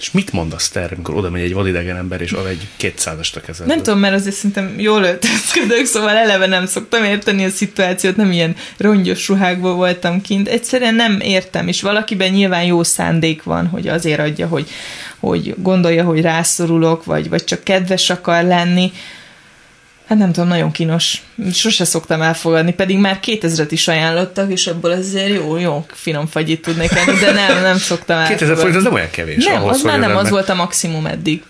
És 0.00 0.10
mit 0.10 0.32
mondasz 0.32 0.68
te 0.68 0.80
erre, 0.80 0.94
amikor 0.94 1.14
oda 1.14 1.30
megy 1.30 1.42
egy 1.42 1.52
vadidegen 1.52 1.96
ember, 1.96 2.20
és 2.20 2.32
ad 2.32 2.46
egy 2.46 2.66
kétszázast 2.76 3.36
a 3.36 3.40
kezedbe? 3.40 3.74
Nem 3.74 3.82
tudom, 3.82 3.98
mert 3.98 4.14
azért 4.14 4.34
szerintem 4.34 4.74
jól 4.78 5.02
öltözködök, 5.02 5.84
szóval 5.84 6.16
eleve 6.16 6.46
nem 6.46 6.66
szoktam 6.66 7.04
érteni 7.04 7.44
a 7.44 7.50
szituációt, 7.50 8.16
nem 8.16 8.32
ilyen 8.32 8.56
rongyos 8.76 9.28
ruhákból 9.28 9.74
voltam 9.74 10.20
kint. 10.20 10.48
Egyszerűen 10.48 10.94
nem 10.94 11.20
értem, 11.20 11.68
és 11.68 11.82
valakiben 11.82 12.30
nyilván 12.30 12.64
jó 12.64 12.82
szándék 12.82 13.42
van, 13.42 13.66
hogy 13.66 13.88
azért 13.88 14.20
adja, 14.20 14.46
hogy, 14.46 14.68
hogy 15.18 15.54
gondolja, 15.58 16.04
hogy 16.04 16.20
rászorulok, 16.20 17.04
vagy, 17.04 17.28
vagy 17.28 17.44
csak 17.44 17.64
kedves 17.64 18.10
akar 18.10 18.44
lenni 18.44 18.92
Hát 20.10 20.18
nem 20.18 20.32
tudom, 20.32 20.48
nagyon 20.48 20.70
kínos. 20.70 21.22
Sose 21.52 21.84
szoktam 21.84 22.22
elfogadni, 22.22 22.72
pedig 22.72 22.98
már 22.98 23.18
2000-et 23.22 23.66
is 23.68 23.88
ajánlottak, 23.88 24.50
és 24.52 24.66
abból 24.66 24.90
azért 24.90 25.34
jó, 25.34 25.56
jó 25.56 25.86
finom 25.88 26.26
fagyit 26.26 26.62
tudnék 26.62 26.90
enni, 26.90 27.18
de 27.18 27.32
nem, 27.32 27.62
nem 27.62 27.76
szoktam 27.76 28.16
elfogadni. 28.18 28.46
2000 28.46 28.56
forint 28.56 28.76
az 28.76 28.82
nem 28.82 28.92
olyan 28.92 29.10
kevés. 29.10 29.44
Nem, 29.44 29.62
ahhoz, 29.62 29.76
az 29.76 29.82
már 29.82 29.98
nem, 29.98 30.16
az, 30.16 30.24
az 30.24 30.30
volt 30.30 30.48
a 30.48 30.54
maximum 30.54 31.06
eddig. 31.06 31.42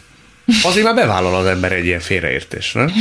Azért 0.63 0.85
már 0.85 0.95
bevállal 0.95 1.35
az 1.35 1.47
ember 1.47 1.73
egy 1.73 1.85
ilyen 1.85 2.01
félreértés, 2.01 2.73
nem? 2.73 2.93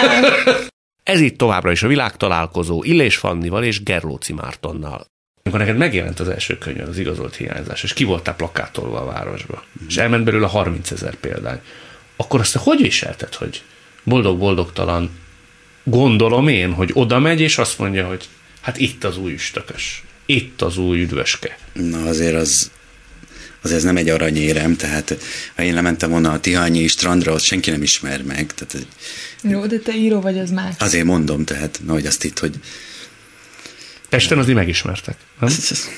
Ez 1.02 1.20
itt 1.20 1.38
továbbra 1.38 1.70
is 1.70 1.82
a 1.82 1.88
világtalálkozó 1.88 2.82
Illés 2.82 3.16
Fannival 3.16 3.64
és 3.64 3.82
Gerlóci 3.82 4.32
Mártonnal. 4.32 5.06
Amikor 5.42 5.60
neked 5.60 5.76
megjelent 5.76 6.20
az 6.20 6.28
első 6.28 6.58
könyv, 6.58 6.88
az 6.88 6.98
igazolt 6.98 7.36
hiányzás, 7.36 7.82
és 7.82 7.92
ki 7.92 8.04
voltál 8.04 8.34
plakátolva 8.34 9.00
a 9.00 9.04
városba, 9.04 9.62
és 9.88 9.96
elment 9.96 10.24
belőle 10.24 10.46
30 10.46 10.90
ezer 10.90 11.14
példány, 11.14 11.60
akkor 12.16 12.40
azt 12.40 12.56
hogy 12.56 12.82
viselted, 12.82 13.34
hogy 13.34 13.62
boldog-boldogtalan 14.08 15.10
gondolom 15.84 16.48
én, 16.48 16.72
hogy 16.72 16.90
oda 16.92 17.18
megy, 17.18 17.40
és 17.40 17.58
azt 17.58 17.78
mondja, 17.78 18.06
hogy 18.06 18.28
hát 18.60 18.78
itt 18.78 19.04
az 19.04 19.18
új 19.18 19.32
üstökös, 19.32 20.02
itt 20.26 20.62
az 20.62 20.76
új 20.76 21.00
üdvöske. 21.00 21.58
Na 21.72 22.02
azért 22.02 22.34
az, 22.34 22.70
az 23.62 23.72
ez 23.72 23.82
nem 23.82 23.96
egy 23.96 24.08
aranyérem, 24.08 24.76
tehát 24.76 25.16
ha 25.56 25.62
én 25.62 25.74
lementem 25.74 26.10
volna 26.10 26.32
a 26.32 26.40
Tihányi 26.40 26.86
strandra, 26.86 27.32
ott 27.32 27.42
senki 27.42 27.70
nem 27.70 27.82
ismer 27.82 28.22
meg. 28.22 28.54
Tehát, 28.54 28.86
Jó, 29.42 29.66
de 29.66 29.78
te 29.78 29.94
író 29.94 30.20
vagy, 30.20 30.38
az 30.38 30.50
más. 30.50 30.74
Azért 30.78 31.04
mondom, 31.04 31.44
tehát, 31.44 31.80
hogy 31.88 32.06
azt 32.06 32.24
itt, 32.24 32.38
hogy... 32.38 32.54
Pesten 34.08 34.38
azért 34.38 34.56
megismertek, 34.56 35.16
nem? 35.40 35.48
Az, 35.48 35.88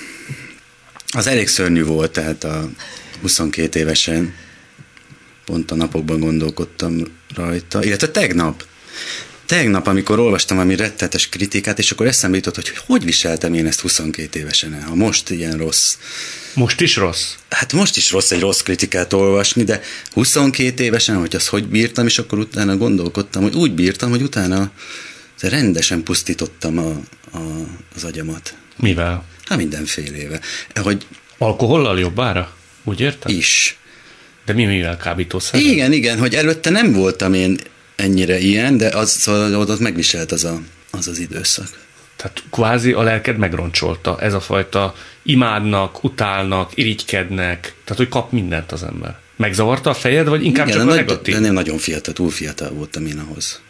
az 1.12 1.26
elég 1.26 1.48
szörnyű 1.48 1.84
volt, 1.84 2.12
tehát 2.12 2.44
a 2.44 2.68
22 3.20 3.78
évesen 3.78 4.34
pont 5.50 5.70
a 5.70 5.74
napokban 5.74 6.20
gondolkodtam 6.20 7.02
rajta, 7.34 7.84
illetve 7.84 8.08
tegnap, 8.08 8.64
tegnap, 9.46 9.86
amikor 9.86 10.18
olvastam 10.18 10.56
valami 10.56 10.76
rettetes 10.76 11.28
kritikát, 11.28 11.78
és 11.78 11.90
akkor 11.90 12.06
eszembe 12.06 12.36
jutott, 12.36 12.54
hogy 12.54 12.78
hogy 12.86 13.04
viseltem 13.04 13.54
én 13.54 13.66
ezt 13.66 13.80
22 13.80 14.38
évesen, 14.38 14.82
ha 14.82 14.94
most 14.94 15.30
ilyen 15.30 15.56
rossz. 15.56 15.96
Most 16.54 16.80
is 16.80 16.96
rossz? 16.96 17.34
Hát 17.48 17.72
most 17.72 17.96
is 17.96 18.10
rossz 18.10 18.30
egy 18.30 18.40
rossz 18.40 18.60
kritikát 18.60 19.12
olvasni, 19.12 19.64
de 19.64 19.80
22 20.12 20.84
évesen, 20.84 21.16
hogy 21.16 21.34
azt 21.36 21.46
hogy 21.46 21.66
bírtam, 21.66 22.06
és 22.06 22.18
akkor 22.18 22.38
utána 22.38 22.76
gondolkodtam, 22.76 23.42
hogy 23.42 23.54
úgy 23.54 23.72
bírtam, 23.72 24.10
hogy 24.10 24.22
utána 24.22 24.70
rendesen 25.40 26.02
pusztítottam 26.02 26.78
a, 26.78 26.90
a, 27.38 27.40
az 27.94 28.04
agyamat. 28.04 28.54
Mivel? 28.76 29.24
Hát 29.44 29.58
mindenfélével. 29.58 30.40
Hogy 30.74 31.06
Alkohollal 31.38 31.98
jobbára? 31.98 32.56
Úgy 32.84 33.00
értem? 33.00 33.36
Is. 33.36 33.79
De 34.44 34.52
mi 34.52 34.64
mivel 34.64 34.96
kábítószer? 34.96 35.60
Igen, 35.60 35.92
igen, 35.92 36.18
hogy 36.18 36.34
előtte 36.34 36.70
nem 36.70 36.92
voltam 36.92 37.34
én 37.34 37.58
ennyire 37.96 38.38
ilyen, 38.38 38.76
de 38.76 38.88
az, 38.88 39.10
szóval 39.10 39.54
ott 39.54 39.80
megviselt 39.80 40.32
az, 40.32 40.44
a, 40.44 40.60
az 40.90 41.08
az 41.08 41.18
időszak. 41.18 41.88
Tehát 42.16 42.42
kvázi 42.50 42.92
a 42.92 43.02
lelked 43.02 43.36
megroncsolta 43.36 44.20
ez 44.20 44.34
a 44.34 44.40
fajta 44.40 44.94
imádnak, 45.22 46.04
utálnak, 46.04 46.70
irigykednek, 46.74 47.60
tehát 47.60 47.96
hogy 47.96 48.08
kap 48.08 48.32
mindent 48.32 48.72
az 48.72 48.82
ember. 48.82 49.18
Megzavarta 49.36 49.90
a 49.90 49.94
fejed, 49.94 50.28
vagy 50.28 50.44
inkább 50.44 50.66
Igen, 50.66 50.78
csak 50.78 50.88
a 50.88 50.94
negatív? 50.94 51.38
Nem, 51.38 51.52
nagyon 51.52 51.78
fiatal, 51.78 52.14
túl 52.14 52.30
fiatal 52.30 52.70
voltam 52.70 53.06
én 53.06 53.18
ahhoz. 53.18 53.60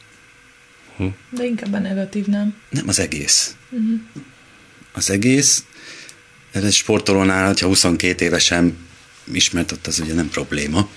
Hm. 0.97 1.07
De 1.31 1.45
inkább 1.45 1.73
a 1.73 1.79
negatív, 1.79 2.27
nem? 2.27 2.55
Nem, 2.71 2.85
az 2.89 2.99
egész. 2.99 3.57
Uh-huh. 3.71 4.01
Az 4.93 5.11
egész, 5.11 5.65
ez 6.51 6.65
egy 6.65 6.73
sportolónál, 6.73 7.47
hogyha 7.47 7.67
22 7.67 8.25
évesen 8.25 8.77
ismert, 9.35 9.73
ott 9.73 9.87
az 9.87 10.01
ugye 10.01 10.14
nem 10.14 10.29
probléma. 10.29 10.88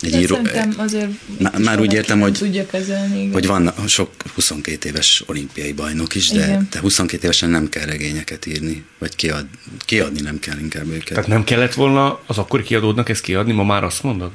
Egy 0.00 0.20
író, 0.20 0.38
azért 0.76 1.10
már, 1.38 1.58
már 1.58 1.80
úgy 1.80 1.92
értem, 1.92 2.20
hogy, 2.20 2.32
tudja 2.32 2.66
kezelni, 2.66 3.18
igen. 3.18 3.32
hogy 3.32 3.46
van 3.46 3.72
sok 3.86 4.10
22 4.34 4.88
éves 4.88 5.22
olimpiai 5.26 5.72
bajnok 5.72 6.14
is, 6.14 6.28
de, 6.28 6.44
igen. 6.44 6.68
de 6.70 6.80
22 6.80 7.22
évesen 7.22 7.50
nem 7.50 7.68
kell 7.68 7.86
regényeket 7.86 8.46
írni, 8.46 8.84
vagy 8.98 9.16
kiad, 9.16 9.46
kiadni 9.78 10.20
nem 10.20 10.38
kell 10.38 10.58
inkább 10.58 10.88
őket. 10.88 11.08
Tehát 11.08 11.26
nem 11.26 11.44
kellett 11.44 11.74
volna 11.74 12.20
az 12.26 12.38
akkori 12.38 12.62
kiadódnak 12.62 13.08
ezt 13.08 13.22
kiadni, 13.22 13.52
ma 13.52 13.64
már 13.64 13.84
azt 13.84 14.02
mondod? 14.02 14.30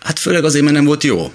Hát 0.00 0.18
főleg 0.18 0.44
azért, 0.44 0.64
mert 0.64 0.76
nem 0.76 0.84
volt 0.84 1.02
jó. 1.02 1.32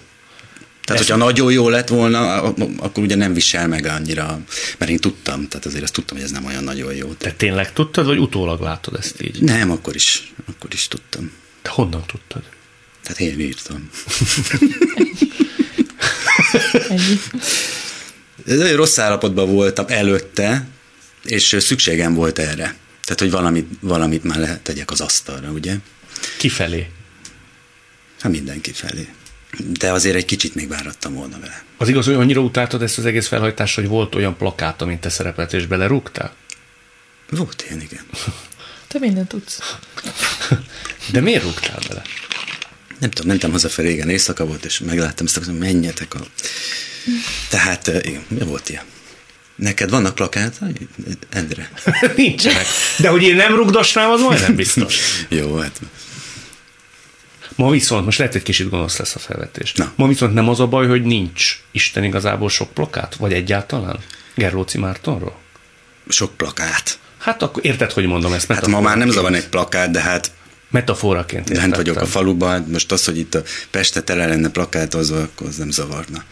Tehát, 0.86 1.02
hogyha 1.04 1.18
nagyon 1.18 1.52
jó 1.52 1.70
lett 1.70 1.88
volna, 1.88 2.42
akkor 2.78 3.04
ugye 3.04 3.16
nem 3.16 3.34
visel 3.34 3.68
meg 3.68 3.86
annyira, 3.86 4.40
mert 4.78 4.92
én 4.92 4.98
tudtam, 4.98 5.48
tehát 5.48 5.66
azért 5.66 5.84
azt 5.84 5.94
tudtam, 5.94 6.18
hogy 6.18 6.26
ez 6.26 6.32
nem 6.32 6.46
olyan 6.46 6.64
nagyon 6.64 6.94
jó. 6.94 7.14
Te 7.14 7.32
tényleg 7.32 7.74
tudtad, 7.74 8.06
vagy 8.06 8.18
utólag 8.18 8.62
látod 8.62 8.96
ezt 8.96 9.22
így? 9.22 9.42
Nem, 9.42 9.72
akkor 9.72 9.96
is, 9.96 10.34
akkor 10.48 10.74
is 10.74 10.88
tudtam. 10.88 11.32
De 11.62 11.70
honnan 11.70 12.04
tudtad? 12.06 12.42
Tehát 13.04 13.20
én 13.20 13.40
írtam. 13.40 13.90
Nagyon 18.46 18.76
rossz 18.76 18.98
állapotban 18.98 19.54
voltam 19.54 19.86
előtte, 19.88 20.68
és 21.24 21.56
szükségem 21.60 22.14
volt 22.14 22.40
erre. 22.40 22.76
Tehát, 23.04 23.20
hogy 23.20 23.32
valamit, 23.32 23.68
valamit 23.80 24.24
már 24.24 24.40
lehet 24.40 24.62
tegyek 24.62 24.92
az 24.92 25.02
asztalra, 25.02 25.50
ugye? 25.50 25.76
Kifelé? 26.38 26.90
Hát 28.20 28.32
mindenki 28.32 28.72
felé. 28.72 29.08
De 29.58 29.92
azért 29.92 30.16
egy 30.16 30.26
kicsit 30.26 30.56
még 30.56 30.68
várattam 30.68 31.14
volna 31.14 31.40
vele. 31.40 31.64
Az 31.78 31.88
igaz, 31.88 32.06
hogy 32.06 32.14
annyira 32.14 32.42
utáltad 32.42 32.82
ezt 32.82 32.98
az 32.98 33.06
egész 33.06 33.28
felhajtást, 33.28 33.76
hogy 33.76 33.88
volt 33.88 34.16
olyan 34.16 34.38
plakát, 34.38 34.82
amint 34.82 35.00
te 35.00 35.10
szerepelt, 35.10 35.54
és 35.54 35.66
belerúgtál? 35.66 36.34
Volt 37.30 37.64
ilyen, 37.68 37.82
igen. 37.82 38.04
Te 38.88 39.00
mindent 39.00 39.28
tudsz. 39.28 39.60
De 41.12 41.22
miért 41.22 41.44
rúgtál 41.44 41.80
bele? 41.88 42.02
Nem 43.00 43.10
tudom, 43.10 43.28
mentem 43.28 43.52
hazafelé, 43.52 43.88
régen 43.88 44.10
éjszaka 44.10 44.46
volt, 44.46 44.66
és 44.66 44.80
megláttam 44.80 45.26
ezt, 45.26 45.44
hogy 45.44 45.58
menjetek 45.58 46.14
a... 46.14 46.20
Tehát, 47.50 47.88
igen, 48.02 48.24
mi 48.28 48.40
volt 48.40 48.70
ilyen? 48.70 48.84
Neked 49.56 49.90
vannak 49.90 50.16
plakát? 50.16 50.60
Endre. 51.30 51.72
Nincsenek. 52.16 52.66
De 52.98 53.10
hogy 53.10 53.24
én 53.24 53.36
nem 53.36 53.56
rugdosnám, 53.56 54.10
az 54.10 54.22
majdnem 54.22 54.56
biztos. 54.56 55.26
Jó, 55.30 55.56
hát 55.56 55.80
Ma 57.60 57.70
viszont, 57.70 58.06
most 58.06 58.18
lehet 58.18 58.36
egy 58.36 58.44
kicsit 58.44 58.70
gonosz 58.70 58.98
lesz 58.98 59.16
a 59.16 59.20
felvetés. 59.20 59.74
Na. 59.74 59.92
Ma 59.96 60.08
viszont 60.08 60.34
nem 60.34 60.50
az 60.50 60.60
a 60.60 60.68
baj, 60.68 60.88
hogy 60.88 61.04
nincs 61.04 61.60
Isten 61.72 62.04
igazából 62.04 62.50
sok 62.50 62.72
plakát? 62.74 63.16
Vagy 63.16 63.34
egyáltalán? 63.34 64.00
Gerlóci 64.36 64.78
Mártonról? 64.78 65.36
Sok 66.08 66.38
plakát. 66.38 67.00
Hát 67.18 67.42
akkor 67.42 67.66
érted, 67.66 67.92
hogy 67.92 68.06
mondom 68.06 68.34
ezt? 68.34 68.52
Hát 68.52 68.68
ma 68.68 68.82
már 68.82 68.98
nem 68.98 69.10
zavar 69.10 69.34
egy 69.34 69.48
plakát, 69.48 69.92
de 69.92 70.02
hát 70.02 70.32
Metaforaként 70.70 71.50
Lent 71.50 71.76
vagyok 71.76 72.02
a 72.02 72.06
faluban, 72.06 72.66
most 72.72 72.92
az, 72.92 73.06
hogy 73.06 73.18
itt 73.18 73.36
a 73.36 73.44
Peste 73.72 74.02
tele 74.02 74.28
lenne 74.28 74.50
plakátozva, 74.50 75.22
akkor 75.22 75.48
az 75.48 75.58
nem 75.58 75.70
zavarna. 75.70 76.24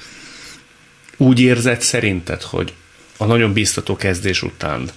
Úgy 1.17 1.39
érzed 1.39 1.81
szerinted, 1.81 2.41
hogy 2.41 2.73
a 3.17 3.25
nagyon 3.25 3.53
biztató 3.53 3.95
kezdés 3.95 4.41
után 4.41 4.89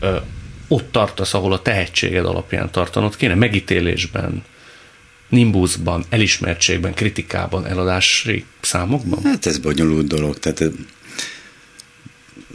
ö, 0.00 0.16
ott 0.68 0.92
tartasz, 0.92 1.34
ahol 1.34 1.52
a 1.52 1.62
tehetséged 1.62 2.24
alapján 2.24 2.70
tartanod 2.70 3.16
kéne, 3.16 3.34
megítélésben, 3.34 4.42
nimbuszban, 5.28 6.04
elismertségben, 6.08 6.94
kritikában, 6.94 7.66
eladási 7.66 8.44
számokban? 8.60 9.22
Hát 9.24 9.46
ez 9.46 9.58
bonyolult 9.58 10.06
dolog. 10.06 10.38
Tehát 10.38 10.64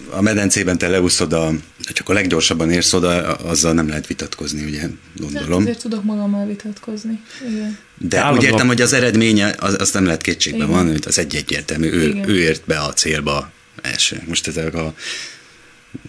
a 0.09 0.21
medencében 0.21 0.77
te 0.77 0.87
leúszod, 0.87 1.33
a, 1.33 1.51
csak 1.93 2.09
a 2.09 2.13
leggyorsabban 2.13 2.71
érsz 2.71 2.93
oda, 2.93 3.33
azzal 3.33 3.73
nem 3.73 3.87
lehet 3.87 4.07
vitatkozni, 4.07 4.63
ugye, 4.63 4.87
gondolom. 5.15 5.51
Hát 5.51 5.61
azért 5.61 5.81
tudok 5.81 6.03
magammal 6.03 6.45
vitatkozni. 6.45 7.19
Igen. 7.49 7.77
De 7.97 8.17
Állandó. 8.17 8.39
úgy 8.39 8.45
értem, 8.45 8.67
hogy 8.67 8.81
az 8.81 8.93
eredménye, 8.93 9.55
az, 9.59 9.75
az 9.79 9.91
nem 9.91 10.05
lehet 10.05 10.21
kétségbe 10.21 10.65
van, 10.65 10.87
hogy 10.91 11.03
az 11.07 11.17
egy 11.17 11.35
egyértelmű, 11.35 11.91
ő, 11.91 12.23
ő 12.27 12.39
ért 12.39 12.65
be 12.65 12.79
a 12.79 12.93
célba 12.93 13.51
első. 13.81 14.23
Most 14.27 14.47
ezek 14.47 14.73
a 14.73 14.93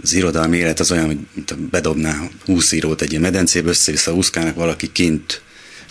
az 0.02 0.12
irodalmi 0.12 0.56
élet 0.56 0.80
az 0.80 0.90
olyan, 0.90 1.06
hogy 1.06 1.18
mint 1.34 1.58
bedobná 1.58 2.28
20 2.44 2.72
írót 2.72 3.02
egy 3.02 3.10
ilyen 3.10 3.22
medencébe, 3.22 3.68
össze-vissza 3.68 4.14
úszkálnak 4.14 4.54
valaki 4.54 4.92
kint 4.92 5.42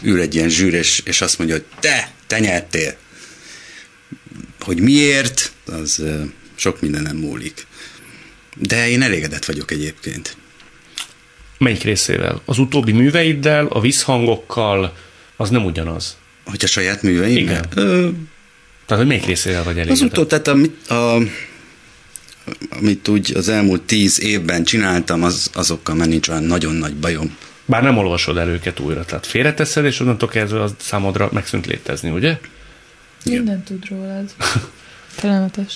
ül 0.04 0.22
egy 0.22 0.36
ilyen 0.36 0.50
zsűr, 0.50 0.74
és, 0.74 1.02
és 1.06 1.22
azt 1.22 1.38
mondja, 1.38 1.56
hogy 1.56 1.66
te, 1.80 2.12
te 2.28 2.40
nyertél. 2.40 2.96
Hogy 4.60 4.80
miért, 4.80 5.52
az 5.66 6.04
sok 6.56 6.82
mindenem 6.82 7.16
múlik. 7.16 7.68
De 8.56 8.90
én 8.90 9.02
elégedett 9.02 9.46
vagyok 9.46 9.72
egyébként. 9.72 10.38
Melyik 11.58 11.84
részével? 11.84 12.42
Az 12.46 12.58
utóbbi 12.58 12.92
műveiddel, 12.92 13.66
a 13.66 13.80
visszhangokkal, 13.80 14.98
az 15.38 15.50
nem 15.50 15.66
ugyanaz. 15.66 16.18
Hogy 16.46 16.64
a 16.64 16.68
saját 16.68 17.02
műveimmel? 17.02 17.70
Igen. 17.72 17.86
Ö... 17.86 18.10
Tehát, 18.86 19.04
hogy 19.04 19.08
melyik 19.08 19.26
részével 19.26 19.64
vagy 19.64 19.78
elégedett? 19.78 20.02
Az 20.02 20.02
utó, 20.02 20.26
tehát 20.26 20.48
amit, 20.48 20.88
a, 20.88 21.18
amit 22.70 23.08
úgy 23.08 23.34
az 23.36 23.50
elmúlt 23.50 23.82
tíz 23.82 24.22
évben 24.22 24.64
csináltam, 24.64 25.24
az, 25.24 25.50
azokkal 25.54 25.96
már 25.96 26.08
nincs 26.08 26.28
olyan 26.28 26.44
nagyon 26.44 26.76
nagy 26.76 26.96
bajom. 26.96 27.38
Bár 27.66 27.84
nem 27.84 27.98
olvasod 27.98 28.38
el 28.38 28.48
őket 28.48 28.80
újra, 28.80 29.06
tehát 29.06 29.26
félreteszed, 29.26 29.86
és 29.86 30.00
onnantól 30.00 30.30
kezdve 30.30 30.62
az 30.62 30.76
számodra 30.80 31.30
megszűnt 31.32 31.66
létezni, 31.66 32.10
ugye? 32.10 32.38
Minden 33.26 33.64
tud 33.64 33.88
rólad. 33.90 34.30
Telemetes. 35.22 35.74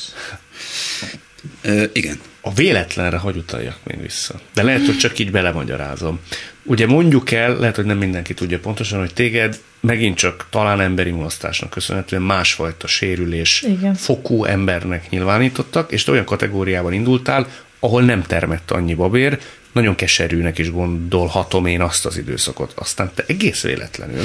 igen. 1.93 2.19
A 2.41 2.53
véletlenre 2.53 3.17
hogy 3.17 3.37
utaljak 3.37 3.77
még 3.83 4.01
vissza? 4.01 4.39
De 4.53 4.63
lehet, 4.63 4.85
hogy 4.85 4.97
csak 4.97 5.19
így 5.19 5.31
belemagyarázom. 5.31 6.19
Ugye 6.63 6.87
mondjuk 6.87 7.31
el, 7.31 7.57
lehet, 7.57 7.75
hogy 7.75 7.85
nem 7.85 7.97
mindenki 7.97 8.33
tudja 8.33 8.59
pontosan, 8.59 8.99
hogy 8.99 9.13
téged 9.13 9.59
megint 9.79 10.17
csak 10.17 10.45
talán 10.49 10.81
emberi 10.81 11.11
mulasztásnak 11.11 11.69
köszönhetően 11.69 12.21
másfajta 12.21 12.87
sérülés 12.87 13.61
Igen. 13.61 13.93
fokú 13.93 14.43
embernek 14.43 15.09
nyilvánítottak, 15.09 15.91
és 15.91 16.03
te 16.03 16.11
olyan 16.11 16.25
kategóriában 16.25 16.93
indultál, 16.93 17.47
ahol 17.79 18.01
nem 18.01 18.21
termett 18.21 18.71
annyi 18.71 18.93
babér, 18.93 19.39
nagyon 19.77 19.95
keserűnek 19.95 20.57
is 20.57 20.71
gondolhatom 20.71 21.65
én 21.65 21.81
azt 21.81 22.05
az 22.05 22.17
időszakot. 22.17 22.73
Aztán 22.75 23.11
te 23.15 23.23
egész 23.27 23.61
véletlenül 23.61 24.23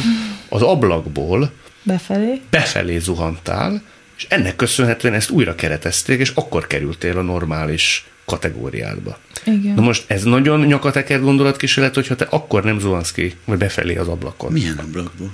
az 0.48 0.62
ablakból 0.62 1.53
befelé, 1.82 2.40
befelé 2.50 2.98
zuhantál, 2.98 3.82
és 4.16 4.26
ennek 4.28 4.57
köszönhetően 4.57 5.14
ezt 5.14 5.30
újra 5.30 5.55
keretezték, 5.55 6.20
és 6.20 6.32
akkor 6.34 6.66
kerültél 6.66 7.18
a 7.18 7.22
normális 7.22 8.07
kategóriádba. 8.24 9.18
Igen. 9.44 9.74
Na 9.74 9.80
most 9.80 10.05
ez 10.07 10.22
nagyon 10.22 10.61
nyakateker 10.61 11.20
gondolatkísérlet, 11.20 11.94
hogyha 11.94 12.16
te 12.16 12.26
akkor 12.30 12.64
nem 12.64 12.78
zuhansz 12.78 13.12
ki, 13.12 13.34
vagy 13.44 13.59
befelé 13.59 13.96
az 13.96 14.09
ablakon. 14.09 14.53
Milyen 14.53 14.78
ablakból? 14.78 15.30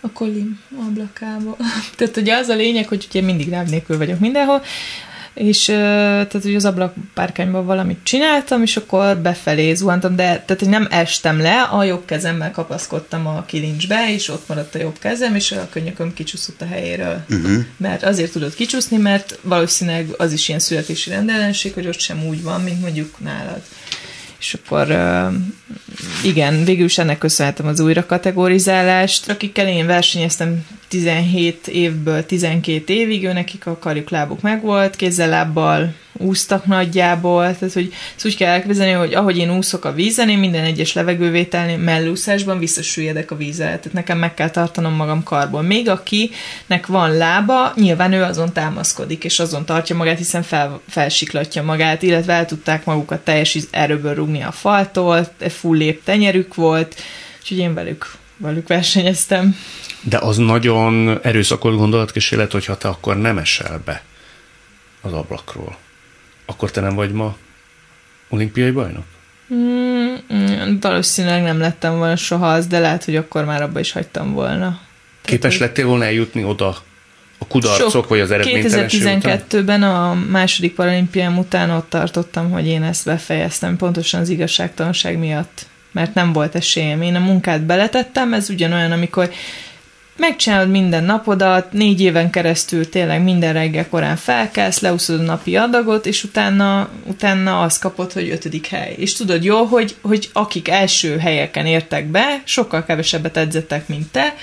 A 0.00 0.10
kolim 0.12 0.60
ablakába. 0.88 1.56
Tehát 1.96 2.16
ugye 2.16 2.36
az 2.36 2.48
a 2.48 2.54
lényeg, 2.54 2.88
hogy 2.88 3.06
ugye 3.08 3.20
mindig 3.20 3.48
ráv 3.48 3.68
nélkül 3.68 3.98
vagyok 3.98 4.18
mindenhol, 4.18 4.62
és 5.34 5.64
tehát, 5.64 6.32
hogy 6.32 6.54
az 6.54 6.64
ablakpárkányban 6.64 7.66
valamit 7.66 7.98
csináltam, 8.02 8.62
és 8.62 8.76
akkor 8.76 9.16
befelé 9.16 9.74
zuhantam, 9.74 10.16
de 10.16 10.22
tehát, 10.24 10.58
hogy 10.58 10.68
nem 10.68 10.86
estem 10.90 11.40
le, 11.40 11.62
a 11.62 11.84
jobb 11.84 12.04
kezemmel 12.04 12.50
kapaszkodtam 12.50 13.26
a 13.26 13.44
kilincsbe, 13.44 14.12
és 14.12 14.28
ott 14.28 14.48
maradt 14.48 14.74
a 14.74 14.78
jobb 14.78 14.98
kezem, 14.98 15.34
és 15.34 15.52
a 15.52 15.68
könnyököm 15.70 16.14
kicsúszott 16.14 16.60
a 16.60 16.66
helyéről. 16.66 17.24
Uh-huh. 17.30 17.64
Mert 17.76 18.02
azért 18.02 18.32
tudod 18.32 18.54
kicsúszni, 18.54 18.96
mert 18.96 19.38
valószínűleg 19.42 20.08
az 20.16 20.32
is 20.32 20.48
ilyen 20.48 20.60
születési 20.60 21.10
rendellenesség, 21.10 21.74
hogy 21.74 21.86
ott 21.86 22.00
sem 22.00 22.26
úgy 22.26 22.42
van, 22.42 22.60
mint 22.60 22.80
mondjuk 22.80 23.20
nálad. 23.20 23.62
És 24.38 24.54
akkor 24.54 24.86
igen, 26.24 26.64
végül 26.64 26.84
is 26.84 26.98
ennek 26.98 27.18
köszönhetem 27.18 27.66
az 27.66 27.80
újra 27.80 28.06
kategorizálást. 28.06 29.30
Akikkel 29.30 29.68
én 29.68 29.86
versenyeztem 29.86 30.66
17 30.88 31.68
évből 31.68 32.26
12 32.26 32.92
évig, 32.92 33.24
ő 33.24 33.32
nekik 33.32 33.66
a 33.66 33.78
karjuk 33.78 34.10
lábuk 34.10 34.40
megvolt, 34.40 34.96
kézzel 34.96 35.28
lábbal 35.28 35.94
úsztak 36.12 36.66
nagyjából, 36.66 37.42
tehát 37.42 37.72
hogy 37.72 37.92
ezt 38.16 38.26
úgy 38.26 38.36
kell 38.36 38.52
elképzelni, 38.52 38.92
hogy 38.92 39.14
ahogy 39.14 39.36
én 39.36 39.56
úszok 39.56 39.84
a 39.84 39.92
vízen, 39.92 40.28
én 40.28 40.38
minden 40.38 40.64
egyes 40.64 40.92
levegővételnél 40.92 41.76
mellúszásban 41.76 42.58
visszasüllyedek 42.58 43.30
a 43.30 43.36
vízzel, 43.36 43.66
tehát 43.66 43.92
nekem 43.92 44.18
meg 44.18 44.34
kell 44.34 44.50
tartanom 44.50 44.94
magam 44.94 45.22
karból. 45.22 45.62
Még 45.62 45.88
akinek 45.88 46.86
van 46.86 47.16
lába, 47.16 47.72
nyilván 47.76 48.12
ő 48.12 48.22
azon 48.22 48.52
támaszkodik, 48.52 49.24
és 49.24 49.38
azon 49.38 49.64
tartja 49.64 49.96
magát, 49.96 50.18
hiszen 50.18 50.42
fel, 50.42 50.80
felsiklatja 50.88 51.62
magát, 51.62 52.02
illetve 52.02 52.32
el 52.32 52.46
tudták 52.46 52.84
magukat 52.84 53.20
teljes 53.20 53.58
erőből 53.70 54.14
rúgni 54.14 54.42
a 54.42 54.52
faltól, 54.52 55.28
full 55.62 55.76
lép 55.76 56.04
tenyerük 56.04 56.54
volt, 56.54 57.02
úgyhogy 57.40 57.58
én 57.58 57.74
velük, 57.74 58.12
velük 58.36 58.68
versenyeztem. 58.68 59.56
De 60.00 60.18
az 60.18 60.36
nagyon 60.36 61.18
erőszakolt 61.22 61.76
gondolatkísérlet, 61.76 62.52
hogyha 62.52 62.76
te 62.76 62.88
akkor 62.88 63.16
nem 63.16 63.38
esel 63.38 63.82
be 63.84 64.02
az 65.00 65.12
ablakról 65.12 65.76
akkor 66.52 66.70
te 66.70 66.80
nem 66.80 66.94
vagy 66.94 67.12
ma 67.12 67.36
olimpiai 68.28 68.70
bajnok? 68.70 69.04
Mm, 69.54 70.14
mm, 70.34 70.76
valószínűleg 70.80 71.42
nem 71.42 71.58
lettem 71.58 71.96
volna 71.96 72.16
soha 72.16 72.52
az, 72.52 72.66
de 72.66 72.78
lehet, 72.78 73.04
hogy 73.04 73.16
akkor 73.16 73.44
már 73.44 73.62
abba 73.62 73.80
is 73.80 73.92
hagytam 73.92 74.32
volna. 74.32 74.80
Képes 75.22 75.58
lettél 75.58 75.86
volna 75.86 76.04
eljutni 76.04 76.44
oda 76.44 76.76
a 77.42 77.46
kudarcok, 77.46 77.90
sok, 77.90 78.08
vagy 78.08 78.20
az 78.20 78.30
eredménytelenség 78.30 79.02
2012-ben 79.04 79.82
a 79.82 80.14
második 80.30 80.74
paralimpiám 80.74 81.38
után 81.38 81.70
ott 81.70 81.88
tartottam, 81.88 82.50
hogy 82.50 82.66
én 82.66 82.82
ezt 82.82 83.04
befejeztem, 83.04 83.76
pontosan 83.76 84.20
az 84.20 84.28
igazságtalanság 84.28 85.18
miatt, 85.18 85.66
mert 85.92 86.14
nem 86.14 86.32
volt 86.32 86.54
esélyem. 86.54 87.02
Én 87.02 87.14
a 87.14 87.18
munkát 87.18 87.62
beletettem, 87.62 88.32
ez 88.32 88.50
ugyanolyan, 88.50 88.92
amikor 88.92 89.30
megcsinálod 90.16 90.70
minden 90.70 91.04
napodat, 91.04 91.72
négy 91.72 92.00
éven 92.00 92.30
keresztül 92.30 92.88
tényleg 92.88 93.22
minden 93.22 93.52
reggel 93.52 93.88
korán 93.88 94.16
felkelsz, 94.16 94.80
leúszod 94.80 95.20
a 95.20 95.22
napi 95.22 95.56
adagot, 95.56 96.06
és 96.06 96.24
utána, 96.24 96.88
utána 97.06 97.62
azt 97.62 97.80
kapod, 97.80 98.12
hogy 98.12 98.30
ötödik 98.30 98.66
hely. 98.66 98.94
És 98.96 99.12
tudod 99.12 99.44
jó, 99.44 99.64
hogy, 99.64 99.96
hogy 100.00 100.30
akik 100.32 100.68
első 100.68 101.18
helyeken 101.18 101.66
értek 101.66 102.06
be, 102.06 102.42
sokkal 102.44 102.84
kevesebbet 102.84 103.36
edzettek, 103.36 103.88
mint 103.88 104.10
te, 104.10 104.34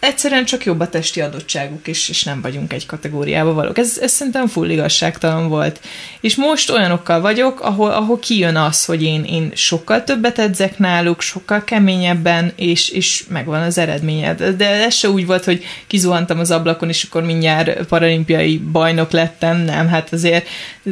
egyszerűen 0.00 0.44
csak 0.44 0.64
jobb 0.64 0.80
a 0.80 0.88
testi 0.88 1.20
adottságuk, 1.20 1.86
és, 1.86 2.08
és 2.08 2.24
nem 2.24 2.40
vagyunk 2.40 2.72
egy 2.72 2.86
kategóriába 2.86 3.52
valók. 3.52 3.78
Ez, 3.78 3.98
ez 4.02 4.12
szerintem 4.12 4.46
full 4.46 4.70
igazságtalan 4.70 5.48
volt. 5.48 5.80
És 6.20 6.36
most 6.36 6.70
olyanokkal 6.70 7.20
vagyok, 7.20 7.60
ahol, 7.60 7.90
ahol 7.90 8.18
kijön 8.18 8.56
az, 8.56 8.84
hogy 8.84 9.02
én, 9.02 9.24
én 9.24 9.50
sokkal 9.54 10.04
többet 10.04 10.38
edzek 10.38 10.78
náluk, 10.78 11.20
sokkal 11.20 11.64
keményebben, 11.64 12.52
és, 12.56 12.88
és 12.88 13.24
megvan 13.28 13.62
az 13.62 13.78
eredménye. 13.78 14.34
De 14.34 14.68
ez 14.84 14.94
se 14.94 15.10
úgy 15.10 15.26
volt, 15.26 15.44
hogy 15.44 15.64
kizuhantam 15.86 16.38
az 16.38 16.50
ablakon, 16.50 16.88
és 16.88 17.02
akkor 17.02 17.22
mindjárt 17.22 17.86
paralimpiai 17.86 18.58
bajnok 18.58 19.10
lettem, 19.10 19.56
nem, 19.56 19.88
hát 19.88 20.12
azért, 20.12 20.46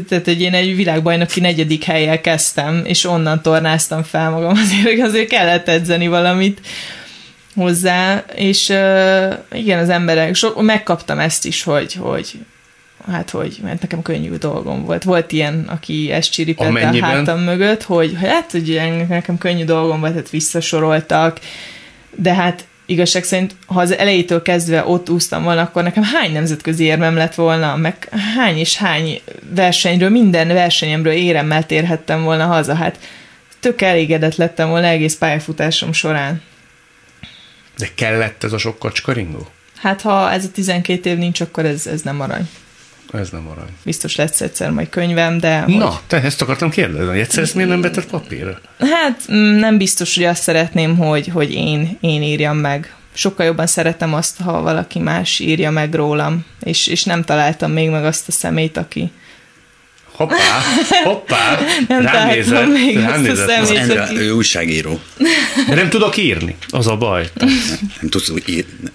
tehát 0.08 0.24
hogy 0.24 0.40
én 0.40 0.54
egy 0.54 0.76
világbajnoki 0.76 1.40
negyedik 1.40 1.84
helyel 1.84 2.20
kezdtem, 2.20 2.82
és 2.84 3.04
onnan 3.04 3.42
tornáztam 3.42 4.02
fel 4.02 4.30
magam, 4.30 4.58
azért, 4.64 5.00
azért 5.00 5.28
kellett 5.28 5.68
edzeni 5.68 6.08
valamit 6.08 6.60
hozzá, 7.56 8.24
és 8.34 8.68
uh, 8.68 9.34
igen, 9.52 9.78
az 9.78 9.88
emberek, 9.88 10.34
so, 10.34 10.62
megkaptam 10.62 11.18
ezt 11.18 11.44
is, 11.44 11.62
hogy, 11.62 11.92
hogy 11.92 12.38
hát 13.10 13.30
hogy, 13.30 13.58
mert 13.62 13.80
nekem 13.80 14.02
könnyű 14.02 14.30
dolgom 14.30 14.84
volt. 14.84 15.04
Volt 15.04 15.32
ilyen, 15.32 15.64
aki 15.68 16.10
ezt 16.12 16.30
csiripett 16.30 16.82
a 16.82 17.04
hátam 17.04 17.40
mögött, 17.40 17.82
hogy 17.82 18.16
hát, 18.20 18.50
hogy 18.50 18.80
nekem 19.08 19.38
könnyű 19.38 19.64
dolgom 19.64 20.00
volt, 20.00 20.14
hát 20.14 20.30
visszasoroltak, 20.30 21.40
de 22.14 22.34
hát 22.34 22.66
igazság 22.86 23.24
szerint, 23.24 23.56
ha 23.66 23.80
az 23.80 23.96
elejétől 23.96 24.42
kezdve 24.42 24.84
ott 24.86 25.10
úsztam 25.10 25.42
volna, 25.42 25.60
akkor 25.60 25.82
nekem 25.82 26.02
hány 26.02 26.32
nemzetközi 26.32 26.84
érmem 26.84 27.16
lett 27.16 27.34
volna, 27.34 27.76
meg 27.76 28.08
hány 28.36 28.58
és 28.58 28.76
hány 28.76 29.20
versenyről, 29.54 30.10
minden 30.10 30.48
versenyemről 30.48 31.12
éremmel 31.12 31.66
térhettem 31.66 32.22
volna 32.22 32.46
haza, 32.46 32.74
hát 32.74 32.98
tök 33.60 33.82
elégedett 33.82 34.36
lettem 34.36 34.68
volna 34.68 34.86
egész 34.86 35.16
pályafutásom 35.16 35.92
során. 35.92 36.42
De 37.76 37.88
kellett 37.94 38.44
ez 38.44 38.52
a 38.52 38.58
sok 38.58 38.78
kacskaringó? 38.78 39.48
Hát 39.76 40.00
ha 40.00 40.30
ez 40.30 40.44
a 40.44 40.50
12 40.50 41.10
év 41.10 41.18
nincs, 41.18 41.40
akkor 41.40 41.64
ez, 41.64 41.86
ez 41.86 42.02
nem 42.02 42.20
arany. 42.20 42.48
Ez 43.12 43.30
nem 43.30 43.48
arany. 43.48 43.68
Biztos 43.84 44.16
lesz 44.16 44.40
egyszer 44.40 44.70
majd 44.70 44.88
könyvem, 44.88 45.38
de... 45.38 45.64
Na, 45.66 45.86
hogy... 45.86 45.98
te 46.06 46.22
ezt 46.22 46.42
akartam 46.42 46.70
kérdezni, 46.70 47.06
hogy 47.06 47.18
egyszer 47.18 47.42
ezt 47.42 47.54
miért 47.54 47.70
nem 47.70 47.80
vetett 47.80 48.06
papírra? 48.06 48.60
Hát 48.78 49.32
mm, 49.32 49.58
nem 49.58 49.78
biztos, 49.78 50.14
hogy 50.14 50.24
azt 50.24 50.42
szeretném, 50.42 50.96
hogy, 50.96 51.28
hogy 51.28 51.52
én, 51.52 51.98
én 52.00 52.22
írjam 52.22 52.56
meg. 52.56 52.94
Sokkal 53.12 53.46
jobban 53.46 53.66
szeretem 53.66 54.14
azt, 54.14 54.40
ha 54.40 54.62
valaki 54.62 54.98
más 54.98 55.38
írja 55.38 55.70
meg 55.70 55.94
rólam, 55.94 56.44
és, 56.62 56.86
és 56.86 57.04
nem 57.04 57.24
találtam 57.24 57.72
még 57.72 57.90
meg 57.90 58.04
azt 58.04 58.28
a 58.28 58.32
szemét, 58.32 58.76
aki, 58.76 59.10
Hoppá, 60.16 60.62
hoppá, 61.04 61.58
nem 61.88 62.02
rám 62.02 62.28
nézett, 62.28 62.66
még 62.66 62.98
rám 62.98 63.22
nézett. 63.22 63.60
Az 63.60 63.70
Endre, 63.70 64.08
ő 64.12 64.30
újságíró. 64.30 65.00
De 65.68 65.74
nem 65.74 65.88
tudok 65.88 66.16
írni, 66.16 66.56
az 66.68 66.86
a 66.86 66.96
baj. 66.96 67.30
Nem, 67.34 67.48
nem 68.00 68.10
tudsz 68.10 68.32
írni 68.46 68.90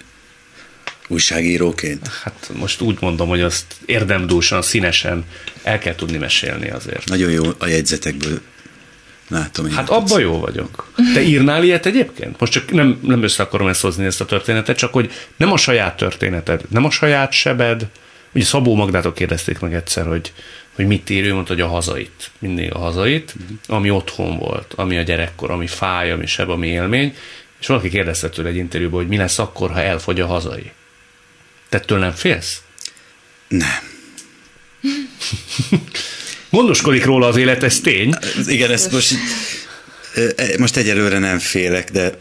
újságíróként? 1.11 2.07
Hát 2.24 2.51
most 2.53 2.82
úgy 2.82 2.97
mondom, 2.99 3.28
hogy 3.28 3.41
azt 3.41 3.65
érdemdúsan, 3.86 4.61
színesen 4.61 5.24
el 5.63 5.80
kell 5.80 5.95
tudni 5.95 6.17
mesélni 6.17 6.69
azért. 6.69 7.09
Nagyon 7.09 7.32
jó 7.32 7.43
a 7.57 7.67
jegyzetekből 7.67 8.41
látom. 9.28 9.65
Én 9.65 9.74
hát 9.74 9.89
abban 9.89 10.19
jó 10.19 10.39
vagyok. 10.39 10.91
Te 11.13 11.22
írnál 11.22 11.63
ilyet 11.63 11.86
egyébként? 11.86 12.39
Most 12.39 12.51
csak 12.51 12.72
nem, 12.72 12.99
nem 13.01 13.24
össze 13.24 13.43
akarom 13.43 13.67
ezt 13.67 13.82
hozni 13.82 14.05
ezt 14.05 14.22
a 14.22 14.26
történetet, 14.26 14.78
csak 14.78 14.93
hogy 14.93 15.11
nem 15.38 15.51
a 15.51 15.57
saját 15.57 15.97
történeted, 15.97 16.61
nem 16.69 16.86
a 16.86 16.91
saját 16.91 17.32
sebed. 17.32 17.86
Ugye 18.34 18.45
Szabó 18.45 18.76
Magdától 18.76 19.13
kérdezték 19.13 19.59
meg 19.59 19.74
egyszer, 19.74 20.05
hogy 20.05 20.34
hogy 20.76 20.88
mit 20.88 21.09
ír, 21.09 21.26
ő 21.26 21.34
mondta, 21.34 21.53
hogy 21.53 21.61
a 21.61 21.67
hazait, 21.67 22.32
mindig 22.39 22.74
a 22.74 22.78
hazait, 22.78 23.36
ami 23.67 23.89
otthon 23.89 24.38
volt, 24.38 24.74
ami 24.76 24.97
a 24.97 25.01
gyerekkor, 25.01 25.51
ami 25.51 25.67
fáj, 25.67 26.11
ami 26.11 26.26
seb, 26.26 26.49
ami 26.49 26.67
élmény, 26.67 27.15
és 27.59 27.67
valaki 27.67 27.89
kérdezte 27.89 28.30
tőle 28.30 28.49
egy 28.49 28.55
interjúban, 28.55 28.99
hogy 28.99 29.09
mi 29.09 29.17
lesz 29.17 29.39
akkor, 29.39 29.72
ha 29.72 29.82
elfogy 29.82 30.19
a 30.19 30.26
hazai. 30.26 30.72
Te 31.69 31.80
tőlem 31.80 32.11
félsz? 32.11 32.61
Nem. 33.47 33.89
Gondoskodik 36.49 37.05
róla 37.05 37.28
az 37.28 37.38
élet, 37.38 37.63
ez 37.63 37.80
tény. 37.80 38.13
Igen, 38.47 38.72
ezt 38.72 38.91
most, 38.91 39.13
most 40.57 40.78
egyelőre 40.78 41.19
nem 41.19 41.39
félek, 41.39 41.91
de 41.91 42.15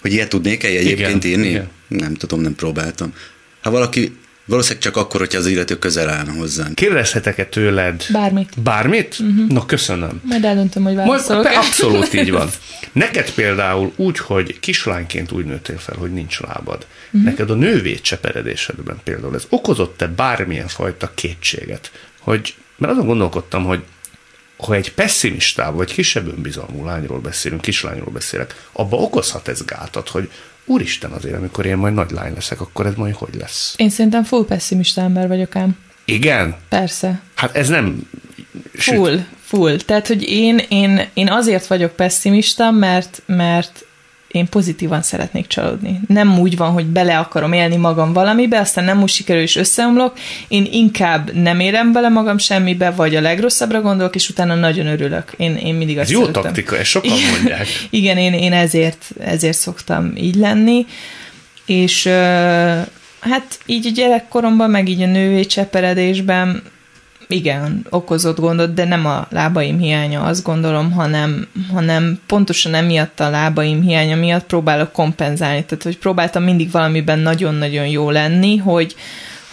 hogy 0.00 0.12
ilyet 0.12 0.28
tudnék-e 0.28 0.68
egyébként 0.68 1.24
igen, 1.24 1.38
írni? 1.38 1.50
Igen. 1.50 1.70
Nem 1.88 2.14
tudom, 2.14 2.40
nem 2.40 2.54
próbáltam. 2.54 3.14
Ha 3.62 3.70
valaki 3.70 4.16
Valószínűleg 4.46 4.82
csak 4.82 4.96
akkor, 4.96 5.20
hogyha 5.20 5.38
az 5.38 5.46
illető 5.46 5.78
közel 5.78 6.08
állna 6.08 6.32
hozzánk. 6.32 6.74
Kérdezhetek-e 6.74 7.44
tőled? 7.44 8.04
Bármit. 8.12 8.62
Bármit? 8.62 9.16
Uh-huh. 9.20 9.48
Na, 9.48 9.66
köszönöm. 9.66 10.20
Majd 10.24 10.44
eldöntöm, 10.44 10.84
hogy 10.84 10.94
válaszolok. 10.94 11.44
Majd, 11.44 11.56
abszolút 11.56 12.14
így 12.14 12.30
van. 12.30 12.50
Neked 12.92 13.30
például 13.30 13.92
úgy, 13.96 14.18
hogy 14.18 14.60
kislányként 14.60 15.32
úgy 15.32 15.44
nőttél 15.44 15.78
fel, 15.78 15.96
hogy 15.98 16.12
nincs 16.12 16.40
lábad. 16.40 16.86
Uh-huh. 17.06 17.22
Neked 17.22 17.50
a 17.50 17.54
nővét 17.54 18.02
cseperedésedben 18.02 19.00
például 19.04 19.34
ez 19.34 19.46
okozott-e 19.48 20.06
bármilyen 20.06 20.68
fajta 20.68 21.10
kétséget? 21.14 21.90
Hogy, 22.20 22.54
mert 22.76 22.92
azon 22.92 23.06
gondolkodtam, 23.06 23.64
hogy 23.64 23.82
ha 24.56 24.74
egy 24.74 24.94
pessimistább 24.94 25.74
vagy 25.74 25.92
kisebb 25.92 26.26
önbizalmú 26.26 26.84
lányról 26.84 27.18
beszélünk, 27.18 27.60
kislányról 27.60 28.10
beszélek, 28.12 28.68
abba 28.72 28.96
okozhat 28.96 29.48
ez 29.48 29.64
gátat, 29.64 30.08
hogy 30.08 30.30
úristen 30.64 31.10
azért, 31.10 31.36
amikor 31.36 31.66
én 31.66 31.76
majd 31.76 31.94
nagy 31.94 32.10
lány 32.10 32.34
leszek, 32.34 32.60
akkor 32.60 32.86
ez 32.86 32.94
majd 32.94 33.14
hogy 33.14 33.34
lesz? 33.34 33.74
Én 33.76 33.90
szerintem 33.90 34.24
full 34.24 34.44
pessimista 34.44 35.00
ember 35.00 35.28
vagyok 35.28 35.56
ám. 35.56 35.76
Igen? 36.04 36.56
Persze. 36.68 37.20
Hát 37.34 37.56
ez 37.56 37.68
nem... 37.68 38.08
Full, 38.72 39.24
full. 39.44 39.76
Tehát, 39.76 40.06
hogy 40.06 40.22
én, 40.22 40.62
én, 40.68 41.08
én 41.14 41.30
azért 41.30 41.66
vagyok 41.66 41.92
pessimista, 41.92 42.70
mert, 42.70 43.22
mert 43.26 43.85
én 44.28 44.48
pozitívan 44.48 45.02
szeretnék 45.02 45.46
csalódni. 45.46 46.00
Nem 46.08 46.38
úgy 46.38 46.56
van, 46.56 46.70
hogy 46.70 46.86
bele 46.86 47.18
akarom 47.18 47.52
élni 47.52 47.76
magam 47.76 48.12
valamibe, 48.12 48.58
aztán 48.58 48.84
nem 48.84 49.02
úgy 49.02 49.08
sikerül 49.08 49.42
és 49.42 49.56
összeomlok, 49.56 50.18
én 50.48 50.68
inkább 50.72 51.34
nem 51.34 51.60
érem 51.60 51.92
bele 51.92 52.08
magam 52.08 52.38
semmibe, 52.38 52.90
vagy 52.90 53.16
a 53.16 53.20
legrosszabbra 53.20 53.80
gondolok, 53.80 54.14
és 54.14 54.28
utána 54.28 54.54
nagyon 54.54 54.86
örülök. 54.86 55.32
Én, 55.36 55.56
én 55.56 55.74
mindig 55.74 55.98
azt 55.98 56.06
Ez 56.08 56.12
jó 56.14 56.20
szeretem. 56.20 56.42
taktika, 56.42 56.78
ezt 56.78 56.90
sokan 56.90 57.10
mondják. 57.32 57.66
Igen, 57.90 58.16
én, 58.16 58.32
én 58.32 58.52
ezért, 58.52 59.04
ezért 59.20 59.58
szoktam 59.58 60.12
így 60.16 60.34
lenni, 60.34 60.86
és 61.66 62.06
hát 63.20 63.58
így 63.66 63.86
a 63.86 63.90
gyerekkoromban, 63.90 64.70
meg 64.70 64.88
így 64.88 65.02
a 65.02 65.06
nővé 65.06 65.44
cseperedésben 65.44 66.62
igen, 67.28 67.86
okozott 67.90 68.38
gondot, 68.38 68.74
de 68.74 68.84
nem 68.84 69.06
a 69.06 69.26
lábaim 69.30 69.78
hiánya, 69.78 70.22
azt 70.22 70.42
gondolom, 70.42 70.92
hanem, 70.92 71.46
hanem 71.72 72.20
pontosan 72.26 72.74
emiatt 72.74 73.20
a 73.20 73.30
lábaim 73.30 73.82
hiánya 73.82 74.16
miatt 74.16 74.46
próbálok 74.46 74.92
kompenzálni. 74.92 75.64
Tehát, 75.64 75.84
hogy 75.84 75.98
próbáltam 75.98 76.42
mindig 76.42 76.70
valamiben 76.70 77.18
nagyon-nagyon 77.18 77.86
jó 77.86 78.10
lenni, 78.10 78.56
hogy, 78.56 78.94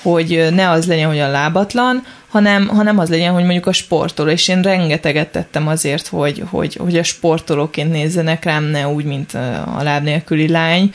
hogy 0.02 0.48
ne 0.52 0.70
az 0.70 0.86
legyen, 0.86 1.08
hogy 1.08 1.20
a 1.20 1.32
lábatlan, 1.32 2.04
hanem, 2.30 2.68
hanem 2.68 3.00
az 3.00 3.10
legyen, 3.10 3.34
hogy 3.34 3.44
mondjuk 3.44 3.68
a 3.68 3.72
sportoló, 3.72 4.30
és 4.30 4.48
én 4.48 4.62
rengeteget 4.62 5.28
tettem 5.28 5.68
azért, 5.68 6.08
hogy, 6.08 6.44
hogy, 6.50 6.76
hogy 6.76 6.98
a 6.98 7.04
sportolóként 7.04 7.92
nézzenek 7.92 8.44
rám, 8.44 8.64
ne 8.64 8.88
úgy, 8.88 9.06
mint 9.06 9.34
a 9.78 9.80
láb 9.84 10.04
nélküli 10.04 10.48
lány, 10.48 10.94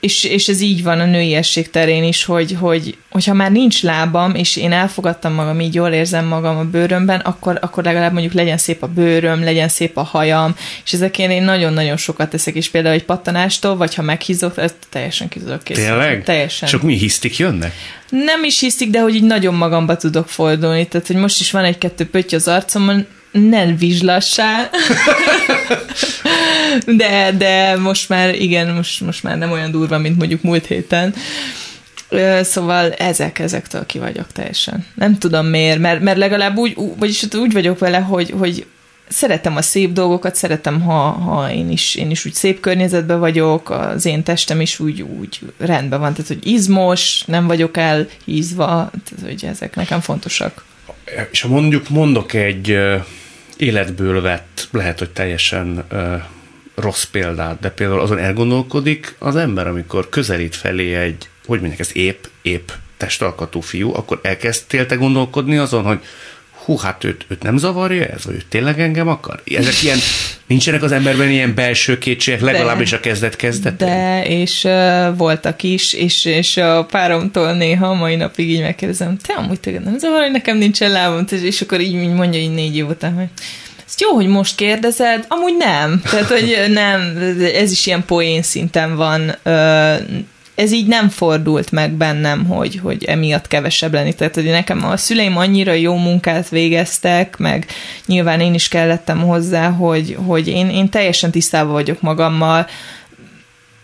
és, 0.00 0.24
és 0.24 0.48
ez 0.48 0.60
így 0.60 0.82
van 0.82 1.00
a 1.00 1.04
nőiesség 1.04 1.70
terén 1.70 2.04
is, 2.04 2.24
hogy, 2.24 2.56
hogy, 2.60 2.96
hogyha 3.10 3.34
már 3.34 3.50
nincs 3.50 3.82
lábam, 3.82 4.34
és 4.34 4.56
én 4.56 4.72
elfogadtam 4.72 5.32
magam, 5.32 5.60
így 5.60 5.74
jól 5.74 5.90
érzem 5.90 6.26
magam 6.26 6.56
a 6.56 6.64
bőrömben, 6.64 7.20
akkor, 7.20 7.58
akkor 7.60 7.84
legalább 7.84 8.12
mondjuk 8.12 8.32
legyen 8.32 8.58
szép 8.58 8.82
a 8.82 8.86
bőröm, 8.86 9.44
legyen 9.44 9.68
szép 9.68 9.96
a 9.96 10.02
hajam, 10.02 10.56
és 10.84 10.92
ezekért 10.92 11.30
én 11.30 11.42
nagyon-nagyon 11.42 11.96
sokat 11.96 12.30
teszek, 12.30 12.54
és 12.54 12.70
például 12.70 12.94
egy 12.94 13.04
pattanástól, 13.04 13.76
vagy 13.76 13.94
ha 13.94 14.02
meghízok, 14.02 14.58
ez 14.58 14.74
teljesen 14.90 15.28
kizolok 15.28 15.62
kész. 15.62 15.76
Tényleg? 15.76 16.24
Teljesen. 16.24 16.68
Csak 16.68 16.82
mi 16.82 16.94
hisztik 16.94 17.36
jönnek? 17.36 17.72
Nem 18.10 18.44
is 18.44 18.60
hisztik, 18.60 18.90
de 18.90 19.00
hogy 19.00 19.14
így 19.14 19.22
nagyon 19.22 19.54
magamba 19.54 19.96
tudok 19.96 20.28
fordulni. 20.28 20.86
Tehát, 20.86 21.06
hogy 21.06 21.16
most 21.16 21.40
is 21.40 21.50
van 21.50 21.64
egy-kettő 21.64 22.06
pötty 22.06 22.34
az 22.34 22.48
arcomon, 22.48 23.06
nem 23.30 23.76
vizslassá. 23.76 24.70
de, 26.86 27.32
de 27.32 27.76
most 27.76 28.08
már, 28.08 28.34
igen, 28.34 28.74
most, 28.74 29.00
most 29.00 29.22
már 29.22 29.38
nem 29.38 29.50
olyan 29.50 29.70
durva, 29.70 29.98
mint 29.98 30.18
mondjuk 30.18 30.42
múlt 30.42 30.66
héten. 30.66 31.14
Szóval 32.42 32.92
ezek, 32.92 33.38
ezektől 33.38 33.86
ki 33.86 33.98
vagyok 33.98 34.32
teljesen. 34.32 34.86
Nem 34.94 35.18
tudom 35.18 35.46
miért, 35.46 35.78
mert, 35.78 36.00
mert 36.00 36.18
legalább 36.18 36.56
úgy, 36.56 36.76
vagyis 36.98 37.26
úgy 37.34 37.52
vagyok 37.52 37.78
vele, 37.78 37.98
hogy, 37.98 38.30
hogy 38.38 38.66
szeretem 39.08 39.56
a 39.56 39.62
szép 39.62 39.92
dolgokat, 39.92 40.34
szeretem, 40.34 40.80
ha, 40.80 41.10
ha 41.10 41.52
én, 41.52 41.70
is, 41.70 41.94
én 41.94 42.10
is 42.10 42.24
úgy 42.24 42.34
szép 42.34 42.60
környezetben 42.60 43.18
vagyok, 43.18 43.70
az 43.70 44.06
én 44.06 44.22
testem 44.22 44.60
is 44.60 44.80
úgy, 44.80 45.02
úgy 45.02 45.38
rendben 45.58 46.00
van, 46.00 46.12
tehát 46.12 46.28
hogy 46.28 46.46
izmos, 46.46 47.22
nem 47.26 47.46
vagyok 47.46 47.76
elhízva, 47.76 48.90
tehát 49.04 49.24
hogy 49.24 49.44
ezek 49.44 49.76
nekem 49.76 50.00
fontosak. 50.00 50.64
És 51.30 51.40
ha 51.40 51.48
mondjuk 51.48 51.88
mondok 51.88 52.32
egy 52.32 52.78
életből 53.56 54.20
vett, 54.20 54.68
lehet, 54.70 54.98
hogy 54.98 55.10
teljesen 55.10 55.84
rossz 56.76 57.04
példát, 57.04 57.60
de 57.60 57.70
például 57.70 58.00
azon 58.00 58.18
elgondolkodik 58.18 59.14
az 59.18 59.36
ember, 59.36 59.66
amikor 59.66 60.08
közelít 60.08 60.56
felé 60.56 60.94
egy, 60.94 61.28
hogy 61.46 61.58
mondják, 61.58 61.80
ez 61.80 61.90
épp, 61.92 62.24
épp 62.42 62.68
testalkatú 62.96 63.60
fiú, 63.60 63.94
akkor 63.94 64.20
elkezdtél 64.22 64.86
te 64.86 64.94
gondolkodni 64.94 65.56
azon, 65.56 65.84
hogy 65.84 66.00
hú, 66.66 66.76
hát 66.76 67.04
őt, 67.04 67.26
őt 67.28 67.42
nem 67.42 67.56
zavarja 67.56 68.04
ez, 68.04 68.24
vagy 68.24 68.34
ő 68.34 68.42
tényleg 68.48 68.80
engem 68.80 69.08
akar? 69.08 69.42
Ezek 69.44 69.82
ilyen, 69.82 69.98
nincsenek 70.46 70.82
az 70.82 70.92
emberben 70.92 71.30
ilyen 71.30 71.54
belső 71.54 71.98
kétségek, 71.98 72.40
legalábbis 72.40 72.92
a 72.92 73.00
kezdet 73.00 73.36
kezdet. 73.36 73.76
De, 73.76 74.24
és 74.24 74.64
uh, 74.64 75.16
voltak 75.16 75.62
is, 75.62 75.92
és, 75.92 76.24
és 76.24 76.56
a 76.56 76.84
páromtól 76.84 77.52
néha 77.52 77.94
mai 77.94 78.16
napig 78.16 78.50
így 78.50 78.60
megkérdezem, 78.60 79.16
te 79.16 79.34
amúgy 79.34 79.60
téged 79.60 79.84
nem 79.84 79.98
zavar, 79.98 80.22
hogy 80.22 80.30
nekem 80.30 80.56
nincsen 80.56 80.90
lábam, 80.90 81.24
és 81.42 81.60
akkor 81.60 81.80
így 81.80 81.94
mondja 81.94 82.40
így 82.40 82.54
négy 82.54 82.76
év 82.76 82.88
után, 82.88 83.14
hogy 83.14 83.28
ezt 83.86 84.00
jó, 84.00 84.14
hogy 84.14 84.26
most 84.26 84.56
kérdezed, 84.56 85.24
amúgy 85.28 85.56
nem. 85.58 86.00
Tehát, 86.10 86.26
hogy 86.26 86.56
nem, 86.68 87.18
ez 87.54 87.70
is 87.70 87.86
ilyen 87.86 88.04
poén 88.04 88.42
szinten 88.42 88.96
van 88.96 89.36
ez 90.56 90.72
így 90.72 90.86
nem 90.86 91.08
fordult 91.08 91.70
meg 91.70 91.92
bennem, 91.92 92.44
hogy, 92.44 92.80
hogy 92.82 93.04
emiatt 93.04 93.46
kevesebb 93.46 93.92
lenni. 93.92 94.14
Tehát, 94.14 94.34
hogy 94.34 94.44
nekem 94.44 94.84
a 94.84 94.96
szüleim 94.96 95.36
annyira 95.36 95.72
jó 95.72 95.96
munkát 95.96 96.48
végeztek, 96.48 97.36
meg 97.36 97.66
nyilván 98.06 98.40
én 98.40 98.54
is 98.54 98.68
kellettem 98.68 99.18
hozzá, 99.18 99.70
hogy, 99.70 100.16
hogy 100.26 100.48
én, 100.48 100.70
én 100.70 100.88
teljesen 100.88 101.30
tisztában 101.30 101.72
vagyok 101.72 102.00
magammal, 102.00 102.66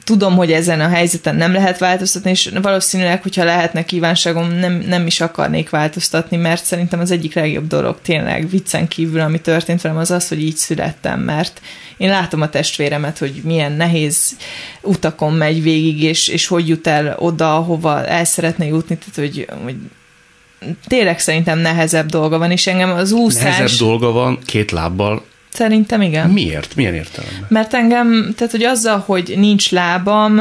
tudom, 0.05 0.37
hogy 0.37 0.53
ezen 0.53 0.81
a 0.81 0.89
helyzeten 0.89 1.37
nem 1.37 1.53
lehet 1.53 1.79
változtatni, 1.79 2.31
és 2.31 2.51
valószínűleg, 2.63 3.23
hogyha 3.23 3.45
lehetne 3.45 3.85
kívánságom, 3.85 4.51
nem, 4.53 4.85
nem 4.87 5.07
is 5.07 5.21
akarnék 5.21 5.71
változtatni, 5.71 6.37
mert 6.37 6.65
szerintem 6.65 7.01
az 7.01 7.11
egyik 7.11 7.35
legjobb 7.35 7.67
dolog 7.67 7.99
tényleg 8.03 8.49
viccen 8.51 8.89
kívül, 8.89 9.21
ami 9.21 9.41
történt 9.41 9.81
velem, 9.81 9.99
az 9.99 10.11
az, 10.11 10.29
hogy 10.29 10.43
így 10.43 10.57
születtem, 10.57 11.21
mert 11.21 11.61
én 11.97 12.09
látom 12.09 12.41
a 12.41 12.49
testvéremet, 12.49 13.19
hogy 13.19 13.41
milyen 13.45 13.73
nehéz 13.73 14.37
utakon 14.83 15.33
megy 15.33 15.63
végig, 15.63 16.03
és, 16.03 16.29
és 16.29 16.47
hogy 16.47 16.69
jut 16.69 16.87
el 16.87 17.17
oda, 17.19 17.57
ahova 17.57 18.07
el 18.07 18.25
szeretne 18.25 18.67
jutni, 18.67 18.99
tehát 18.99 19.31
hogy, 19.31 19.47
hogy 19.63 19.77
tényleg 20.87 21.19
szerintem 21.19 21.59
nehezebb 21.59 22.07
dolga 22.09 22.39
van, 22.39 22.51
és 22.51 22.67
engem 22.67 22.91
az 22.91 23.13
úszás... 23.13 23.43
Nehezebb 23.43 23.79
dolga 23.79 24.13
van 24.13 24.39
két 24.45 24.71
lábbal 24.71 25.23
Szerintem 25.53 26.03
igen. 26.03 26.31
Miért? 26.31 26.77
Milyen 26.77 26.95
értelemben? 26.95 27.47
Mert 27.49 27.75
engem, 27.75 28.33
tehát 28.37 28.53
hogy 28.53 28.63
azzal, 28.63 29.03
hogy 29.07 29.35
nincs 29.37 29.71
lábam, 29.71 30.37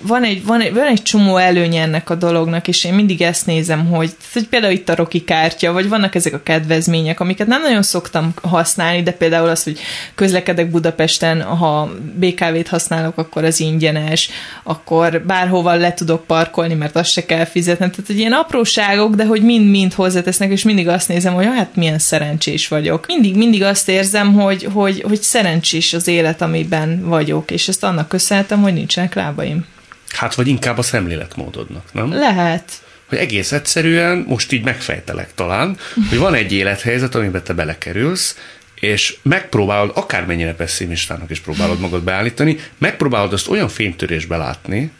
van 0.00 0.22
egy, 0.24 0.44
van 0.44 0.60
egy, 0.60 0.74
van 0.74 0.86
egy 0.86 1.02
csomó 1.02 1.36
előnye 1.36 1.82
ennek 1.82 2.10
a 2.10 2.14
dolognak, 2.14 2.68
és 2.68 2.84
én 2.84 2.94
mindig 2.94 3.22
ezt 3.22 3.46
nézem, 3.46 3.86
hogy, 3.86 4.10
hogy 4.32 4.46
például 4.48 4.72
itt 4.72 4.88
a 4.88 4.94
Roki 4.94 5.24
kártya, 5.24 5.72
vagy 5.72 5.88
vannak 5.88 6.14
ezek 6.14 6.34
a 6.34 6.42
kedvezmények, 6.42 7.20
amiket 7.20 7.46
nem 7.46 7.62
nagyon 7.62 7.82
szoktam 7.82 8.34
használni, 8.42 9.02
de 9.02 9.12
például 9.12 9.48
az, 9.48 9.62
hogy 9.62 9.78
közlekedek 10.14 10.70
Budapesten, 10.70 11.42
ha 11.42 11.90
BKV-t 12.14 12.68
használok, 12.68 13.18
akkor 13.18 13.44
az 13.44 13.60
ingyenes, 13.60 14.30
akkor 14.62 15.22
bárhova 15.26 15.74
le 15.74 15.94
tudok 15.94 16.26
parkolni, 16.26 16.74
mert 16.74 16.96
azt 16.96 17.10
se 17.10 17.26
kell 17.26 17.44
fizetnem. 17.44 17.90
Tehát, 17.90 18.06
hogy 18.06 18.18
ilyen 18.18 18.32
apróságok, 18.32 19.14
de 19.14 19.24
hogy 19.24 19.42
mind-mind 19.42 19.92
hozzátesznek, 19.92 20.50
és 20.50 20.62
mindig 20.62 20.88
azt 20.88 21.08
nézem, 21.08 21.34
hogy 21.34 21.44
hát 21.44 21.76
milyen 21.76 21.98
szerencsés 21.98 22.68
vagyok. 22.68 23.06
Mindig, 23.06 23.36
mindig 23.36 23.62
azt 23.62 23.88
érzem, 23.88 24.10
érzem, 24.12 24.34
hogy, 24.34 24.68
hogy, 24.72 25.04
hogy 25.08 25.22
szerencsés 25.22 25.92
az 25.92 26.08
élet, 26.08 26.42
amiben 26.42 27.08
vagyok, 27.08 27.50
és 27.50 27.68
ezt 27.68 27.84
annak 27.84 28.08
köszönhetem, 28.08 28.62
hogy 28.62 28.72
nincsenek 28.72 29.14
lábaim. 29.14 29.66
Hát, 30.08 30.34
vagy 30.34 30.48
inkább 30.48 30.78
a 30.78 30.82
szemléletmódodnak, 30.82 31.92
nem? 31.92 32.12
Lehet. 32.12 32.72
Hogy 33.08 33.18
egész 33.18 33.52
egyszerűen, 33.52 34.24
most 34.28 34.52
így 34.52 34.64
megfejtelek 34.64 35.34
talán, 35.34 35.76
hogy 36.08 36.18
van 36.18 36.34
egy 36.34 36.52
élethelyzet, 36.52 37.14
amiben 37.14 37.42
te 37.42 37.52
belekerülsz, 37.52 38.38
és 38.74 39.16
megpróbálod, 39.22 39.90
akármennyire 39.94 40.54
pessimistának 40.54 41.30
is 41.30 41.40
próbálod 41.40 41.80
magad 41.80 42.02
beállítani, 42.02 42.58
megpróbálod 42.78 43.32
azt 43.32 43.48
olyan 43.48 43.68
fénytörésbe 43.68 44.36
látni, 44.36 44.90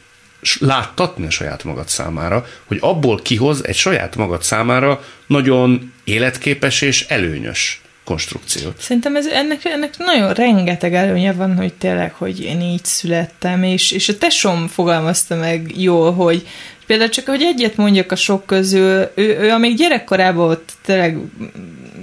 láttatni 0.58 1.26
a 1.26 1.30
saját 1.30 1.64
magad 1.64 1.88
számára, 1.88 2.46
hogy 2.64 2.78
abból 2.80 3.22
kihoz 3.22 3.66
egy 3.66 3.76
saját 3.76 4.16
magad 4.16 4.42
számára 4.42 5.04
nagyon 5.26 5.92
életképes 6.04 6.80
és 6.80 7.06
előnyös 7.08 7.81
konstrukciót. 8.04 8.80
Szerintem 8.80 9.16
ez, 9.16 9.26
ennek, 9.26 9.64
ennek 9.64 9.98
nagyon 9.98 10.32
rengeteg 10.32 10.94
előnye 10.94 11.32
van, 11.32 11.56
hogy 11.56 11.72
tényleg, 11.72 12.12
hogy 12.12 12.40
én 12.40 12.60
így 12.60 12.84
születtem, 12.84 13.62
és, 13.62 13.90
és 13.90 14.08
a 14.08 14.18
tesom 14.18 14.68
fogalmazta 14.68 15.36
meg 15.36 15.72
jól, 15.76 16.12
hogy 16.12 16.46
például 16.86 17.10
csak, 17.10 17.26
hogy 17.26 17.42
egyet 17.42 17.76
mondjak 17.76 18.12
a 18.12 18.16
sok 18.16 18.46
közül, 18.46 19.10
ő, 19.14 19.38
ő 19.38 19.50
amíg 19.50 19.76
gyerekkorában 19.76 20.50
ott 20.50 20.72
tényleg 20.82 21.18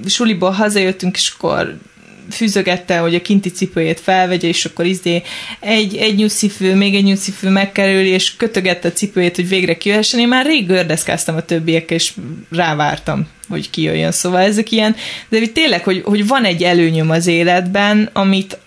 suliból 0.06 0.52
hazajöttünk, 0.52 1.16
és 1.16 1.34
akkor 1.38 1.78
fűzögette, 2.30 2.98
hogy 2.98 3.16
a 3.16 3.22
kinti 3.22 3.50
cipőjét 3.50 4.00
felvegye, 4.00 4.48
és 4.48 4.66
akkor 4.66 4.86
izé 4.86 5.22
egy, 5.60 5.96
egy 5.96 6.16
nyuszifő, 6.16 6.76
még 6.76 6.96
egy 6.96 7.04
nyuszifő 7.04 7.50
megkerül, 7.50 8.02
és 8.06 8.36
kötögette 8.36 8.88
a 8.88 8.92
cipőjét, 8.92 9.36
hogy 9.36 9.48
végre 9.48 9.78
kijöhessen. 9.78 10.20
Én 10.20 10.28
már 10.28 10.46
rég 10.46 10.68
gördeszkáztam 10.68 11.36
a 11.36 11.42
többiek, 11.42 11.92
és 11.92 12.14
rávártam, 12.52 13.28
hogy 13.50 13.70
kijöjjön. 13.70 14.12
Szóval 14.12 14.42
ezek 14.42 14.72
ilyen, 14.72 14.96
de 15.30 15.40
tényleg, 15.54 15.84
hogy, 15.84 16.02
hogy 16.06 16.28
van 16.28 16.44
egy 16.44 16.64
előnyöm 16.64 17.10
az 17.10 17.28
életben, 17.28 18.10
amit 18.14 18.58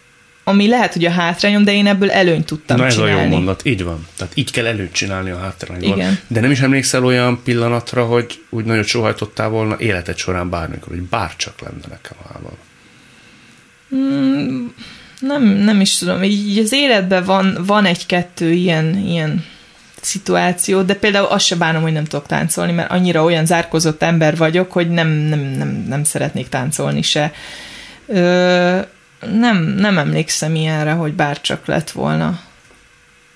ami 0.45 0.69
lehet, 0.69 0.93
hogy 0.93 1.05
a 1.05 1.11
hátrányom, 1.11 1.65
de 1.65 1.73
én 1.73 1.87
ebből 1.87 2.11
előnyt 2.11 2.47
tudtam 2.47 2.77
Na 2.77 2.87
ez 2.87 2.95
csinálni. 2.95 3.21
a 3.21 3.23
jó 3.23 3.29
mondat, 3.29 3.65
így 3.65 3.85
van. 3.85 4.07
Tehát 4.17 4.33
így 4.37 4.51
kell 4.51 4.67
előnyt 4.67 4.93
csinálni 4.93 5.31
a 5.31 5.39
hátrányból. 5.39 5.97
Igen. 5.97 6.19
De 6.27 6.41
nem 6.41 6.51
is 6.51 6.61
emlékszel 6.61 7.05
olyan 7.05 7.41
pillanatra, 7.45 8.05
hogy 8.05 8.41
úgy 8.51 8.65
nagyon 8.65 8.83
sóhajtottál 8.83 9.49
volna 9.49 9.77
életed 9.79 10.17
során 10.17 10.51
bármikor, 10.51 10.89
hogy 10.89 11.03
bárcsak 11.03 11.61
lenne 11.61 11.85
nekem 11.89 12.17
lábam. 12.33 12.57
Mm, 13.95 14.67
nem, 15.21 15.43
nem 15.43 15.81
is 15.81 15.99
tudom, 15.99 16.23
így 16.23 16.59
az 16.59 16.73
életben 16.73 17.25
van, 17.25 17.59
van 17.67 17.85
egy-kettő 17.85 18.53
ilyen, 18.53 18.97
ilyen 18.97 19.45
szituáció, 20.01 20.83
de 20.83 20.95
például 20.95 21.27
azt 21.27 21.47
se 21.47 21.57
bánom, 21.57 21.83
hogy 21.83 21.93
nem 21.93 22.05
tudok 22.05 22.27
táncolni, 22.27 22.73
mert 22.73 22.91
annyira 22.91 23.25
olyan 23.25 23.47
zárkozott 23.47 24.03
ember 24.03 24.37
vagyok, 24.37 24.73
hogy 24.73 24.91
nem, 24.91 25.09
nem, 25.09 25.41
nem, 25.41 25.85
nem 25.89 26.05
szeretnék 26.05 26.49
táncolni 26.49 27.03
se. 27.03 27.33
Ö, 28.07 28.79
nem, 29.21 29.57
nem 29.63 29.99
emlékszem 29.99 30.55
ilyenre, 30.55 30.93
hogy 30.93 31.13
bárcsak 31.13 31.67
lett 31.67 31.91
volna. 31.91 32.41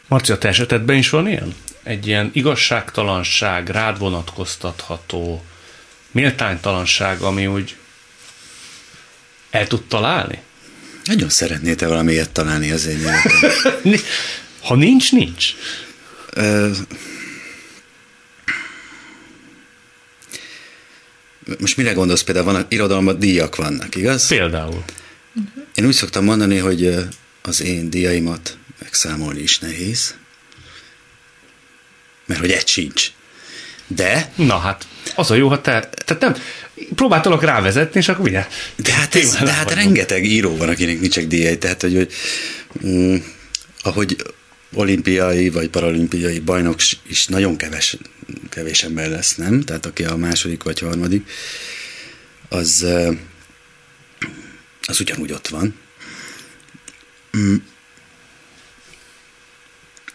Marci, 0.08 0.32
a 0.32 0.38
te 0.38 0.48
esetedben 0.48 0.96
is 0.96 1.10
van 1.10 1.28
ilyen? 1.28 1.54
Egy 1.82 2.06
ilyen 2.06 2.30
igazságtalanság, 2.32 3.68
rád 3.68 3.98
vonatkoztatható 3.98 5.44
méltánytalanság, 6.10 7.20
ami 7.20 7.46
úgy 7.46 7.76
el 9.50 9.66
tud 9.66 9.82
találni? 9.82 10.38
Nagyon 11.06 11.28
szeretnél 11.28 11.74
te 11.74 11.86
valami 11.86 12.12
ilyet 12.12 12.30
találni 12.30 12.70
az 12.70 12.86
én 12.86 12.98
Ha 14.62 14.74
nincs, 14.74 15.12
nincs. 15.12 15.54
most 21.58 21.76
mire 21.76 21.92
gondolsz 21.92 22.22
például? 22.22 22.46
Vannak 22.46 22.72
irodalmat 22.72 23.18
díjak 23.18 23.56
vannak, 23.56 23.94
igaz? 23.94 24.26
Például. 24.26 24.84
Én 25.74 25.86
úgy 25.86 25.94
szoktam 25.94 26.24
mondani, 26.24 26.58
hogy 26.58 26.94
az 27.42 27.60
én 27.60 27.90
díjaimat 27.90 28.58
megszámolni 28.82 29.40
is 29.40 29.58
nehéz, 29.58 30.14
mert 32.26 32.40
hogy 32.40 32.50
egy 32.50 32.68
sincs. 32.68 33.10
De... 33.86 34.32
Na 34.34 34.58
hát, 34.58 34.86
az 35.14 35.30
a 35.30 35.34
jó, 35.34 35.48
ha 35.48 35.60
te... 35.60 35.88
Tehát 36.04 36.22
nem, 36.22 36.36
próbáltalak 36.94 37.42
rávezetni, 37.42 38.00
és 38.00 38.08
akkor 38.08 38.24
ugye... 38.24 38.46
De 38.76 38.92
hát, 38.92 39.14
ez, 39.14 39.32
de 39.32 39.52
hát 39.52 39.70
rengeteg 39.70 40.24
író 40.24 40.56
van, 40.56 40.68
akinek 40.68 41.00
nincsek 41.00 41.26
díjai, 41.26 41.58
tehát 41.58 41.80
hogy, 41.80 41.94
hogy 41.94 42.10
mm, 42.86 43.16
ahogy 43.80 44.16
olimpiai 44.74 45.48
vagy 45.48 45.68
paralimpiai 45.68 46.38
bajnok 46.38 46.80
is 47.02 47.26
nagyon 47.26 47.56
keves, 47.56 47.96
kevés 48.48 48.82
ember 48.82 49.08
lesz, 49.08 49.34
nem? 49.34 49.60
Tehát 49.60 49.86
aki 49.86 50.04
a 50.04 50.16
második 50.16 50.62
vagy 50.62 50.78
harmadik, 50.78 51.30
az, 52.48 52.86
az 54.82 55.00
ugyanúgy 55.00 55.32
ott 55.32 55.48
van. 55.48 55.74
Mm. 57.36 57.54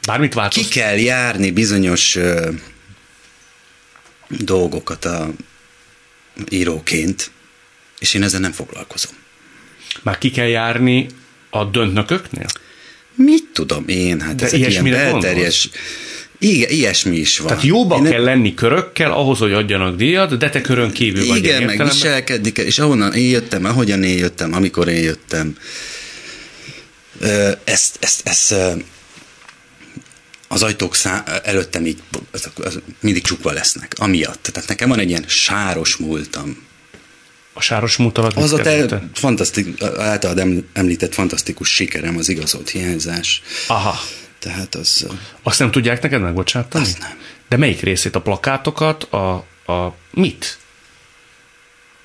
Bármit 0.05 0.33
változ. 0.33 0.63
Ki 0.63 0.69
kell 0.69 0.97
járni 0.97 1.51
bizonyos 1.51 2.17
dolgokat 4.27 5.05
a 5.05 5.33
íróként, 6.49 7.31
és 7.99 8.13
én 8.13 8.23
ezzel 8.23 8.39
nem 8.39 8.51
foglalkozom. 8.51 9.11
Már 10.01 10.17
ki 10.17 10.31
kell 10.31 10.47
járni 10.47 11.07
a 11.49 11.65
döntnököknél? 11.65 12.45
Mit 13.15 13.43
tudom 13.53 13.87
én? 13.87 14.21
Hát 14.21 14.35
De 14.35 14.45
ezek 14.45 14.59
ilyen 14.59 14.83
belterjes... 14.83 15.69
Igen, 16.39 16.69
ilyesmi 16.69 17.17
is 17.17 17.37
van. 17.37 17.47
Tehát 17.47 17.63
jóba 17.63 17.97
én 17.97 18.03
kell 18.03 18.23
lenni 18.23 18.53
körökkel 18.53 19.11
ahhoz, 19.11 19.39
hogy 19.39 19.53
adjanak 19.53 19.95
díjat, 19.95 20.37
de 20.37 20.49
te 20.49 20.61
körön 20.61 20.91
kívül 20.91 21.21
igen, 21.21 21.29
vagy. 21.33 21.43
Igen, 21.43 21.63
meg 21.63 21.83
viselkedni 21.83 22.51
kell, 22.51 22.65
és 22.65 22.79
ahonnan 22.79 23.13
én 23.13 23.29
jöttem, 23.29 23.65
ahogyan 23.65 24.03
én 24.03 24.17
jöttem, 24.17 24.53
amikor 24.53 24.87
én 24.87 25.03
jöttem. 25.03 25.57
Ezt, 27.63 27.97
ezt, 27.99 28.21
ezt 28.27 28.55
az 30.47 30.63
ajtók 30.63 30.95
szá- 30.95 31.45
előttem 31.45 31.85
így 31.85 31.97
mindig 32.99 33.23
csukva 33.23 33.51
lesznek, 33.51 33.95
amiatt. 33.97 34.43
Tehát 34.43 34.69
nekem 34.69 34.89
van 34.89 34.99
egy 34.99 35.09
ilyen 35.09 35.25
sáros 35.27 35.95
múltam. 35.95 36.69
A 37.53 37.61
sáros 37.61 37.97
múlt 37.97 38.17
alatt 38.17 38.35
Az 38.35 38.53
a 38.53 38.57
te 38.57 39.01
fantasztik, 39.13 39.83
általad 39.83 40.63
említett 40.73 41.13
fantasztikus 41.13 41.73
sikerem, 41.73 42.17
az 42.17 42.29
igazolt 42.29 42.69
hiányzás. 42.69 43.41
Aha. 43.67 43.99
Tehát 44.39 44.75
az... 44.75 45.07
Azt 45.43 45.59
nem 45.59 45.71
tudják 45.71 46.01
neked 46.01 46.21
megbocsátani? 46.21 46.83
Azt 46.83 46.99
nem. 46.99 47.19
De 47.49 47.57
melyik 47.57 47.81
részét? 47.81 48.15
A 48.15 48.21
plakátokat? 48.21 49.03
A, 49.03 49.33
a 49.71 49.95
mit? 50.11 50.57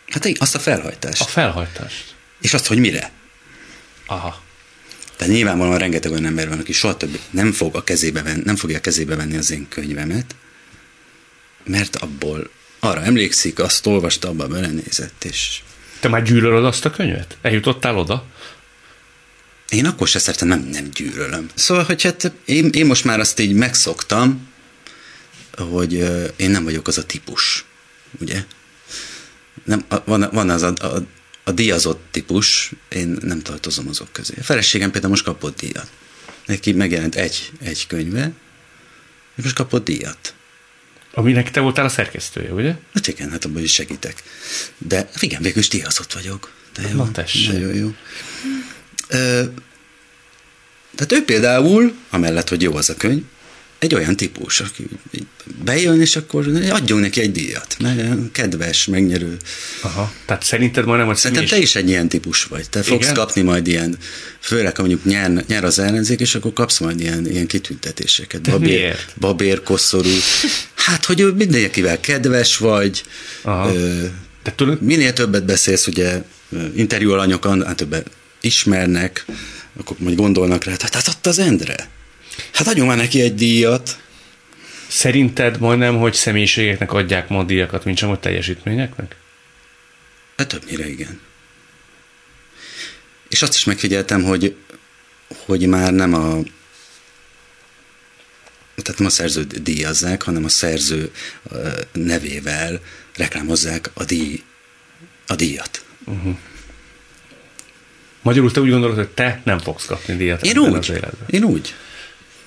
Hát 0.09 0.29
azt 0.39 0.55
a 0.55 0.59
felhajtást. 0.59 1.21
A 1.21 1.25
felhajtást. 1.25 2.15
És 2.41 2.55
azt, 2.55 2.67
hogy 2.67 2.79
mire. 2.79 3.11
Aha. 4.07 4.45
Tehát 5.17 5.33
nyilvánvalóan 5.33 5.79
rengeteg 5.79 6.11
olyan 6.11 6.25
ember 6.25 6.49
van, 6.49 6.59
aki 6.59 6.73
soha 6.73 6.97
többé 6.97 7.21
nem, 7.31 7.53
fog 7.53 7.77
a 7.77 7.85
kezébe 7.85 8.23
venni, 8.23 8.43
nem 8.45 8.57
fogja 8.57 8.77
a 8.77 8.81
kezébe 8.81 9.17
venni 9.17 9.37
az 9.37 9.51
én 9.51 9.69
könyvemet, 9.69 10.35
mert 11.65 11.97
abból 11.97 12.51
arra 12.79 13.03
emlékszik, 13.03 13.59
azt 13.59 13.87
olvasta, 13.87 14.29
abba 14.29 14.47
belenézett, 14.47 15.25
és... 15.25 15.61
Te 16.01 16.09
már 16.09 16.23
gyűlölöd 16.23 16.65
azt 16.65 16.85
a 16.85 16.91
könyvet? 16.91 17.37
Eljutottál 17.43 17.99
oda? 17.99 18.25
Én 19.69 19.87
akkor 19.87 20.09
se 20.09 20.19
szeretem, 20.19 20.49
nem, 20.49 20.61
nem 20.61 20.91
gyűlölöm. 20.95 21.49
Szóval, 21.55 21.85
hogy 21.85 22.03
hát 22.03 22.33
én, 22.45 22.71
én 22.73 22.87
most 22.87 23.05
már 23.05 23.21
azt 23.21 23.41
így 23.41 23.53
megszoktam, 23.53 24.49
hogy 25.59 25.93
én 26.37 26.51
nem 26.51 26.65
vagyok 26.65 26.89
az 26.89 26.99
a 26.99 27.07
típus, 27.07 27.65
ugye? 28.21 28.45
Nem, 29.65 29.85
van, 30.05 30.29
van 30.33 30.51
az 30.51 30.63
a, 30.63 30.73
a, 30.81 31.07
a 31.49 31.53
díjazott 31.53 32.01
típus, 32.11 32.73
én 32.89 33.17
nem 33.21 33.41
tartozom 33.41 33.89
azok 33.89 34.13
közé. 34.13 34.35
A 34.39 34.43
feleségem 34.43 34.91
például 34.91 35.13
most 35.13 35.25
kapott 35.25 35.61
díjat. 35.61 35.91
Neki 36.47 36.73
megjelent 36.73 37.15
egy, 37.15 37.51
egy 37.61 37.87
könyve, 37.87 38.33
és 39.37 39.43
most 39.43 39.55
kapott 39.55 39.85
díjat. 39.85 40.35
Aminek 41.13 41.51
te 41.51 41.61
voltál 41.61 41.85
a 41.85 41.89
szerkesztője, 41.89 42.53
ugye? 42.53 42.75
Hát 42.95 43.07
igen, 43.07 43.31
hát 43.31 43.45
abban 43.45 43.63
is 43.63 43.73
segítek. 43.73 44.23
De 44.79 45.09
igen, 45.21 45.43
végül 45.43 45.59
is 45.59 45.69
díjazott 45.69 46.13
vagyok. 46.13 46.53
De 46.75 46.89
jó, 46.89 46.97
Na 46.97 47.11
tessék. 47.11 47.53
Nagyon 47.53 47.75
jó. 47.75 47.95
Ö, 49.09 49.45
tehát 50.95 51.13
ő 51.13 51.25
például, 51.25 51.97
amellett, 52.11 52.49
hogy 52.49 52.63
jó 52.63 52.77
az 52.77 52.91
a 52.91 52.97
könyv, 52.97 53.23
egy 53.79 53.95
olyan 53.95 54.17
típus, 54.17 54.61
aki 54.61 54.87
bejön, 55.65 56.01
és 56.01 56.17
akkor 56.17 56.47
adjunk 56.71 57.03
neki 57.03 57.21
egy 57.21 57.33
díjat, 57.33 57.77
mert 57.79 58.33
kedves, 58.33 58.87
megnyerő. 58.87 59.37
Aha, 59.81 60.13
tehát 60.27 60.43
szerinted 60.43 60.85
majdnem, 60.85 61.07
hogy 61.07 61.17
Szerintem 61.17 61.47
te 61.47 61.59
is 61.59 61.75
egy 61.75 61.89
ilyen 61.89 62.09
típus 62.09 62.45
vagy. 62.45 62.69
Te 62.71 62.83
fogsz 62.83 63.03
Igen? 63.03 63.15
kapni 63.15 63.43
majd 63.43 63.67
ilyen, 63.67 63.97
főleg 64.41 64.77
ha 64.77 64.83
mondjuk 64.83 65.05
nyer, 65.05 65.45
nyer 65.49 65.65
az 65.65 65.79
ellenzék, 65.79 66.21
és 66.21 66.35
akkor 66.35 66.53
kapsz 66.53 66.79
majd 66.79 67.01
ilyen, 67.01 67.31
ilyen 67.31 67.47
kitüntetéseket. 67.47 68.41
De 68.41 68.51
babér, 68.51 68.69
miért? 68.69 69.13
Babér, 69.21 69.63
koszorú. 69.63 70.09
Hát, 70.75 71.05
hogy 71.05 71.35
mindenkivel 71.35 72.01
kedves 72.01 72.57
vagy, 72.57 73.03
Aha. 73.43 73.75
Ö, 73.75 74.05
De 74.43 74.55
minél 74.81 75.13
többet 75.13 75.45
beszélsz, 75.45 75.87
ugye 75.87 76.23
interjú 76.75 77.13
alanyok, 77.13 77.65
hát 77.65 77.77
többet 77.77 78.11
ismernek, 78.41 79.25
akkor 79.77 79.97
majd 79.99 80.17
gondolnak 80.17 80.65
rá, 80.65 80.71
hát, 80.71 80.95
hát 80.95 81.09
ott 81.09 81.27
az 81.27 81.39
Endre. 81.39 81.89
Hát 82.57 82.67
adjunk 82.67 82.89
már 82.89 82.97
neki 82.97 83.21
egy 83.21 83.35
díjat. 83.35 84.01
Szerinted 84.89 85.59
majdnem, 85.59 85.99
hogy 85.99 86.15
személyiségeknek 86.15 86.93
adják 86.93 87.29
ma 87.29 87.45
díjakat, 87.45 87.85
mint 87.85 87.99
sem 87.99 88.09
hogy 88.09 88.21
teljesítményeknek? 88.21 89.17
Hát 90.37 90.49
többnyire 90.49 90.89
igen. 90.89 91.21
És 93.29 93.43
azt 93.43 93.55
is 93.55 93.65
megfigyeltem, 93.65 94.23
hogy, 94.23 94.57
hogy 95.45 95.67
már 95.67 95.93
nem 95.93 96.15
a 96.15 96.39
tehát 98.83 98.99
nem 98.99 99.07
a 99.07 99.11
szerző 99.11 99.45
díjazzák, 99.45 100.23
hanem 100.23 100.45
a 100.45 100.49
szerző 100.49 101.13
nevével 101.93 102.81
reklámozzák 103.17 103.91
a, 103.95 104.05
díj, 104.05 104.43
a 105.27 105.35
díjat. 105.35 105.85
Uh-huh. 106.05 106.37
Magyarul 108.23 108.51
te 108.51 108.61
úgy 108.61 108.71
gondolod, 108.71 108.97
hogy 108.97 109.09
te 109.09 109.41
nem 109.45 109.59
fogsz 109.59 109.87
kapni 109.87 110.17
díjat 110.17 110.43
én 110.43 110.59
úgy, 110.59 110.75
az 110.75 110.89
életben. 110.89 111.27
Én 111.27 111.45
úgy. 111.45 111.75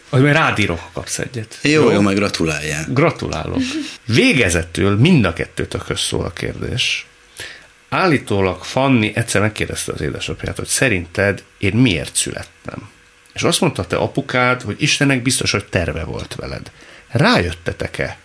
Hogy 0.09 0.21
majd 0.21 0.33
rádírok, 0.33 0.79
ha 0.79 0.89
kapsz 0.93 1.19
egyet. 1.19 1.59
Jó, 1.61 1.71
jó, 1.71 1.91
jó 1.91 2.01
majd 2.01 2.17
gratulálják. 2.17 2.93
Gratulálok. 2.93 3.61
Végezetül 4.05 4.97
mind 4.97 5.25
a 5.25 5.33
kettőtökhöz 5.33 5.99
szól 5.99 6.25
a 6.25 6.33
kérdés. 6.33 7.07
Állítólag 7.89 8.63
Fanni 8.63 9.11
egyszer 9.15 9.41
megkérdezte 9.41 9.91
az 9.91 10.01
édesapját, 10.01 10.57
hogy 10.57 10.67
szerinted 10.67 11.43
én 11.57 11.75
miért 11.75 12.15
születtem? 12.15 12.89
És 13.33 13.43
azt 13.43 13.61
mondta 13.61 13.85
te 13.85 13.95
apukád, 13.95 14.61
hogy 14.61 14.81
Istennek 14.81 15.21
biztos, 15.21 15.51
hogy 15.51 15.65
terve 15.65 16.03
volt 16.03 16.35
veled. 16.35 16.71
Rájöttetek-e, 17.07 18.17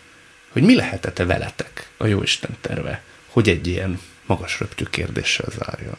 hogy 0.52 0.62
mi 0.62 0.74
lehetett 0.74 1.18
-e 1.18 1.24
veletek 1.24 1.88
a 1.96 2.06
Jóisten 2.06 2.56
terve, 2.60 3.02
hogy 3.28 3.48
egy 3.48 3.66
ilyen 3.66 4.00
magas 4.26 4.60
röptű 4.60 4.84
kérdéssel 4.84 5.48
zárjon? 5.58 5.96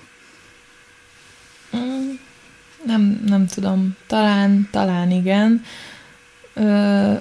Nem, 2.85 3.23
nem 3.27 3.47
tudom, 3.47 3.95
talán, 4.07 4.67
talán 4.71 5.11
igen. 5.11 5.63
Ö, 6.53 7.13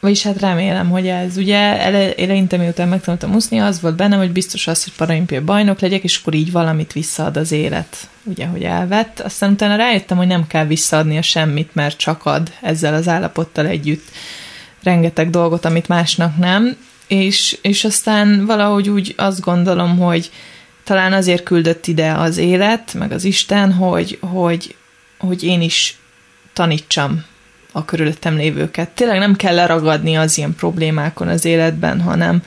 vagyis 0.00 0.22
hát 0.22 0.40
remélem, 0.40 0.90
hogy 0.90 1.06
ez. 1.06 1.36
Ugye 1.36 1.58
ele, 1.58 2.14
eleinte, 2.14 2.56
miután 2.56 2.88
megtanultam 2.88 3.34
úszni, 3.34 3.58
az 3.58 3.80
volt 3.80 3.96
bennem, 3.96 4.18
hogy 4.18 4.32
biztos 4.32 4.66
az, 4.66 4.84
hogy 4.84 4.92
paralimpiai 4.92 5.40
bajnok 5.40 5.80
legyek, 5.80 6.02
és 6.02 6.18
akkor 6.20 6.34
így 6.34 6.52
valamit 6.52 6.92
visszaad 6.92 7.36
az 7.36 7.52
élet, 7.52 7.96
ugye, 8.24 8.46
hogy 8.46 8.62
elvett. 8.62 9.20
Aztán 9.20 9.52
utána 9.52 9.76
rájöttem, 9.76 10.16
hogy 10.16 10.26
nem 10.26 10.46
kell 10.46 10.66
visszaadni 10.66 11.18
a 11.18 11.22
semmit, 11.22 11.74
mert 11.74 11.96
csak 11.96 12.24
ad 12.24 12.52
ezzel 12.60 12.94
az 12.94 13.08
állapottal 13.08 13.66
együtt 13.66 14.04
rengeteg 14.82 15.30
dolgot, 15.30 15.64
amit 15.64 15.88
másnak 15.88 16.36
nem. 16.36 16.76
És, 17.06 17.58
és 17.62 17.84
aztán 17.84 18.46
valahogy 18.46 18.88
úgy 18.88 19.14
azt 19.16 19.40
gondolom, 19.40 19.98
hogy, 19.98 20.30
talán 20.88 21.12
azért 21.12 21.42
küldött 21.42 21.86
ide 21.86 22.12
az 22.12 22.36
élet, 22.36 22.94
meg 22.94 23.12
az 23.12 23.24
Isten, 23.24 23.72
hogy, 23.72 24.18
hogy, 24.20 24.74
hogy 25.18 25.42
én 25.42 25.60
is 25.60 25.96
tanítsam 26.52 27.24
a 27.72 27.84
körülöttem 27.84 28.36
lévőket. 28.36 28.88
Tényleg 28.88 29.18
nem 29.18 29.36
kell 29.36 29.54
leragadni 29.54 30.16
az 30.16 30.38
ilyen 30.38 30.54
problémákon 30.54 31.28
az 31.28 31.44
életben, 31.44 32.00
hanem, 32.00 32.42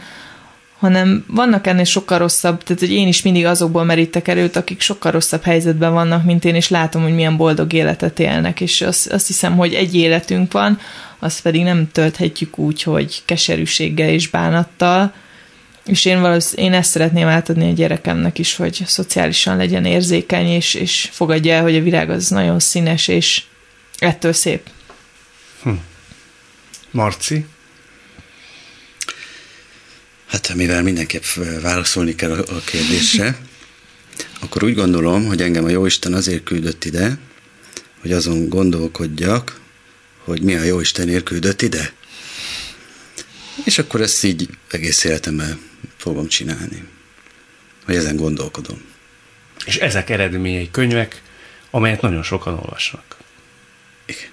hanem 0.80 1.26
vannak 1.28 1.68
ennél 1.68 1.84
sokkal 1.84 2.18
rosszabb, 2.18 2.64
tehát 2.64 2.82
hogy 2.82 2.92
én 2.92 3.08
is 3.08 3.22
mindig 3.22 3.46
azokból 3.46 3.84
merítek 3.84 4.28
erőt, 4.28 4.56
akik 4.56 4.82
sokkal 4.82 5.12
rosszabb 5.12 5.44
helyzetben 5.44 5.94
vannak, 5.94 6.24
mint 6.26 6.46
én, 6.46 6.56
és 6.56 6.70
látom, 6.70 7.02
hogy 7.02 7.16
milyen 7.16 7.38
boldog 7.38 7.74
életet 7.74 8.20
élnek, 8.20 8.62
és 8.62 8.82
azt, 8.82 9.12
azt 9.12 9.28
hiszem, 9.28 9.58
hogy 9.58 9.74
egy 9.74 9.96
életünk 9.96 10.52
van, 10.52 10.80
azt 11.20 11.42
pedig 11.42 11.64
nem 11.64 11.92
tölthetjük 11.92 12.58
úgy, 12.58 12.84
hogy 12.84 13.22
keserűséggel 13.26 14.10
és 14.10 14.30
bánattal, 14.30 15.14
és 15.86 16.06
én 16.06 16.22
valószínűleg 16.22 16.72
én 16.72 16.80
ezt 16.80 16.92
szeretném 16.92 17.28
átadni 17.28 17.70
a 17.70 17.74
gyerekemnek 17.74 18.40
is, 18.40 18.56
hogy 18.56 18.84
szociálisan 18.86 19.58
legyen 19.58 19.86
érzékeny, 19.86 20.48
és, 20.48 20.74
és 20.74 21.10
fogadja 21.12 21.54
el, 21.54 21.62
hogy 21.62 21.76
a 21.76 21.82
virág 21.82 22.10
az 22.10 22.30
nagyon 22.30 22.60
színes, 22.60 23.08
és 23.08 23.44
ettől 23.98 24.34
szép. 24.34 24.70
Hm. 25.64 25.70
Marci? 26.92 27.46
Hát 30.28 30.54
mivel 30.54 30.84
mindenképp 30.84 31.24
válaszolni 31.62 32.16
kell 32.16 32.32
a 32.32 32.60
kérdésre, 32.66 33.38
akkor 34.42 34.64
úgy 34.64 34.76
gondolom, 34.76 35.26
hogy 35.26 35.42
engem 35.42 35.64
a 35.64 35.70
Jóisten 35.70 36.14
azért 36.14 36.44
küldött 36.44 36.86
ide, 36.86 37.18
hogy 38.02 38.12
azon 38.12 38.50
gondolkodjak, 38.50 39.60
hogy 40.24 40.42
mi 40.42 40.56
a 40.56 40.64
Jóistenért 40.64 41.24
küldött 41.24 41.62
ide. 41.62 41.94
És 43.64 43.78
akkor 43.78 44.02
ezt 44.02 44.24
így 44.24 44.50
egész 44.70 45.04
életemben 45.04 45.71
fogom 45.98 46.28
csinálni. 46.28 46.88
Hogy 47.86 47.96
ezen 47.96 48.16
gondolkodom. 48.16 48.82
És 49.66 49.78
ezek 49.78 50.10
eredményei 50.10 50.72
könyvek, 50.72 51.22
amelyet 51.70 52.02
nagyon 52.02 52.24
sokan 52.24 52.54
olvasnak. 52.54 53.18
Igen. 54.06 54.30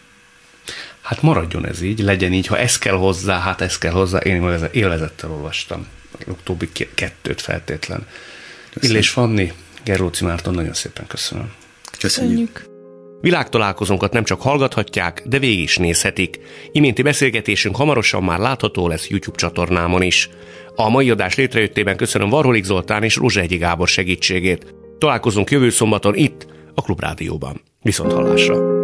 Hát 1.00 1.22
maradjon 1.22 1.66
ez 1.66 1.80
így, 1.80 1.98
legyen 1.98 2.32
így, 2.32 2.46
ha 2.46 2.58
ez 2.58 2.78
kell 2.78 2.96
hozzá, 2.96 3.40
hát 3.40 3.60
ez 3.60 3.78
kell 3.78 3.92
hozzá. 3.92 4.18
Én 4.18 4.68
élvezettel 4.72 5.30
olvastam. 5.30 5.86
Utóbbi 6.26 6.70
kettőt 6.94 7.40
feltétlen. 7.40 8.06
Köszönöm. 8.70 8.96
Illés 8.96 9.10
Fanni, 9.10 9.52
Geróci 9.84 10.24
Márton, 10.24 10.54
nagyon 10.54 10.74
szépen 10.74 11.06
köszönöm. 11.06 11.52
Köszönjük. 11.98 12.52
Köszönjük. 12.52 12.77
Világtalálkozónkat 13.20 14.12
nem 14.12 14.24
csak 14.24 14.40
hallgathatják, 14.40 15.22
de 15.26 15.38
végig 15.38 15.60
is 15.60 15.76
nézhetik. 15.76 16.38
Iménti 16.72 17.02
beszélgetésünk 17.02 17.76
hamarosan 17.76 18.22
már 18.22 18.38
látható 18.38 18.88
lesz 18.88 19.08
YouTube 19.08 19.38
csatornámon 19.38 20.02
is. 20.02 20.30
A 20.74 20.88
mai 20.88 21.10
adás 21.10 21.34
létrejöttében 21.34 21.96
köszönöm 21.96 22.28
Varholik 22.28 22.64
Zoltán 22.64 23.02
és 23.02 23.16
Egyi 23.16 23.56
Gábor 23.56 23.88
segítségét. 23.88 24.74
Találkozunk 24.98 25.50
jövő 25.50 25.70
szombaton 25.70 26.14
itt, 26.14 26.46
a 26.74 26.82
Klubrádióban. 26.82 27.60
Viszont 27.82 28.12
hallásra! 28.12 28.76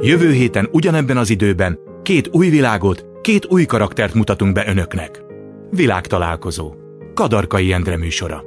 Jövő 0.00 0.32
héten 0.32 0.68
ugyanebben 0.72 1.16
az 1.16 1.30
időben 1.30 1.78
két 2.02 2.28
új 2.32 2.48
világot, 2.48 3.04
két 3.22 3.46
új 3.46 3.64
karaktert 3.64 4.14
mutatunk 4.14 4.52
be 4.52 4.64
önöknek. 4.66 5.22
Világtalálkozó. 5.70 6.74
Kadarkai 7.14 7.72
Endre 7.72 7.96
műsora. 7.96 8.44